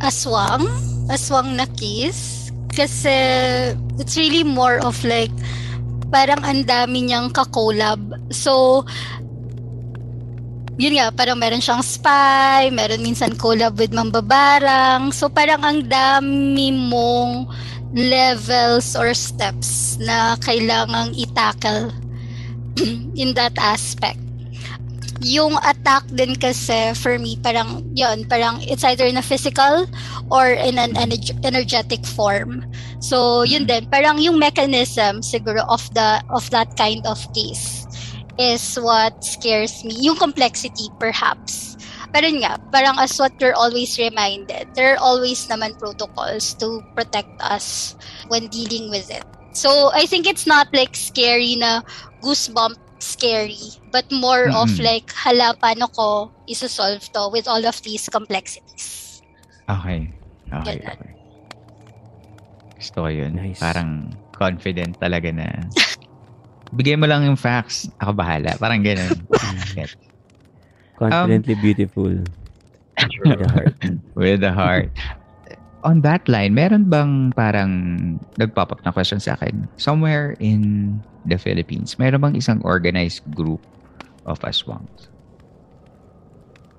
aswang. 0.02 0.66
Aswang 1.06 1.54
na 1.54 1.66
kiss. 1.78 2.50
Kasi, 2.74 3.14
it's 3.98 4.18
really 4.18 4.42
more 4.42 4.82
of 4.82 4.98
like, 5.06 5.34
parang 6.10 6.42
ang 6.42 6.66
dami 6.66 7.06
niyang 7.10 7.30
kakolab. 7.30 7.98
So, 8.30 8.82
yun 10.78 10.94
nga, 10.94 11.10
parang 11.10 11.42
meron 11.42 11.58
siyang 11.58 11.82
spy, 11.82 12.70
meron 12.70 13.02
minsan 13.02 13.34
collab 13.34 13.74
with 13.78 13.90
mambabarang. 13.90 15.10
So, 15.10 15.26
parang 15.26 15.66
ang 15.66 15.90
dami 15.90 16.70
mong 16.70 17.50
levels 17.94 18.96
or 18.96 19.14
steps 19.14 19.96
na 20.00 20.36
kailangang 20.44 21.16
itackle 21.16 21.92
in 23.20 23.32
that 23.34 23.56
aspect. 23.58 24.20
Yung 25.18 25.58
attack 25.66 26.06
din 26.14 26.38
kasi 26.38 26.94
for 26.94 27.18
me 27.18 27.34
parang 27.42 27.82
yon 27.90 28.22
parang 28.30 28.62
it's 28.62 28.86
either 28.86 29.02
in 29.02 29.18
a 29.18 29.24
physical 29.24 29.90
or 30.30 30.54
in 30.54 30.78
an 30.78 30.94
ener- 30.94 31.34
energetic 31.42 32.06
form. 32.06 32.62
So 33.02 33.42
yun 33.42 33.66
din. 33.66 33.90
Parang 33.90 34.22
yung 34.22 34.38
mechanism 34.38 35.26
siguro 35.26 35.66
of 35.66 35.82
the 35.90 36.22
of 36.30 36.46
that 36.54 36.70
kind 36.78 37.02
of 37.02 37.18
case 37.34 37.82
is 38.38 38.62
what 38.78 39.18
scares 39.26 39.82
me. 39.82 39.98
Yung 39.98 40.14
complexity 40.14 40.86
perhaps 41.02 41.77
pero 42.12 42.26
yun 42.26 42.40
nga 42.44 42.56
parang 42.72 42.96
as 42.98 43.14
what 43.20 43.32
we're 43.40 43.56
always 43.56 43.96
reminded 43.98 44.68
there 44.74 44.96
are 44.96 45.02
always 45.02 45.46
naman 45.48 45.72
protocols 45.76 46.56
to 46.56 46.80
protect 46.96 47.30
us 47.44 47.96
when 48.32 48.46
dealing 48.48 48.88
with 48.88 49.08
it 49.12 49.24
so 49.52 49.90
i 49.92 50.06
think 50.06 50.24
it's 50.24 50.46
not 50.46 50.68
like 50.72 50.96
scary 50.96 51.56
na 51.56 51.80
goosebump 52.24 52.76
scary, 52.98 53.78
but 53.90 54.04
more 54.10 54.50
of 54.50 54.68
Mm-mm. 54.68 54.84
like, 54.84 55.10
hala, 55.14 55.54
paano 55.58 55.86
ko 55.94 56.30
isosolve 56.50 57.02
to 57.14 57.30
with 57.30 57.46
all 57.46 57.62
of 57.64 57.78
these 57.82 58.08
complexities. 58.10 59.22
Okay. 59.70 60.10
Okay, 60.48 60.76
Ganun. 60.80 60.96
okay. 60.98 61.12
Gusto 62.78 62.96
ko 63.04 63.08
yun. 63.10 63.32
Nice. 63.36 63.60
Parang 63.60 64.12
confident 64.34 64.98
talaga 64.98 65.30
na 65.34 65.46
bigay 66.78 66.94
mo 66.94 67.06
lang 67.06 67.26
yung 67.26 67.38
facts, 67.38 67.90
ako 67.98 68.14
bahala. 68.16 68.54
Parang 68.58 68.82
ganun. 68.82 69.14
Confidently 70.98 71.54
beautiful. 71.54 72.10
With 73.22 73.38
the 73.38 73.48
heart. 73.48 73.74
With 74.18 74.40
the 74.42 74.52
heart. 74.52 74.90
On 75.86 76.02
that 76.02 76.26
line, 76.26 76.58
meron 76.58 76.90
bang 76.90 77.30
parang 77.38 77.70
nagpop 78.34 78.74
up 78.74 78.82
na 78.82 78.90
question 78.90 79.22
sa 79.22 79.38
akin? 79.38 79.70
Somewhere 79.78 80.34
in 80.42 80.98
the 81.22 81.38
Philippines, 81.38 81.94
meron 82.02 82.18
bang 82.18 82.34
isang 82.34 82.58
organized 82.66 83.22
group 83.30 83.62
of 84.26 84.42
aswangs? 84.42 85.06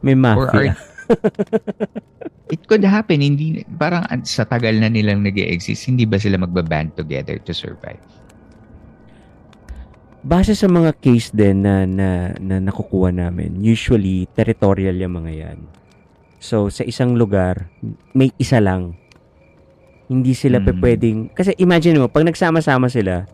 May 0.04 0.16
Or 0.20 0.52
are, 0.52 0.76
mafia. 0.76 0.76
it 2.54 2.68
could 2.68 2.84
happen. 2.84 3.24
Hindi, 3.24 3.64
parang 3.80 4.04
sa 4.28 4.44
tagal 4.44 4.76
na 4.80 4.92
nilang 4.92 5.24
nag 5.24 5.40
exist 5.40 5.88
hindi 5.88 6.04
ba 6.04 6.20
sila 6.20 6.36
magbaband 6.40 7.00
together 7.00 7.40
to 7.48 7.56
survive? 7.56 8.04
Base 10.20 10.52
sa 10.52 10.68
mga 10.68 11.00
case 11.00 11.32
din 11.32 11.64
na, 11.64 11.88
na, 11.88 12.36
na 12.36 12.60
nakukuha 12.60 13.16
namin, 13.16 13.56
usually 13.56 14.28
territorial 14.36 14.96
yung 15.00 15.24
mga 15.24 15.32
yan. 15.32 15.60
So, 16.44 16.68
sa 16.68 16.84
isang 16.84 17.16
lugar, 17.16 17.72
may 18.12 18.32
isa 18.36 18.60
lang. 18.60 19.00
Hindi 20.12 20.36
sila 20.36 20.60
Mm. 20.60 20.80
pwedeng... 20.84 21.20
Kasi 21.32 21.56
imagine 21.56 22.04
mo, 22.04 22.12
pag 22.12 22.28
nagsama-sama 22.28 22.92
sila, 22.92 23.28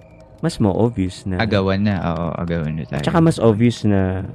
mas 0.45 0.61
mo 0.61 0.69
obvious 0.77 1.25
na... 1.25 1.41
Agawan 1.41 1.81
na, 1.89 1.95
oo, 2.05 2.25
agawan 2.37 2.77
na 2.77 2.83
tayo. 2.85 3.01
Tsaka 3.01 3.17
mas 3.17 3.41
obvious 3.41 3.81
na, 3.81 4.25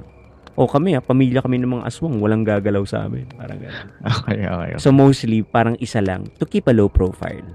oh 0.59 0.67
kami 0.67 0.97
ah, 0.97 1.03
pamilya 1.03 1.39
kami 1.39 1.55
ng 1.61 1.79
mga 1.79 1.87
aswang, 1.87 2.19
walang 2.19 2.43
gagalaw 2.43 2.83
sa 2.83 3.07
amin. 3.07 3.27
Parang 3.31 3.59
ganun. 3.63 3.87
Okay, 4.27 4.43
okay. 4.43 4.71
okay. 4.75 4.81
So 4.81 4.91
mostly, 4.91 5.39
parang 5.45 5.79
isa 5.79 6.03
lang 6.03 6.27
to 6.35 6.43
keep 6.43 6.67
a 6.67 6.75
low 6.75 6.91
profile. 6.91 7.45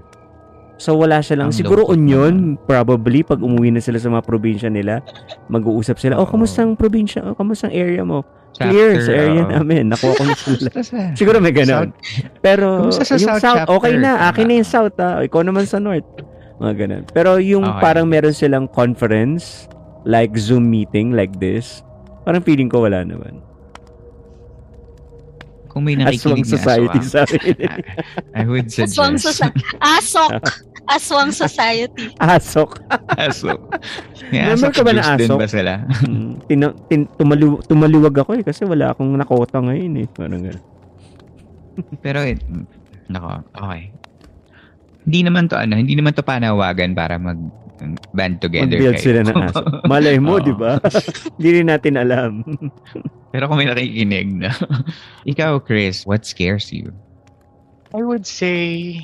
So 0.77 0.93
wala 0.93 1.19
siya 1.19 1.41
lang. 1.41 1.49
Ang 1.49 1.57
Siguro 1.57 1.89
union, 1.89 2.53
probably, 2.69 3.25
pag 3.25 3.41
umuwi 3.41 3.73
na 3.73 3.81
sila 3.81 3.97
sa 3.97 4.13
mga 4.13 4.23
probinsya 4.23 4.69
nila, 4.69 5.01
mag-uusap 5.49 5.97
sila, 5.97 6.21
oh, 6.21 6.25
Oo. 6.25 6.29
kamustang 6.29 6.77
probinsya? 6.77 7.25
Oh, 7.25 7.33
kamustang 7.33 7.73
area 7.73 8.05
mo? 8.05 8.21
Clear 8.57 9.01
sa 9.01 9.13
area 9.13 9.41
oo. 9.45 9.53
namin. 9.53 9.89
Nakuha 9.89 10.13
ko 10.17 10.23
na 10.25 10.33
sila. 10.37 10.69
Kamusta 10.73 11.13
Siguro 11.13 11.37
may 11.37 11.53
ganun. 11.53 11.93
Pero 12.41 12.89
Kamusta 12.89 13.05
sa 13.05 13.17
yung 13.17 13.29
South 13.37 13.41
South, 13.41 13.69
okay 13.69 13.93
chapter? 13.97 14.05
na. 14.05 14.11
Akin 14.29 14.45
na 14.45 14.53
yung. 14.57 14.69
South, 14.69 14.97
ah. 14.97 15.21
Ikaw 15.21 15.41
naman 15.45 15.65
sa 15.65 15.77
North. 15.77 16.05
Mga 16.57 16.73
ganun. 16.77 17.03
Pero 17.13 17.37
yung 17.37 17.65
Okay. 17.65 17.81
parang 17.81 18.05
meron 18.09 18.33
silang 18.33 18.65
conference, 18.69 19.69
like 20.05 20.33
Zoom 20.37 20.69
meeting, 20.69 21.13
like 21.13 21.33
this, 21.37 21.85
parang 22.21 22.41
feeling 22.41 22.69
ko 22.69 22.85
wala 22.85 23.05
naman. 23.05 23.41
Kung 25.77 25.85
may 25.85 25.93
Aswang 25.93 26.09
nakikinig 26.09 26.45
na 26.49 26.53
society 26.57 26.97
aswang, 26.97 27.13
sa 27.13 27.19
akin. 27.21 27.57
I 28.33 28.43
would 28.49 28.65
suggest. 28.73 28.97
Aswang 28.97 29.15
society. 29.21 29.61
Asok. 29.77 30.31
Aswang 30.89 31.29
society. 31.29 32.05
Asok. 32.17 32.81
Aso. 33.13 33.53
May 34.33 34.41
asok 34.57 34.73
ka 34.73 34.81
ba 34.81 34.97
na 34.97 35.05
juice 35.05 35.21
din 35.21 35.29
asok? 35.29 35.37
ba 35.37 35.47
sila? 35.47 35.73
Mm, 36.01 36.31
tina, 36.49 36.67
tin, 36.89 37.05
tumaliw, 37.13 37.61
tumaliwag 37.69 38.15
ako 38.25 38.41
eh 38.41 38.43
kasi 38.43 38.65
wala 38.65 38.89
akong 38.89 39.13
nakota 39.13 39.61
ngayon 39.61 40.01
eh. 40.01 40.07
Parang 40.09 40.41
ganun. 40.41 40.65
Pero, 42.03 42.25
eh, 42.25 42.41
nako, 43.05 43.45
okay. 43.53 43.93
Hindi 45.05 45.19
naman 45.29 45.45
to, 45.45 45.61
ano, 45.61 45.77
hindi 45.77 45.93
naman 45.93 46.17
to 46.17 46.25
panawagan 46.25 46.97
para 46.97 47.21
mag 47.21 47.37
band 48.17 48.41
together 48.41 48.73
Mag-build 48.73 48.97
kayo. 48.97 49.05
sila 49.05 49.19
ng 49.21 49.37
aso. 49.45 49.61
Malay 49.85 50.17
mo, 50.17 50.35
Oo. 50.41 50.43
di 50.43 50.53
ba? 50.57 50.81
Hindi 51.37 51.49
rin 51.61 51.67
natin 51.69 51.93
alam. 52.01 52.41
Pero 53.29 53.47
kung 53.47 53.59
may 53.59 53.67
nakikinig 53.67 54.29
na. 54.33 54.51
Ikaw, 55.31 55.59
Chris, 55.59 56.07
what 56.07 56.23
scares 56.23 56.71
you? 56.71 56.91
I 57.91 58.03
would 58.03 58.23
say 58.23 59.03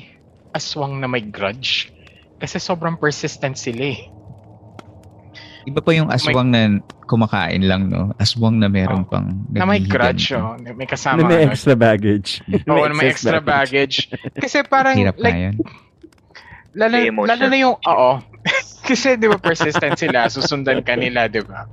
aswang 0.52 1.00
na 1.00 1.08
may 1.08 1.20
grudge. 1.20 1.92
Kasi 2.38 2.58
sobrang 2.58 2.96
persistent 2.96 3.56
sila 3.56 3.94
eh. 3.96 4.00
Iba 5.64 5.80
pa 5.80 5.96
yung 5.96 6.12
aswang 6.12 6.52
na 6.52 6.76
kumakain 7.08 7.64
lang, 7.64 7.88
no? 7.88 8.12
Aswang 8.20 8.60
na 8.60 8.68
meron 8.68 9.04
Oh. 9.04 9.08
pang 9.08 9.32
Na 9.48 9.64
may 9.64 9.80
grudge, 9.80 10.36
oh. 10.36 10.56
May 10.60 10.84
kasama. 10.84 11.24
na 11.24 11.28
may 11.28 11.48
ano, 11.48 11.52
extra 11.56 11.72
baggage. 11.72 12.44
Oo, 12.68 12.84
na 12.84 12.92
may 12.92 13.08
extra 13.08 13.40
baggage. 13.40 14.12
Kasi 14.36 14.60
parang, 14.64 14.96
Hirap 14.96 15.16
na 15.16 15.24
like, 15.24 15.40
yun. 15.40 15.54
lalo, 16.76 16.94
May 17.00 17.08
lalo 17.28 17.44
na 17.48 17.56
yung, 17.56 17.76
oo. 17.80 18.10
Kasi 18.88 19.16
di 19.16 19.24
ba 19.24 19.40
persistent 19.40 19.96
sila, 19.96 20.28
susundan 20.28 20.84
ka 20.84 21.00
nila, 21.00 21.32
di 21.32 21.40
ba? 21.40 21.64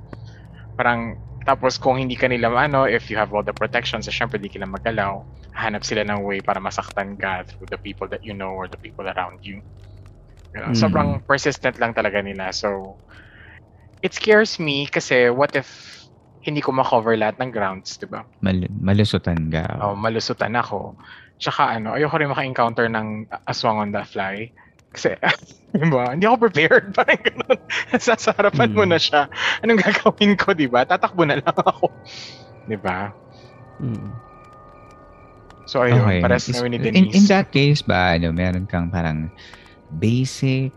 Parang, 0.80 1.20
tapos 1.42 1.82
kung 1.82 1.98
hindi 1.98 2.14
ka 2.14 2.30
nila, 2.30 2.54
ano, 2.54 2.86
if 2.86 3.10
you 3.10 3.18
have 3.18 3.34
all 3.34 3.46
the 3.46 3.56
protections, 3.56 4.06
so 4.06 4.14
syempre 4.14 4.38
di 4.38 4.52
ka 4.52 4.62
lang 4.62 4.74
magalaw, 4.74 5.26
hanap 5.58 5.84
sila 5.84 6.06
ng 6.06 6.22
way 6.24 6.40
para 6.40 6.62
masaktan 6.62 7.18
ka 7.18 7.44
through 7.50 7.68
the 7.68 7.82
people 7.82 8.08
that 8.08 8.22
you 8.24 8.32
know 8.32 8.54
or 8.54 8.70
the 8.70 8.80
people 8.80 9.04
around 9.10 9.42
you. 9.42 9.60
Ganun. 10.54 10.76
Mm. 10.76 10.80
Sobrang 10.80 11.10
persistent 11.26 11.80
lang 11.80 11.96
talaga 11.96 12.20
nila. 12.20 12.52
So, 12.52 13.00
it 14.04 14.14
scares 14.14 14.60
me 14.60 14.86
kasi 14.88 15.30
what 15.32 15.54
if 15.56 15.70
hindi 16.42 16.62
ko 16.62 16.74
ma-cover 16.74 17.14
lahat 17.14 17.38
ng 17.38 17.54
grounds, 17.54 18.02
di 18.02 18.10
ba? 18.10 18.26
Mal- 18.42 18.74
malusutan 18.74 19.54
ka. 19.54 19.78
Oh, 19.78 19.94
malusutan 19.94 20.58
ako. 20.58 20.98
Tsaka 21.38 21.78
ano, 21.78 21.94
ayoko 21.94 22.18
rin 22.18 22.34
maka-encounter 22.34 22.90
ng 22.90 23.30
aswang 23.46 23.78
on 23.78 23.94
the 23.94 24.02
fly. 24.06 24.50
Kasi, 24.92 25.16
di 25.74 25.88
ba, 25.88 26.12
hindi 26.12 26.28
ako 26.28 26.48
prepared. 26.48 26.92
Parang 26.98 27.20
ganun. 27.20 27.58
Sa 27.96 28.16
harapan 28.36 28.70
mo 28.76 28.84
Mm. 28.84 28.92
na 28.92 29.00
siya. 29.00 29.22
Anong 29.64 29.80
gagawin 29.80 30.36
ko, 30.36 30.52
di 30.52 30.68
ba? 30.68 30.84
Tatakbo 30.84 31.24
na 31.24 31.40
lang 31.40 31.56
ako. 31.64 31.88
Di 32.68 32.76
ba? 32.76 33.12
Mm. 33.80 34.12
So, 35.64 35.88
ayun, 35.88 36.04
Okay. 36.04 36.20
pares 36.20 36.52
na 36.52 36.68
ni 36.68 36.76
in, 36.76 36.84
Denise. 36.84 37.16
in 37.16 37.24
that 37.32 37.48
case 37.50 37.80
ba, 37.80 38.20
ano, 38.20 38.36
meron 38.36 38.68
kang 38.68 38.92
parang 38.92 39.32
basic, 39.96 40.76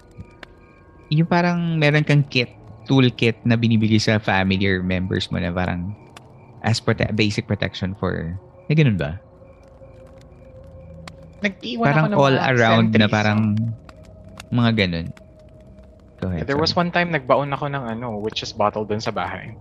yung 1.10 1.26
parang 1.26 1.74
meron 1.74 2.06
kang 2.06 2.22
kit, 2.22 2.54
toolkit 2.86 3.42
na 3.42 3.58
binibigay 3.58 3.98
sa 3.98 4.22
family 4.22 4.62
or 4.62 4.84
members 4.84 5.32
mo 5.32 5.40
na 5.40 5.50
parang 5.50 5.90
as 6.62 6.78
prote- 6.78 7.10
basic 7.12 7.48
protection 7.48 7.96
for, 7.98 8.38
may 8.68 8.76
ganun 8.76 8.94
ba? 8.94 9.18
Nag-iwan 11.42 11.84
parang 11.84 12.04
ako 12.04 12.12
ng 12.12 12.18
all 12.20 12.38
around 12.40 12.86
na 12.94 13.08
parang? 13.10 13.40
Mga 14.54 14.70
ganun. 14.78 15.06
Go 16.22 16.30
ahead. 16.30 16.46
There 16.46 16.56
was 16.56 16.70
sorry. 16.72 16.86
one 16.86 16.90
time 16.94 17.10
nagbaon 17.10 17.50
ako 17.50 17.66
ng 17.74 17.84
ano, 17.98 18.22
witch's 18.22 18.54
bottle 18.54 18.86
dun 18.86 19.02
sa 19.02 19.10
bahay. 19.10 19.58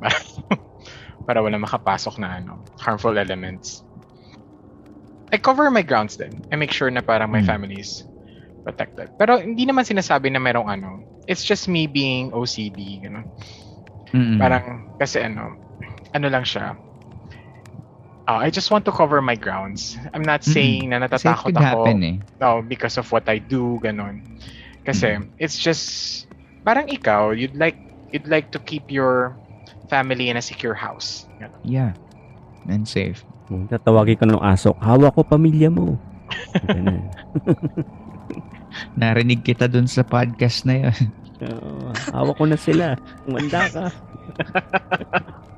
para 1.28 1.44
wala 1.44 1.60
makapasok 1.60 2.16
na 2.18 2.40
ano, 2.40 2.64
harmful 2.80 3.14
elements. 3.14 3.84
I 5.30 5.38
cover 5.38 5.70
my 5.70 5.84
grounds 5.86 6.16
din. 6.18 6.42
I 6.50 6.56
make 6.58 6.72
sure 6.74 6.90
na 6.90 7.04
parang 7.04 7.30
my 7.30 7.44
Hmm. 7.44 7.46
family 7.54 7.78
is 7.78 8.02
protected. 8.66 9.14
Pero 9.14 9.38
hindi 9.38 9.62
naman 9.68 9.86
sinasabi 9.86 10.32
na 10.32 10.42
merong 10.42 10.66
ano. 10.66 11.06
It's 11.28 11.46
just 11.46 11.70
me 11.70 11.86
being 11.86 12.34
OCD, 12.34 13.06
gano'n. 13.06 13.30
Mm-mm. 14.10 14.38
Parang, 14.42 14.90
kasi 14.98 15.22
ano, 15.22 15.54
ano 16.10 16.26
lang 16.26 16.42
siya. 16.42 16.74
Uh, 18.30 18.38
I 18.38 18.54
just 18.54 18.70
want 18.70 18.86
to 18.86 18.94
cover 18.94 19.18
my 19.18 19.34
grounds. 19.34 19.98
I'm 20.14 20.22
not 20.22 20.46
saying 20.46 20.94
na 20.94 21.02
Kasi 21.02 21.26
it 21.26 21.34
natatakot 21.34 21.50
ako. 21.58 21.62
happen 21.66 21.96
eh. 22.06 22.16
No, 22.38 22.62
because 22.62 22.94
of 22.94 23.10
what 23.10 23.26
I 23.26 23.42
do, 23.42 23.82
ganun. 23.82 24.22
Kasi 24.86 25.18
it's 25.42 25.58
just 25.58 26.26
parang 26.62 26.86
ikaw, 26.86 27.34
you'd 27.34 27.58
like 27.58 27.74
you'd 28.14 28.30
like 28.30 28.54
to 28.54 28.62
keep 28.62 28.86
your 28.86 29.34
family 29.90 30.30
in 30.30 30.38
a 30.38 30.44
secure 30.44 30.78
house. 30.78 31.26
Ganun. 31.42 31.58
Yeah. 31.66 31.92
And 32.70 32.86
safe. 32.86 33.26
Mm, 33.50 33.66
Tatawagin 33.66 34.14
ko 34.14 34.24
ng 34.30 34.38
asok, 34.38 34.78
hawak 34.78 35.18
ko 35.18 35.26
pamilya 35.26 35.74
mo. 35.74 35.98
Narinig 39.00 39.42
kita 39.42 39.66
dun 39.66 39.90
sa 39.90 40.06
podcast 40.06 40.62
na 40.62 40.86
yun. 40.86 40.96
Oo, 41.42 41.90
hawak 42.14 42.38
ko 42.38 42.44
na 42.46 42.54
sila. 42.54 42.94
Umanda 43.26 43.66
ka. 43.66 43.84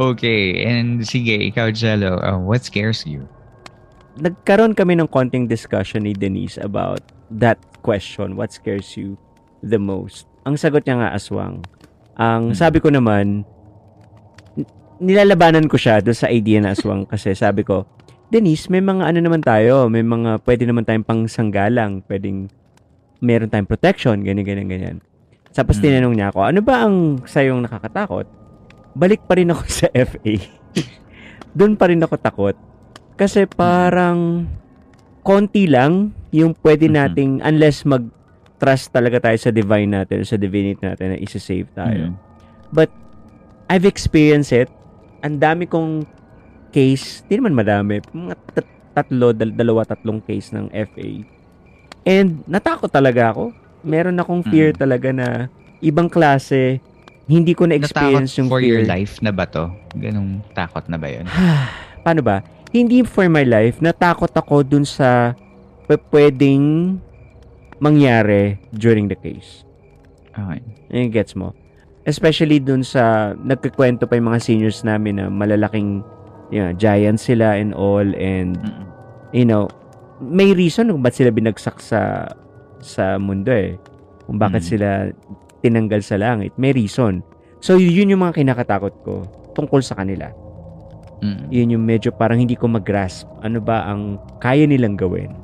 okay. 0.00 0.64
And 0.64 1.04
sige, 1.04 1.36
ikaw, 1.36 1.68
Jello, 1.70 2.16
uh, 2.18 2.40
what 2.40 2.64
scares 2.64 3.04
you? 3.04 3.28
Nagkaroon 4.16 4.74
kami 4.74 4.96
ng 4.96 5.08
konting 5.08 5.46
discussion 5.46 6.04
ni 6.04 6.12
Denise 6.12 6.56
about 6.56 7.00
that 7.30 7.60
question, 7.80 8.34
what 8.34 8.50
scares 8.50 8.96
you 8.96 9.14
the 9.62 9.78
most? 9.78 10.26
Ang 10.44 10.56
sagot 10.56 10.82
niya 10.84 10.98
nga 10.98 11.10
aswang. 11.12 11.62
Ang 12.16 12.52
Hmm. 12.52 12.58
sabi 12.58 12.80
ko 12.80 12.90
naman, 12.90 13.44
nilalabanan 15.00 15.64
ko 15.64 15.80
siya 15.80 16.04
doon 16.04 16.16
sa 16.16 16.28
idea 16.28 16.60
na 16.60 16.76
aswang 16.76 17.08
kasi 17.08 17.32
sabi 17.32 17.64
ko, 17.64 17.88
Denise, 18.30 18.68
may 18.70 18.84
mga 18.84 19.10
ano 19.10 19.18
naman 19.18 19.42
tayo, 19.42 19.90
may 19.90 20.04
mga 20.04 20.44
pwede 20.46 20.62
naman 20.62 20.86
tayong 20.86 21.06
pangsanggalang, 21.06 22.04
pwedeng 22.06 22.46
meron 23.18 23.50
tayong 23.50 23.66
protection, 23.66 24.22
ganyan, 24.22 24.46
ganyan, 24.46 24.68
ganyan. 24.68 24.96
Tapos 25.50 25.80
Hmm. 25.80 25.84
tinanong 25.84 26.14
niya 26.14 26.28
ako, 26.30 26.40
ano 26.46 26.60
ba 26.62 26.86
ang 26.86 27.24
sayong 27.26 27.64
nakakatakot? 27.64 28.39
Balik 28.92 29.22
pa 29.24 29.34
rin 29.34 29.48
ako 29.48 29.62
sa 29.78 29.86
FA. 29.88 30.34
doon 31.50 31.74
pa 31.74 31.90
rin 31.90 31.98
ako 31.98 32.14
takot. 32.14 32.56
Kasi 33.14 33.44
parang 33.44 34.46
konti 35.20 35.66
lang 35.66 36.10
yung 36.30 36.54
pwede 36.56 36.86
Mhm. 36.86 36.94
nating, 36.94 37.32
unless 37.40 37.82
mag-trust 37.82 38.88
talaga 38.88 39.18
tayo 39.20 39.36
sa 39.36 39.50
divine 39.50 39.90
natin, 39.92 40.22
sa 40.22 40.34
divinity 40.34 40.80
natin 40.80 41.12
na 41.12 41.18
isa-save 41.18 41.66
tayo. 41.70 42.10
Mm. 42.10 42.16
But 42.70 42.88
I've 43.66 43.84
experienced 43.84 44.50
it. 44.50 44.70
Ang 45.20 45.36
dami 45.36 45.66
kong 45.66 46.06
case, 46.70 47.26
di 47.26 47.34
naman 47.34 47.52
madami, 47.52 47.98
mga 48.06 48.34
tat- 48.54 48.74
tatlo, 48.94 49.30
dal- 49.30 49.52
dalawa, 49.52 49.82
tatlong 49.82 50.22
case 50.22 50.50
ng 50.50 50.70
FA. 50.70 51.08
And 52.02 52.46
natakot 52.46 52.88
talaga 52.88 53.34
ako. 53.34 53.50
Meron 53.82 54.16
akong 54.16 54.42
fear 54.44 54.70
Mm. 54.70 54.78
talaga 54.78 55.08
na 55.10 55.28
ibang 55.78 56.06
klase, 56.06 56.78
hindi 57.30 57.54
ko 57.54 57.64
na-experience 57.64 58.34
Natakot 58.34 58.38
yung 58.40 58.48
for 58.48 58.58
fear. 58.58 58.68
your 58.68 58.84
life 58.84 59.22
na 59.22 59.30
ba 59.30 59.46
to? 59.46 59.70
Ganong 59.94 60.42
takot 60.50 60.82
na 60.84 60.98
ba 60.98 61.06
yun? 61.06 61.24
Paano 62.04 62.20
ba? 62.20 62.42
Hindi 62.68 63.02
for 63.02 63.26
my 63.26 63.42
life, 63.42 63.78
natakot 63.78 64.30
ako 64.30 64.62
dun 64.62 64.82
sa 64.82 65.38
p- 65.86 66.02
pwedeng 66.10 66.98
mangyari 67.78 68.58
during 68.70 69.06
the 69.06 69.16
case. 69.16 69.62
Okay. 70.30 70.60
Yung 70.90 71.10
gets 71.10 71.34
mo? 71.34 71.54
Especially 72.02 72.58
dun 72.58 72.80
sa 72.80 73.34
nagkikwento 73.36 74.04
pa 74.04 74.14
yung 74.14 74.28
mga 74.28 74.40
seniors 74.40 74.82
namin 74.82 75.16
na 75.16 75.26
malalaking 75.28 76.02
you 76.48 76.58
know, 76.58 76.72
giants 76.72 77.24
sila 77.24 77.54
and 77.54 77.70
all 77.72 78.02
and 78.16 78.58
Mm-mm. 78.58 78.86
you 79.30 79.44
know, 79.44 79.70
may 80.18 80.50
reason 80.50 80.88
kung 80.88 81.00
ba't 81.00 81.14
sila 81.14 81.30
binagsak 81.30 81.78
sa 81.78 82.26
sa 82.78 83.16
mundo 83.16 83.50
eh. 83.50 83.76
Kung 84.24 84.36
bakit 84.36 84.62
Mm. 84.62 84.68
sila 84.68 84.88
tinanggal 85.60 86.00
sa 86.00 86.16
langit. 86.16 86.52
May 86.56 86.72
reason. 86.72 87.20
So, 87.60 87.76
yun 87.76 88.08
yung 88.08 88.24
mga 88.24 88.40
kinakatakot 88.40 88.94
ko 89.04 89.14
tungkol 89.52 89.80
sa 89.80 89.94
kanila. 89.94 90.32
Mm. 91.20 91.52
Yun 91.52 91.72
yung 91.76 91.84
medyo 91.84 92.10
parang 92.10 92.40
hindi 92.40 92.56
ko 92.56 92.64
mag-grasp. 92.66 93.28
Ano 93.44 93.60
ba 93.60 93.84
ang 93.84 94.16
kaya 94.40 94.64
nilang 94.64 94.96
gawin? 94.96 95.36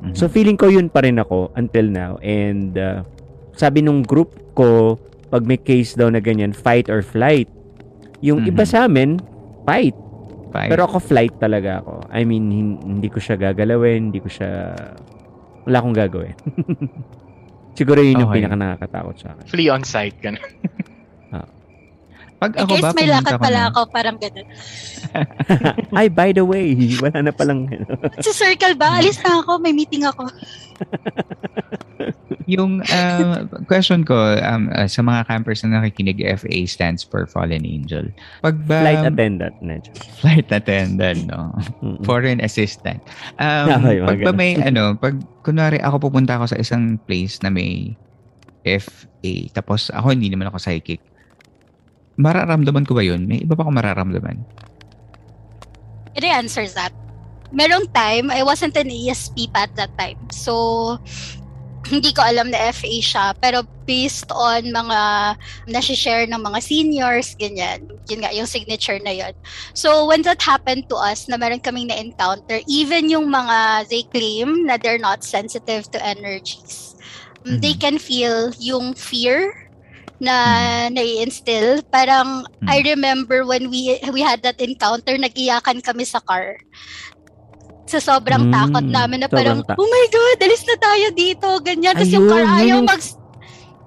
Mhm. 0.00 0.16
So, 0.16 0.28
feeling 0.28 0.56
ko 0.56 0.68
yun 0.68 0.88
pa 0.88 1.04
rin 1.04 1.20
ako 1.20 1.52
until 1.54 1.86
now. 1.86 2.16
And, 2.20 2.72
uh, 2.74 3.04
sabi 3.52 3.84
nung 3.84 4.00
group 4.00 4.32
ko, 4.52 4.96
pag 5.28 5.44
may 5.44 5.56
case 5.56 5.92
daw 5.92 6.08
na 6.08 6.20
ganyan, 6.20 6.56
fight 6.56 6.88
or 6.88 7.04
flight. 7.04 7.48
Yung 8.20 8.44
Mhm. 8.44 8.50
iba 8.50 8.64
sa 8.64 8.88
amin, 8.88 9.20
fight. 9.64 9.92
Five. 10.54 10.70
Pero 10.70 10.86
ako 10.86 11.02
flight 11.02 11.34
talaga 11.36 11.82
ako. 11.82 12.06
I 12.14 12.22
mean, 12.22 12.46
hin- 12.46 12.78
hindi 12.78 13.10
ko 13.10 13.18
siya 13.18 13.34
gagalawin, 13.34 14.08
hindi 14.08 14.22
ko 14.22 14.30
siya... 14.30 14.70
Wala 15.66 15.82
akong 15.82 15.96
gagawin. 15.98 16.36
Siguro 17.74 17.98
yun 18.00 18.22
yung 18.22 18.30
Okay. 18.30 18.38
pinaka 18.38 18.54
nakakatakot 18.54 19.16
sa 19.18 19.34
akin. 19.34 19.46
Flee 19.50 19.68
on 19.70 19.82
site, 19.82 20.18
ganun. 20.22 20.38
Pag 22.44 22.60
In 22.60 22.68
ako 22.68 22.72
case 22.76 22.84
ba, 22.84 22.92
may 22.92 23.08
lakad 23.08 23.40
pala 23.40 23.60
na- 23.64 23.68
ako, 23.72 23.80
parang 23.88 24.20
ganun. 24.20 24.44
Ay, 25.96 26.12
by 26.12 26.28
the 26.36 26.44
way, 26.44 26.76
wala 27.04 27.24
na 27.24 27.32
palang... 27.32 27.72
Sa 28.20 28.36
circle 28.36 28.76
ba? 28.76 29.00
Alis 29.00 29.16
na 29.24 29.40
ako, 29.40 29.56
may 29.64 29.72
meeting 29.72 30.04
ako. 30.04 30.28
Yung 32.44 32.84
uh, 32.84 33.48
question 33.64 34.04
ko 34.04 34.36
um, 34.44 34.68
uh, 34.76 34.84
sa 34.84 35.00
mga 35.00 35.24
campers 35.24 35.64
na 35.64 35.80
nakikinig, 35.80 36.20
FA 36.36 36.68
stands 36.68 37.00
for 37.00 37.24
Fallen 37.24 37.64
Angel. 37.64 38.04
Pag 38.44 38.60
ba, 38.68 38.84
flight 38.84 39.08
attendant. 39.08 39.56
Medyo. 39.64 39.88
flight 40.20 40.52
attendant, 40.52 41.24
no? 41.24 41.56
Foreign 42.04 42.44
assistant. 42.44 43.00
Um, 43.40 43.80
Okay, 43.80 44.04
pag 44.04 44.20
ba 44.20 44.32
may, 44.36 44.60
ano, 44.60 44.92
pag 44.92 45.16
kunwari 45.40 45.80
ako 45.80 46.12
pupunta 46.12 46.36
ako 46.36 46.52
sa 46.52 46.60
isang 46.60 47.00
place 47.08 47.40
na 47.40 47.48
may 47.48 47.96
FA, 48.68 49.32
tapos 49.56 49.88
ako 49.96 50.12
hindi 50.12 50.28
naman 50.28 50.52
ako 50.52 50.60
psychic, 50.60 51.00
mararamdaman 52.16 52.86
ko 52.86 52.94
ba 52.94 53.02
yun? 53.02 53.26
May 53.26 53.42
iba 53.42 53.54
pa 53.54 53.66
akong 53.66 53.78
mararamdaman? 53.78 54.38
It 56.14 56.22
answers 56.22 56.74
that. 56.78 56.94
Merong 57.54 57.90
time, 57.94 58.30
I 58.30 58.42
wasn't 58.42 58.74
an 58.78 58.90
ESP 58.90 59.50
pa 59.50 59.66
at 59.66 59.74
that 59.78 59.94
time. 59.98 60.18
So, 60.30 60.98
hindi 61.92 62.16
ko 62.16 62.24
alam 62.24 62.50
na 62.50 62.72
FA 62.72 62.94
siya. 63.02 63.34
Pero 63.38 63.62
based 63.84 64.30
on 64.32 64.72
mga 64.72 65.00
nasi-share 65.68 66.24
ng 66.26 66.40
mga 66.40 66.58
seniors, 66.62 67.36
ganyan. 67.36 67.84
Yun 68.08 68.24
nga, 68.24 68.32
yung 68.32 68.48
signature 68.48 68.98
na 69.04 69.12
yun. 69.12 69.34
So, 69.76 70.06
when 70.08 70.22
that 70.24 70.40
happened 70.40 70.88
to 70.88 70.96
us, 70.96 71.28
na 71.28 71.36
meron 71.36 71.60
kaming 71.60 71.92
na-encounter, 71.92 72.62
even 72.66 73.10
yung 73.10 73.28
mga 73.28 73.90
they 73.90 74.02
claim 74.08 74.64
na 74.64 74.78
they're 74.80 75.02
not 75.02 75.22
sensitive 75.22 75.90
to 75.92 75.98
energies, 76.00 76.96
Mhm. 77.44 77.60
they 77.60 77.76
can 77.76 78.00
feel 78.00 78.50
yung 78.56 78.96
fear 78.96 79.63
na 80.24 80.36
nai-instill. 80.88 81.84
Parang, 81.92 82.42
Mhm. 82.42 82.66
I 82.66 82.78
remember 82.82 83.44
when 83.44 83.68
we 83.68 84.00
we 84.08 84.24
had 84.24 84.40
that 84.40 84.56
encounter, 84.58 85.14
nag-iyakan 85.14 85.84
kami 85.84 86.02
sa 86.02 86.18
car. 86.18 86.56
Sa 87.84 88.00
sobrang 88.00 88.48
Mm, 88.48 88.52
takot 88.52 88.86
namin 88.88 89.20
na 89.20 89.28
parang, 89.28 89.60
ta- 89.60 89.76
oh 89.76 89.84
my 89.84 90.06
God, 90.08 90.38
alis 90.40 90.64
na 90.64 90.76
tayo 90.80 91.06
dito, 91.12 91.48
ganyan. 91.60 91.92
Tapos 91.92 92.08
yung 92.08 92.26
car 92.26 92.44
ayaw 92.58 92.80
mag... 92.80 93.00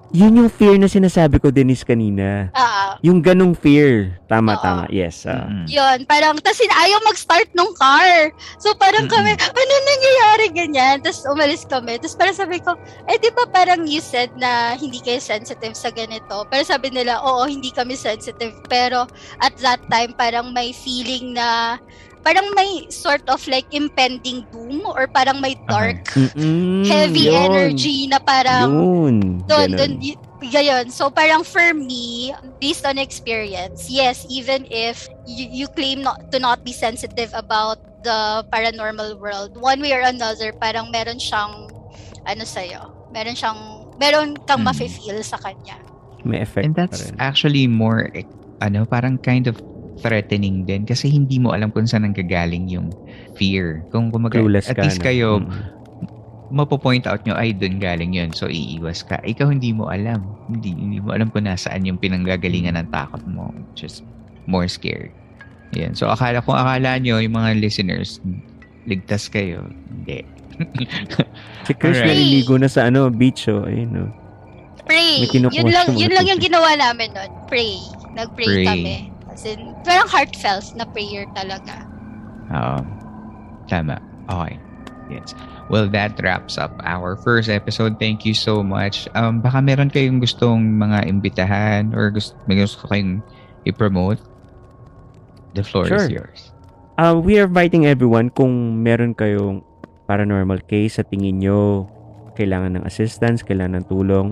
Yun 0.08 0.40
yung 0.40 0.48
fear 0.48 0.80
na 0.80 0.88
sinasabi 0.88 1.36
ko, 1.36 1.52
Denise, 1.52 1.84
kanina. 1.84 2.48
Ah, 2.56 2.96
Yung 3.04 3.20
ganong 3.20 3.52
fear. 3.52 4.16
Tama, 4.24 4.56
Oo. 4.56 4.62
tama. 4.64 4.82
Yes. 4.88 5.28
ah. 5.28 5.44
Mm-mm. 5.44 5.68
yun, 5.68 5.98
parang, 6.08 6.36
tapos 6.40 6.64
ayaw 6.64 6.96
mag-start 7.04 7.48
nung 7.52 7.72
car. 7.76 8.32
So 8.56 8.72
parang 8.76 9.04
kami, 9.06 9.36
ano 9.36 9.72
nangyayari 9.84 10.46
ganyan? 10.52 11.04
Tapos 11.04 11.24
umalis 11.28 11.64
kami. 11.64 12.00
Tapos 12.00 12.16
parang 12.16 12.36
sabi 12.36 12.56
ko, 12.60 12.72
eh 13.04 13.20
di 13.20 13.28
ba 13.32 13.44
parang 13.48 13.84
you 13.84 14.00
said 14.00 14.32
na 14.36 14.76
hindi 14.76 15.00
kayo 15.00 15.20
sensitive 15.20 15.76
sa 15.76 15.92
ganito? 15.92 16.44
Pero 16.48 16.62
sabi 16.64 16.88
nila, 16.88 17.20
oo, 17.20 17.44
hindi 17.44 17.68
kami 17.68 17.92
sensitive. 17.92 18.56
Pero 18.68 19.04
at 19.40 19.52
that 19.60 19.80
time, 19.88 20.16
parang 20.16 20.52
may 20.52 20.72
feeling 20.72 21.36
na, 21.36 21.76
parang 22.28 22.52
may 22.52 22.84
sort 22.92 23.24
of 23.32 23.40
like 23.48 23.64
impending 23.72 24.44
doom 24.52 24.84
or 24.84 25.08
parang 25.08 25.40
may 25.40 25.56
dark, 25.64 25.96
Mm-mm, 26.12 26.84
heavy 26.84 27.32
yun. 27.32 27.32
energy 27.32 28.04
na 28.04 28.20
parang, 28.20 28.68
Yun. 28.68 29.40
doon, 29.48 29.68
doon, 29.72 29.92
gayon. 30.44 30.92
So, 30.92 31.08
parang 31.08 31.40
for 31.40 31.72
me, 31.72 32.36
based 32.60 32.84
on 32.84 33.00
experience, 33.00 33.88
yes, 33.88 34.28
even 34.28 34.68
if 34.68 35.08
you, 35.24 35.64
you 35.64 35.66
claim 35.72 36.04
not 36.04 36.20
to 36.28 36.38
not 36.38 36.60
be 36.68 36.76
sensitive 36.76 37.32
about 37.32 37.80
the 38.04 38.44
paranormal 38.52 39.16
world, 39.16 39.56
one 39.56 39.80
way 39.80 39.96
or 39.96 40.04
another, 40.04 40.52
parang 40.60 40.92
meron 40.92 41.16
siyang, 41.16 41.72
ano 42.28 42.44
sa'yo, 42.44 42.92
meron 43.08 43.32
siyang, 43.32 43.88
meron 43.96 44.36
kang 44.44 44.60
Mm. 44.60 44.68
mafe-feel 44.68 45.24
sa 45.24 45.40
kanya. 45.40 45.80
May 46.28 46.44
effect 46.44 46.66
And 46.66 46.74
that's 46.76 47.08
actually 47.16 47.64
more, 47.66 48.12
eh, 48.12 48.28
ano, 48.60 48.84
parang 48.84 49.16
kind 49.16 49.48
of 49.48 49.56
threatening 49.98 50.62
din 50.62 50.82
kasi 50.82 51.10
hindi 51.10 51.38
mo 51.38 51.52
alam 51.52 51.70
kung 51.70 51.86
saan 51.86 52.06
nanggagaling 52.06 52.70
yung 52.70 52.90
fear. 53.34 53.82
Kung 53.90 54.10
kumaga, 54.10 54.38
Clueless 54.38 54.70
at 54.70 54.78
ka. 54.78 54.86
least 54.86 55.02
no? 55.02 55.06
kayo, 55.06 55.28
Mm. 55.42 55.50
mapo-point 56.48 57.04
out 57.04 57.20
nyo, 57.28 57.36
ay, 57.36 57.52
doon 57.52 57.76
galing 57.76 58.16
yun. 58.16 58.32
So, 58.32 58.48
iiwas 58.48 59.04
ka. 59.04 59.20
Ikaw 59.20 59.52
hindi 59.52 59.68
mo 59.70 59.92
alam. 59.92 60.24
Hindi, 60.48 60.72
hindi 60.72 60.98
mo 60.98 61.12
alam 61.12 61.28
kung 61.28 61.44
nasaan 61.44 61.84
yung 61.84 62.00
pinanggagalingan 62.00 62.72
ng 62.72 62.88
takot 62.88 63.20
mo. 63.28 63.52
Just 63.76 64.00
more 64.48 64.64
scared. 64.64 65.12
Yan. 65.76 65.92
So, 65.92 66.08
akala 66.08 66.40
kung 66.40 66.56
akala 66.56 66.96
nyo, 66.96 67.20
yung 67.20 67.36
mga 67.36 67.60
listeners, 67.60 68.24
ligtas 68.88 69.28
kayo. 69.28 69.68
Hindi. 69.92 70.24
Si 71.68 71.76
Chris 71.76 72.00
naliligo 72.00 72.56
na 72.56 72.64
sa 72.64 72.88
ano, 72.88 73.12
beach, 73.12 73.44
oh. 73.52 73.68
Ayun, 73.68 73.92
no. 73.92 74.08
Pray. 74.88 75.20
May 75.20 75.28
kinukuha 75.28 75.60
Yun 75.60 75.68
lang, 75.68 75.88
yun 75.92 76.12
lang 76.16 76.24
yung 76.24 76.40
ginawa 76.40 76.72
namin 76.74 77.12
nun. 77.12 77.28
Pray. 77.44 77.76
Nag-pray 78.16 78.48
Pray. 78.48 78.64
kami. 78.64 78.94
As 79.38 79.46
in, 79.46 79.70
parang 79.86 80.10
heartfelt 80.10 80.74
na 80.74 80.82
prayer 80.82 81.30
talaga. 81.38 81.86
Oo. 82.50 82.82
tama. 83.70 84.02
Okay. 84.26 84.58
Yes. 85.12 85.32
Well, 85.70 85.86
that 85.94 86.18
wraps 86.20 86.58
up 86.58 86.74
our 86.82 87.14
first 87.16 87.46
episode. 87.46 88.00
Thank 88.02 88.26
you 88.26 88.34
so 88.34 88.64
much. 88.66 89.06
Um, 89.14 89.40
baka 89.40 89.62
meron 89.62 89.94
kayong 89.94 90.18
gustong 90.18 90.74
mga 90.80 91.06
imbitahan 91.06 91.94
or 91.94 92.10
gusto, 92.10 92.34
may 92.50 92.58
gusto 92.58 92.88
kayong 92.88 93.22
i-promote. 93.62 94.18
The 95.54 95.62
floor 95.62 95.86
is 95.86 95.92
Sure. 95.92 96.08
yours. 96.10 96.50
Uh, 96.98 97.14
we 97.14 97.38
are 97.38 97.46
inviting 97.46 97.86
everyone 97.86 98.28
kung 98.34 98.82
meron 98.82 99.14
kayong 99.14 99.62
paranormal 100.10 100.66
case 100.66 100.98
sa 100.98 101.06
tingin 101.06 101.40
nyo 101.40 101.86
kailangan 102.34 102.80
ng 102.80 102.84
assistance, 102.84 103.46
kailangan 103.46 103.84
ng 103.84 103.86
tulong, 103.86 104.26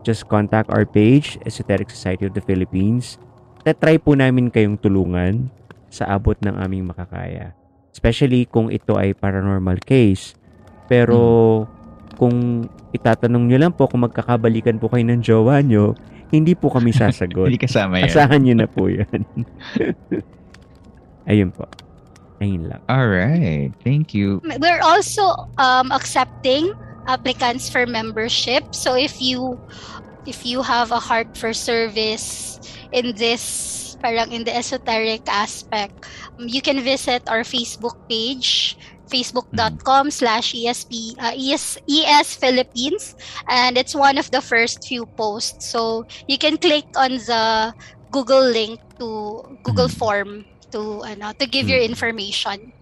just 0.00 0.30
contact 0.30 0.70
our 0.70 0.86
page, 0.88 1.36
Esoteric 1.44 1.90
Society 1.90 2.24
of 2.24 2.32
the 2.32 2.44
Philippines. 2.44 3.18
Tatry 3.66 3.98
po 3.98 4.14
namin 4.14 4.46
kayong 4.46 4.78
tulungan 4.78 5.50
sa 5.90 6.06
abot 6.14 6.38
ng 6.38 6.54
aming 6.54 6.86
makakaya. 6.86 7.50
Especially 7.90 8.46
kung 8.46 8.70
ito 8.70 8.94
ay 8.94 9.10
paranormal 9.10 9.82
case. 9.82 10.38
Pero 10.86 11.66
kung 12.14 12.70
itatanong 12.94 13.50
nyo 13.50 13.58
lang 13.58 13.74
po 13.74 13.90
kung 13.90 14.06
magkakabalikan 14.06 14.78
po 14.78 14.86
kayo 14.86 15.02
ng 15.10 15.18
jowa 15.18 15.58
nyo, 15.66 15.98
hindi 16.30 16.54
po 16.54 16.70
kami 16.70 16.94
sasagot. 17.02 17.50
Hindi 17.50 17.58
kasama 17.58 17.98
yan. 17.98 18.06
Asahan 18.06 18.40
nyo 18.46 18.54
na 18.54 18.68
po 18.70 18.86
yan. 18.86 19.26
Ayun 21.34 21.50
po. 21.50 21.66
Ayun 22.38 22.70
lang. 22.70 22.78
Alright. 22.86 23.74
Thank 23.82 24.14
you. 24.14 24.38
We're 24.46 24.84
also 24.86 25.50
um, 25.58 25.90
accepting 25.90 26.70
applicants 27.10 27.66
for 27.66 27.82
membership. 27.82 28.62
So 28.70 28.94
if 28.94 29.18
you 29.18 29.58
if 30.22 30.46
you 30.46 30.62
have 30.62 30.94
a 30.94 31.02
heart 31.02 31.34
for 31.34 31.50
service 31.50 32.62
in 32.96 33.12
this 33.14 33.94
parang 34.00 34.32
in 34.32 34.44
the 34.44 34.54
esoteric 34.56 35.28
aspect, 35.28 35.92
um, 36.40 36.48
you 36.48 36.60
can 36.64 36.80
visit 36.80 37.22
our 37.28 37.44
Facebook 37.44 37.96
page 38.08 38.76
facebook.com 39.06 40.10
slash 40.10 40.50
esp 40.50 40.90
uh, 41.22 41.30
es, 41.30 41.78
es 41.86 42.34
philippines 42.34 43.14
and 43.46 43.78
it's 43.78 43.94
one 43.94 44.18
of 44.18 44.26
the 44.34 44.42
first 44.42 44.82
few 44.82 45.06
posts 45.14 45.70
so 45.70 46.02
you 46.26 46.34
can 46.36 46.58
click 46.58 46.82
on 46.98 47.14
the 47.30 47.70
google 48.10 48.42
link 48.42 48.82
to 48.98 49.38
google 49.62 49.86
Mhm. 49.86 49.94
form 49.94 50.30
to 50.74 51.06
ano 51.06 51.30
to 51.38 51.46
give 51.46 51.70
your 51.70 51.78
Mhm. 51.78 51.94
information 51.94 52.74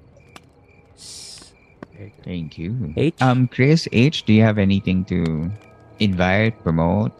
Thank 2.24 2.58
you. 2.58 2.92
H? 2.96 3.14
Um, 3.20 3.46
Chris, 3.46 3.86
H, 3.92 4.24
do 4.24 4.32
you 4.32 4.42
have 4.42 4.58
anything 4.58 5.04
to 5.12 5.52
invite, 6.00 6.56
promote, 6.64 7.12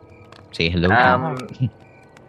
say 0.51 0.69
hello 0.69 0.89
to? 0.89 0.99
Um, 0.99 1.37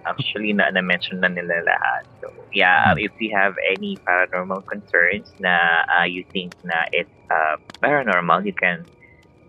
actually, 0.06 0.53
na 0.53 0.70
na-mention 0.72 1.20
na 1.20 1.30
nila 1.30 1.66
lahat. 1.66 2.06
So, 2.22 2.32
yeah, 2.53 2.93
Hmm. 2.93 3.01
if 3.01 3.12
you 3.20 3.34
have 3.34 3.58
any 3.66 3.97
paranormal 4.06 4.64
concerns 4.70 5.34
na 5.41 5.84
uh, 5.89 6.08
you 6.08 6.24
think 6.32 6.53
na 6.64 6.86
it's 6.93 7.12
uh, 7.28 7.58
paranormal, 7.82 8.45
you 8.45 8.56
can 8.56 8.86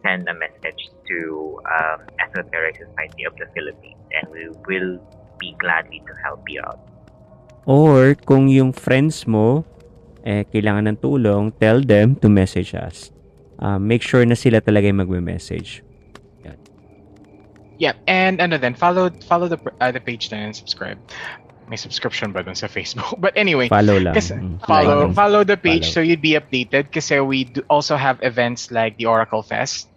send 0.02 0.26
a 0.28 0.34
message 0.34 0.90
to 1.06 1.18
um, 1.66 2.00
Esoteric 2.18 2.78
Society 2.78 3.26
of 3.26 3.34
the 3.38 3.46
Philippines 3.54 4.00
and 4.14 4.24
we 4.30 4.50
will 4.66 4.98
be 5.38 5.54
gladly 5.58 6.02
to 6.06 6.12
help 6.24 6.42
you 6.48 6.62
out. 6.66 6.80
Or 7.66 8.14
kung 8.14 8.46
yung 8.46 8.70
friends 8.70 9.26
mo 9.26 9.66
eh, 10.26 10.42
kailangan 10.50 10.90
ng 10.90 10.98
tulong, 10.98 11.54
tell 11.62 11.78
them 11.78 12.18
to 12.18 12.26
message 12.26 12.74
us. 12.74 13.14
Uh, 13.62 13.78
make 13.78 14.02
sure 14.02 14.26
na 14.26 14.34
sila 14.34 14.58
talaga 14.58 14.90
yung 14.90 14.98
magme-message. 15.06 15.85
Yeah, 17.76 17.92
and 18.08 18.40
ano 18.40 18.56
then 18.56 18.72
follow 18.74 19.10
follow 19.28 19.48
the 19.48 19.60
uh, 19.80 19.92
the 19.92 20.00
page 20.00 20.28
then 20.32 20.48
and 20.48 20.56
subscribe. 20.56 20.96
May 21.66 21.76
subscription 21.76 22.30
ba 22.30 22.46
dun 22.46 22.54
sa 22.54 22.70
Facebook? 22.70 23.18
But 23.24 23.34
anyway, 23.34 23.66
Follow 23.68 23.98
lang. 23.98 24.14
kasi 24.14 24.38
Mm. 24.38 24.62
follow 24.64 25.10
Like, 25.10 25.18
follow 25.18 25.42
the 25.42 25.58
page 25.58 25.90
follow. 25.92 25.98
so 25.98 26.06
you'd 26.06 26.22
be 26.22 26.38
updated 26.38 26.94
kasi 26.94 27.18
we 27.18 27.44
do 27.44 27.60
also 27.66 27.98
have 27.98 28.22
events 28.22 28.70
like 28.70 28.96
the 28.96 29.10
Oracle 29.10 29.42
Fest 29.42 29.90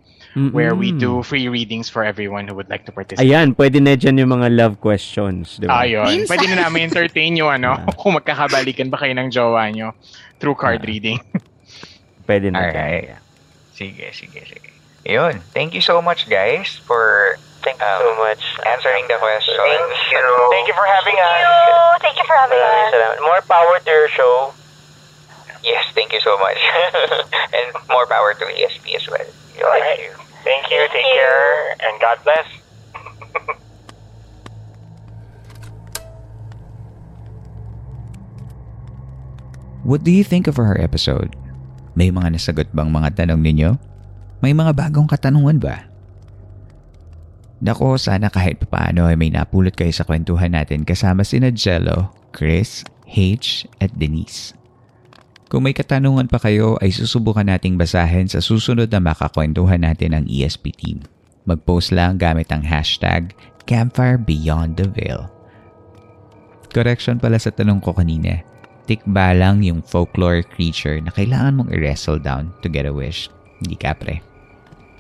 where 0.54 0.72
we 0.78 0.94
do 0.94 1.20
free 1.26 1.50
readings 1.50 1.90
for 1.90 2.06
everyone 2.06 2.46
who 2.48 2.54
would 2.54 2.70
like 2.70 2.86
to 2.86 2.94
participate. 2.94 3.26
Ayan, 3.28 3.58
pwede 3.58 3.82
na 3.82 3.98
dyan 3.98 4.22
yung 4.22 4.30
mga 4.40 4.48
love 4.54 4.76
questions. 4.80 5.58
Di 5.58 5.66
ba? 5.66 5.84
Ayun. 5.84 6.06
Minsan. 6.06 6.30
Pwede 6.32 6.46
na 6.54 6.64
namin 6.64 6.86
entertain 6.86 7.34
yung 7.36 7.50
ano, 7.50 7.76
kung 8.00 8.14
magkakabalikan 8.16 8.88
ba 8.94 9.02
kayo 9.02 9.12
ng 9.18 9.34
jowa 9.34 9.68
nyo 9.74 9.92
through 10.38 10.54
card 10.56 10.86
Ah. 10.86 10.88
reading. 10.88 11.18
Pwede 12.30 12.54
na. 12.54 12.62
Alright. 12.62 13.18
Sige, 13.74 14.06
sige, 14.14 14.46
sige. 14.46 14.70
Yun. 15.04 15.42
Thank 15.52 15.74
you 15.74 15.82
so 15.82 15.98
much, 16.00 16.30
guys, 16.30 16.78
for 16.78 17.36
Thank 17.70 17.86
you 17.86 17.86
um, 17.86 18.02
so 18.02 18.18
much. 18.18 18.42
answering 18.66 19.06
the 19.06 19.22
questions. 19.22 19.54
Thank 19.62 19.94
you. 20.10 20.26
Thank 20.50 20.66
you 20.66 20.74
for 20.74 20.90
having 20.90 21.14
us. 21.22 22.02
Thank 22.02 22.18
you 22.18 22.26
for 22.26 22.34
having 22.34 22.58
us. 22.58 22.90
salamat. 22.90 23.22
More 23.22 23.46
power 23.46 23.78
to 23.78 23.90
your 23.94 24.10
show. 24.10 24.58
Yes, 25.62 25.86
thank 25.94 26.10
you 26.10 26.18
so 26.26 26.34
much. 26.42 26.58
and 27.54 27.70
more 27.94 28.10
power 28.10 28.34
to 28.34 28.42
ESP 28.42 28.98
as 28.98 29.06
well. 29.06 29.22
Thank 29.54 29.70
Alright. 29.70 30.02
you. 30.02 30.18
Thank 30.42 30.74
you. 30.74 30.82
Take 30.90 31.14
care. 31.14 31.78
And 31.78 31.94
God 32.02 32.18
bless. 32.26 32.48
What 39.86 40.02
do 40.02 40.10
you 40.10 40.26
think 40.26 40.50
of 40.50 40.58
our 40.58 40.74
episode? 40.78 41.38
May 41.94 42.10
mga 42.10 42.34
nasagot 42.34 42.74
bang 42.74 42.90
mga 42.90 43.26
tanong 43.26 43.42
ninyo? 43.42 43.78
May 44.42 44.54
mga 44.54 44.74
bagong 44.78 45.10
katanungan 45.10 45.58
ba? 45.58 45.89
Nako, 47.60 48.00
sana 48.00 48.32
kahit 48.32 48.64
paano 48.72 49.04
ay 49.12 49.20
may 49.20 49.36
napulot 49.36 49.76
kayo 49.76 49.92
sa 49.92 50.08
kwentuhan 50.08 50.56
natin 50.56 50.88
kasama 50.88 51.28
sina 51.28 51.52
Jello, 51.52 52.08
Chris, 52.32 52.88
H, 53.04 53.68
at 53.84 53.92
Denise. 54.00 54.56
Kung 55.50 55.66
may 55.66 55.76
katanungan 55.76 56.30
pa 56.30 56.40
kayo 56.40 56.80
ay 56.80 56.94
susubukan 56.94 57.44
nating 57.44 57.76
basahin 57.76 58.30
sa 58.30 58.40
susunod 58.40 58.88
na 58.94 59.02
makakwentuhan 59.02 59.82
natin 59.82 60.16
ang 60.16 60.26
ESP 60.30 60.72
team. 60.78 61.04
Mag-post 61.50 61.90
lang 61.90 62.22
gamit 62.22 62.48
ang 62.54 62.62
hashtag 62.62 63.34
Campfire 63.66 64.22
Beyond 64.22 64.78
the 64.78 64.88
Veil. 64.88 65.26
Correction 66.70 67.18
pala 67.18 67.42
sa 67.42 67.50
tanong 67.50 67.82
ko 67.82 67.98
kanina. 67.98 68.46
Tikba 68.86 69.34
lang 69.34 69.66
yung 69.66 69.82
folklore 69.82 70.46
creature 70.46 71.02
na 71.02 71.10
kailangan 71.10 71.58
mong 71.58 71.70
i-wrestle 71.74 72.22
down 72.22 72.54
to 72.62 72.70
get 72.70 72.86
a 72.86 72.94
wish. 72.94 73.28
Hindi 73.60 73.74
kapre. 73.74 74.29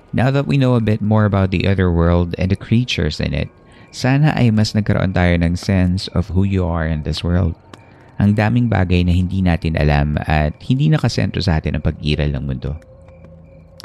Now 0.10 0.34
that 0.34 0.50
we 0.50 0.58
know 0.58 0.74
a 0.74 0.82
bit 0.82 1.06
more 1.06 1.30
about 1.30 1.54
the 1.54 1.70
other 1.70 1.94
world 1.94 2.34
and 2.42 2.50
the 2.50 2.58
creatures 2.58 3.22
in 3.22 3.38
it, 3.38 3.50
sana 3.94 4.34
ay 4.34 4.50
mas 4.50 4.74
nagkaroon 4.74 5.14
tayo 5.14 5.38
ng 5.38 5.54
sense 5.54 6.10
of 6.18 6.34
who 6.34 6.46
you 6.46 6.66
are 6.66 6.90
in 6.90 7.06
this 7.06 7.22
world. 7.22 7.54
Ang 8.18 8.36
daming 8.36 8.68
bagay 8.68 9.06
na 9.06 9.14
hindi 9.14 9.40
natin 9.40 9.78
alam 9.78 10.18
at 10.26 10.58
hindi 10.66 10.90
nakasentro 10.90 11.40
sa 11.40 11.62
atin 11.62 11.78
ang 11.78 11.86
pag-iral 11.86 12.36
ng 12.36 12.44
mundo. 12.44 12.74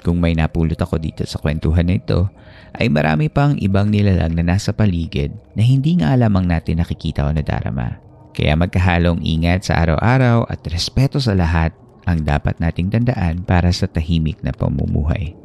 Kung 0.05 0.20
may 0.20 0.37
napulot 0.37 0.77
ako 0.77 1.01
dito 1.01 1.25
sa 1.25 1.41
kwentuhan 1.41 1.89
na 1.89 1.97
ito, 1.97 2.29
ay 2.77 2.93
marami 2.93 3.33
pang 3.33 3.57
ibang 3.57 3.89
nilalang 3.89 4.37
na 4.37 4.45
nasa 4.45 4.75
paligid 4.75 5.33
na 5.57 5.64
hindi 5.64 5.97
nga 5.97 6.12
lamang 6.12 6.45
natin 6.45 6.83
nakikita 6.83 7.25
o 7.25 7.33
nadarama. 7.33 8.01
Kaya 8.35 8.59
magkahalong 8.59 9.22
ingat 9.22 9.70
sa 9.70 9.81
araw-araw 9.81 10.51
at 10.51 10.61
respeto 10.68 11.22
sa 11.22 11.33
lahat 11.33 11.72
ang 12.05 12.20
dapat 12.27 12.59
nating 12.61 12.93
tandaan 12.93 13.47
para 13.47 13.72
sa 13.72 13.89
tahimik 13.89 14.43
na 14.45 14.53
pamumuhay. 14.53 15.43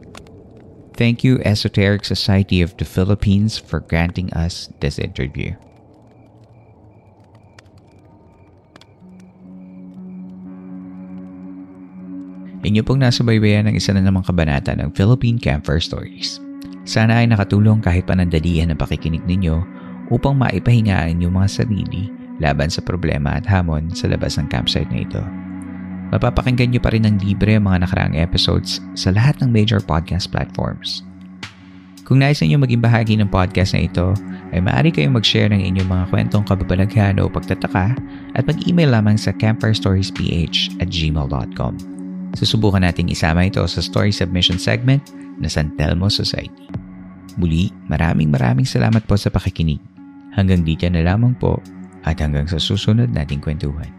Thank 0.99 1.23
you 1.23 1.39
Esoteric 1.47 2.03
Society 2.03 2.59
of 2.59 2.75
the 2.75 2.83
Philippines 2.83 3.55
for 3.55 3.79
granting 3.79 4.27
us 4.35 4.67
this 4.83 4.99
interview. 4.99 5.55
Inyo 12.67 12.83
pong 12.83 12.99
nasa 12.99 13.23
baybayan 13.23 13.71
ng 13.71 13.79
isa 13.79 13.95
na 13.95 14.03
namang 14.03 14.27
kabanata 14.27 14.75
ng 14.75 14.91
Philippine 14.91 15.39
Campfire 15.39 15.79
Stories. 15.79 16.43
Sana 16.83 17.23
ay 17.23 17.31
nakatulong 17.31 17.79
kahit 17.79 18.03
panandalian 18.03 18.75
ang 18.75 18.83
pakikinig 18.83 19.23
ninyo 19.23 19.55
upang 20.11 20.35
maipahingaan 20.35 21.23
yung 21.23 21.39
mga 21.39 21.63
sarili 21.63 22.11
laban 22.43 22.67
sa 22.67 22.83
problema 22.83 23.39
at 23.39 23.47
hamon 23.47 23.87
sa 23.95 24.11
labas 24.11 24.35
ng 24.35 24.51
campsite 24.51 24.91
na 24.91 25.07
ito. 25.07 25.23
Mapapakinggan 26.09 26.73
nyo 26.73 26.81
pa 26.81 26.89
rin 26.89 27.05
ng 27.05 27.21
libre 27.21 27.57
ang 27.57 27.69
mga 27.69 27.85
nakaraang 27.85 28.17
episodes 28.17 28.81
sa 28.97 29.13
lahat 29.13 29.37
ng 29.41 29.49
major 29.53 29.77
podcast 29.77 30.29
platforms. 30.33 31.05
Kung 32.09 32.25
nais 32.25 32.41
ninyo 32.41 32.57
maging 32.57 32.81
bahagi 32.81 33.13
ng 33.21 33.29
podcast 33.29 33.77
na 33.77 33.85
ito, 33.85 34.17
ay 34.49 34.65
maaari 34.65 34.89
kayong 34.89 35.13
mag-share 35.13 35.45
ng 35.53 35.61
inyong 35.61 35.85
mga 35.85 36.05
kwentong 36.09 36.41
kababalaghan 36.41 37.21
o 37.21 37.29
pagtataka 37.29 37.93
at 38.33 38.43
mag-email 38.49 38.89
lamang 38.89 39.13
sa 39.13 39.29
campfirestoriesph 39.29 40.17
at 40.81 40.89
gmail.com. 40.89 41.73
Susubukan 42.33 42.81
nating 42.81 43.13
isama 43.13 43.45
ito 43.45 43.61
sa 43.69 43.77
story 43.77 44.09
submission 44.09 44.57
segment 44.57 45.05
na 45.37 45.45
San 45.45 45.69
Telmo 45.77 46.09
Society. 46.09 46.65
Muli, 47.37 47.69
maraming 47.85 48.33
maraming 48.33 48.65
salamat 48.65 49.05
po 49.05 49.13
sa 49.13 49.29
pakikinig. 49.29 49.77
Hanggang 50.33 50.65
dito 50.65 50.89
na 50.89 51.05
lamang 51.05 51.37
po 51.37 51.61
at 52.09 52.17
hanggang 52.17 52.49
sa 52.49 52.57
susunod 52.57 53.13
nating 53.13 53.45
kwentuhan. 53.45 53.98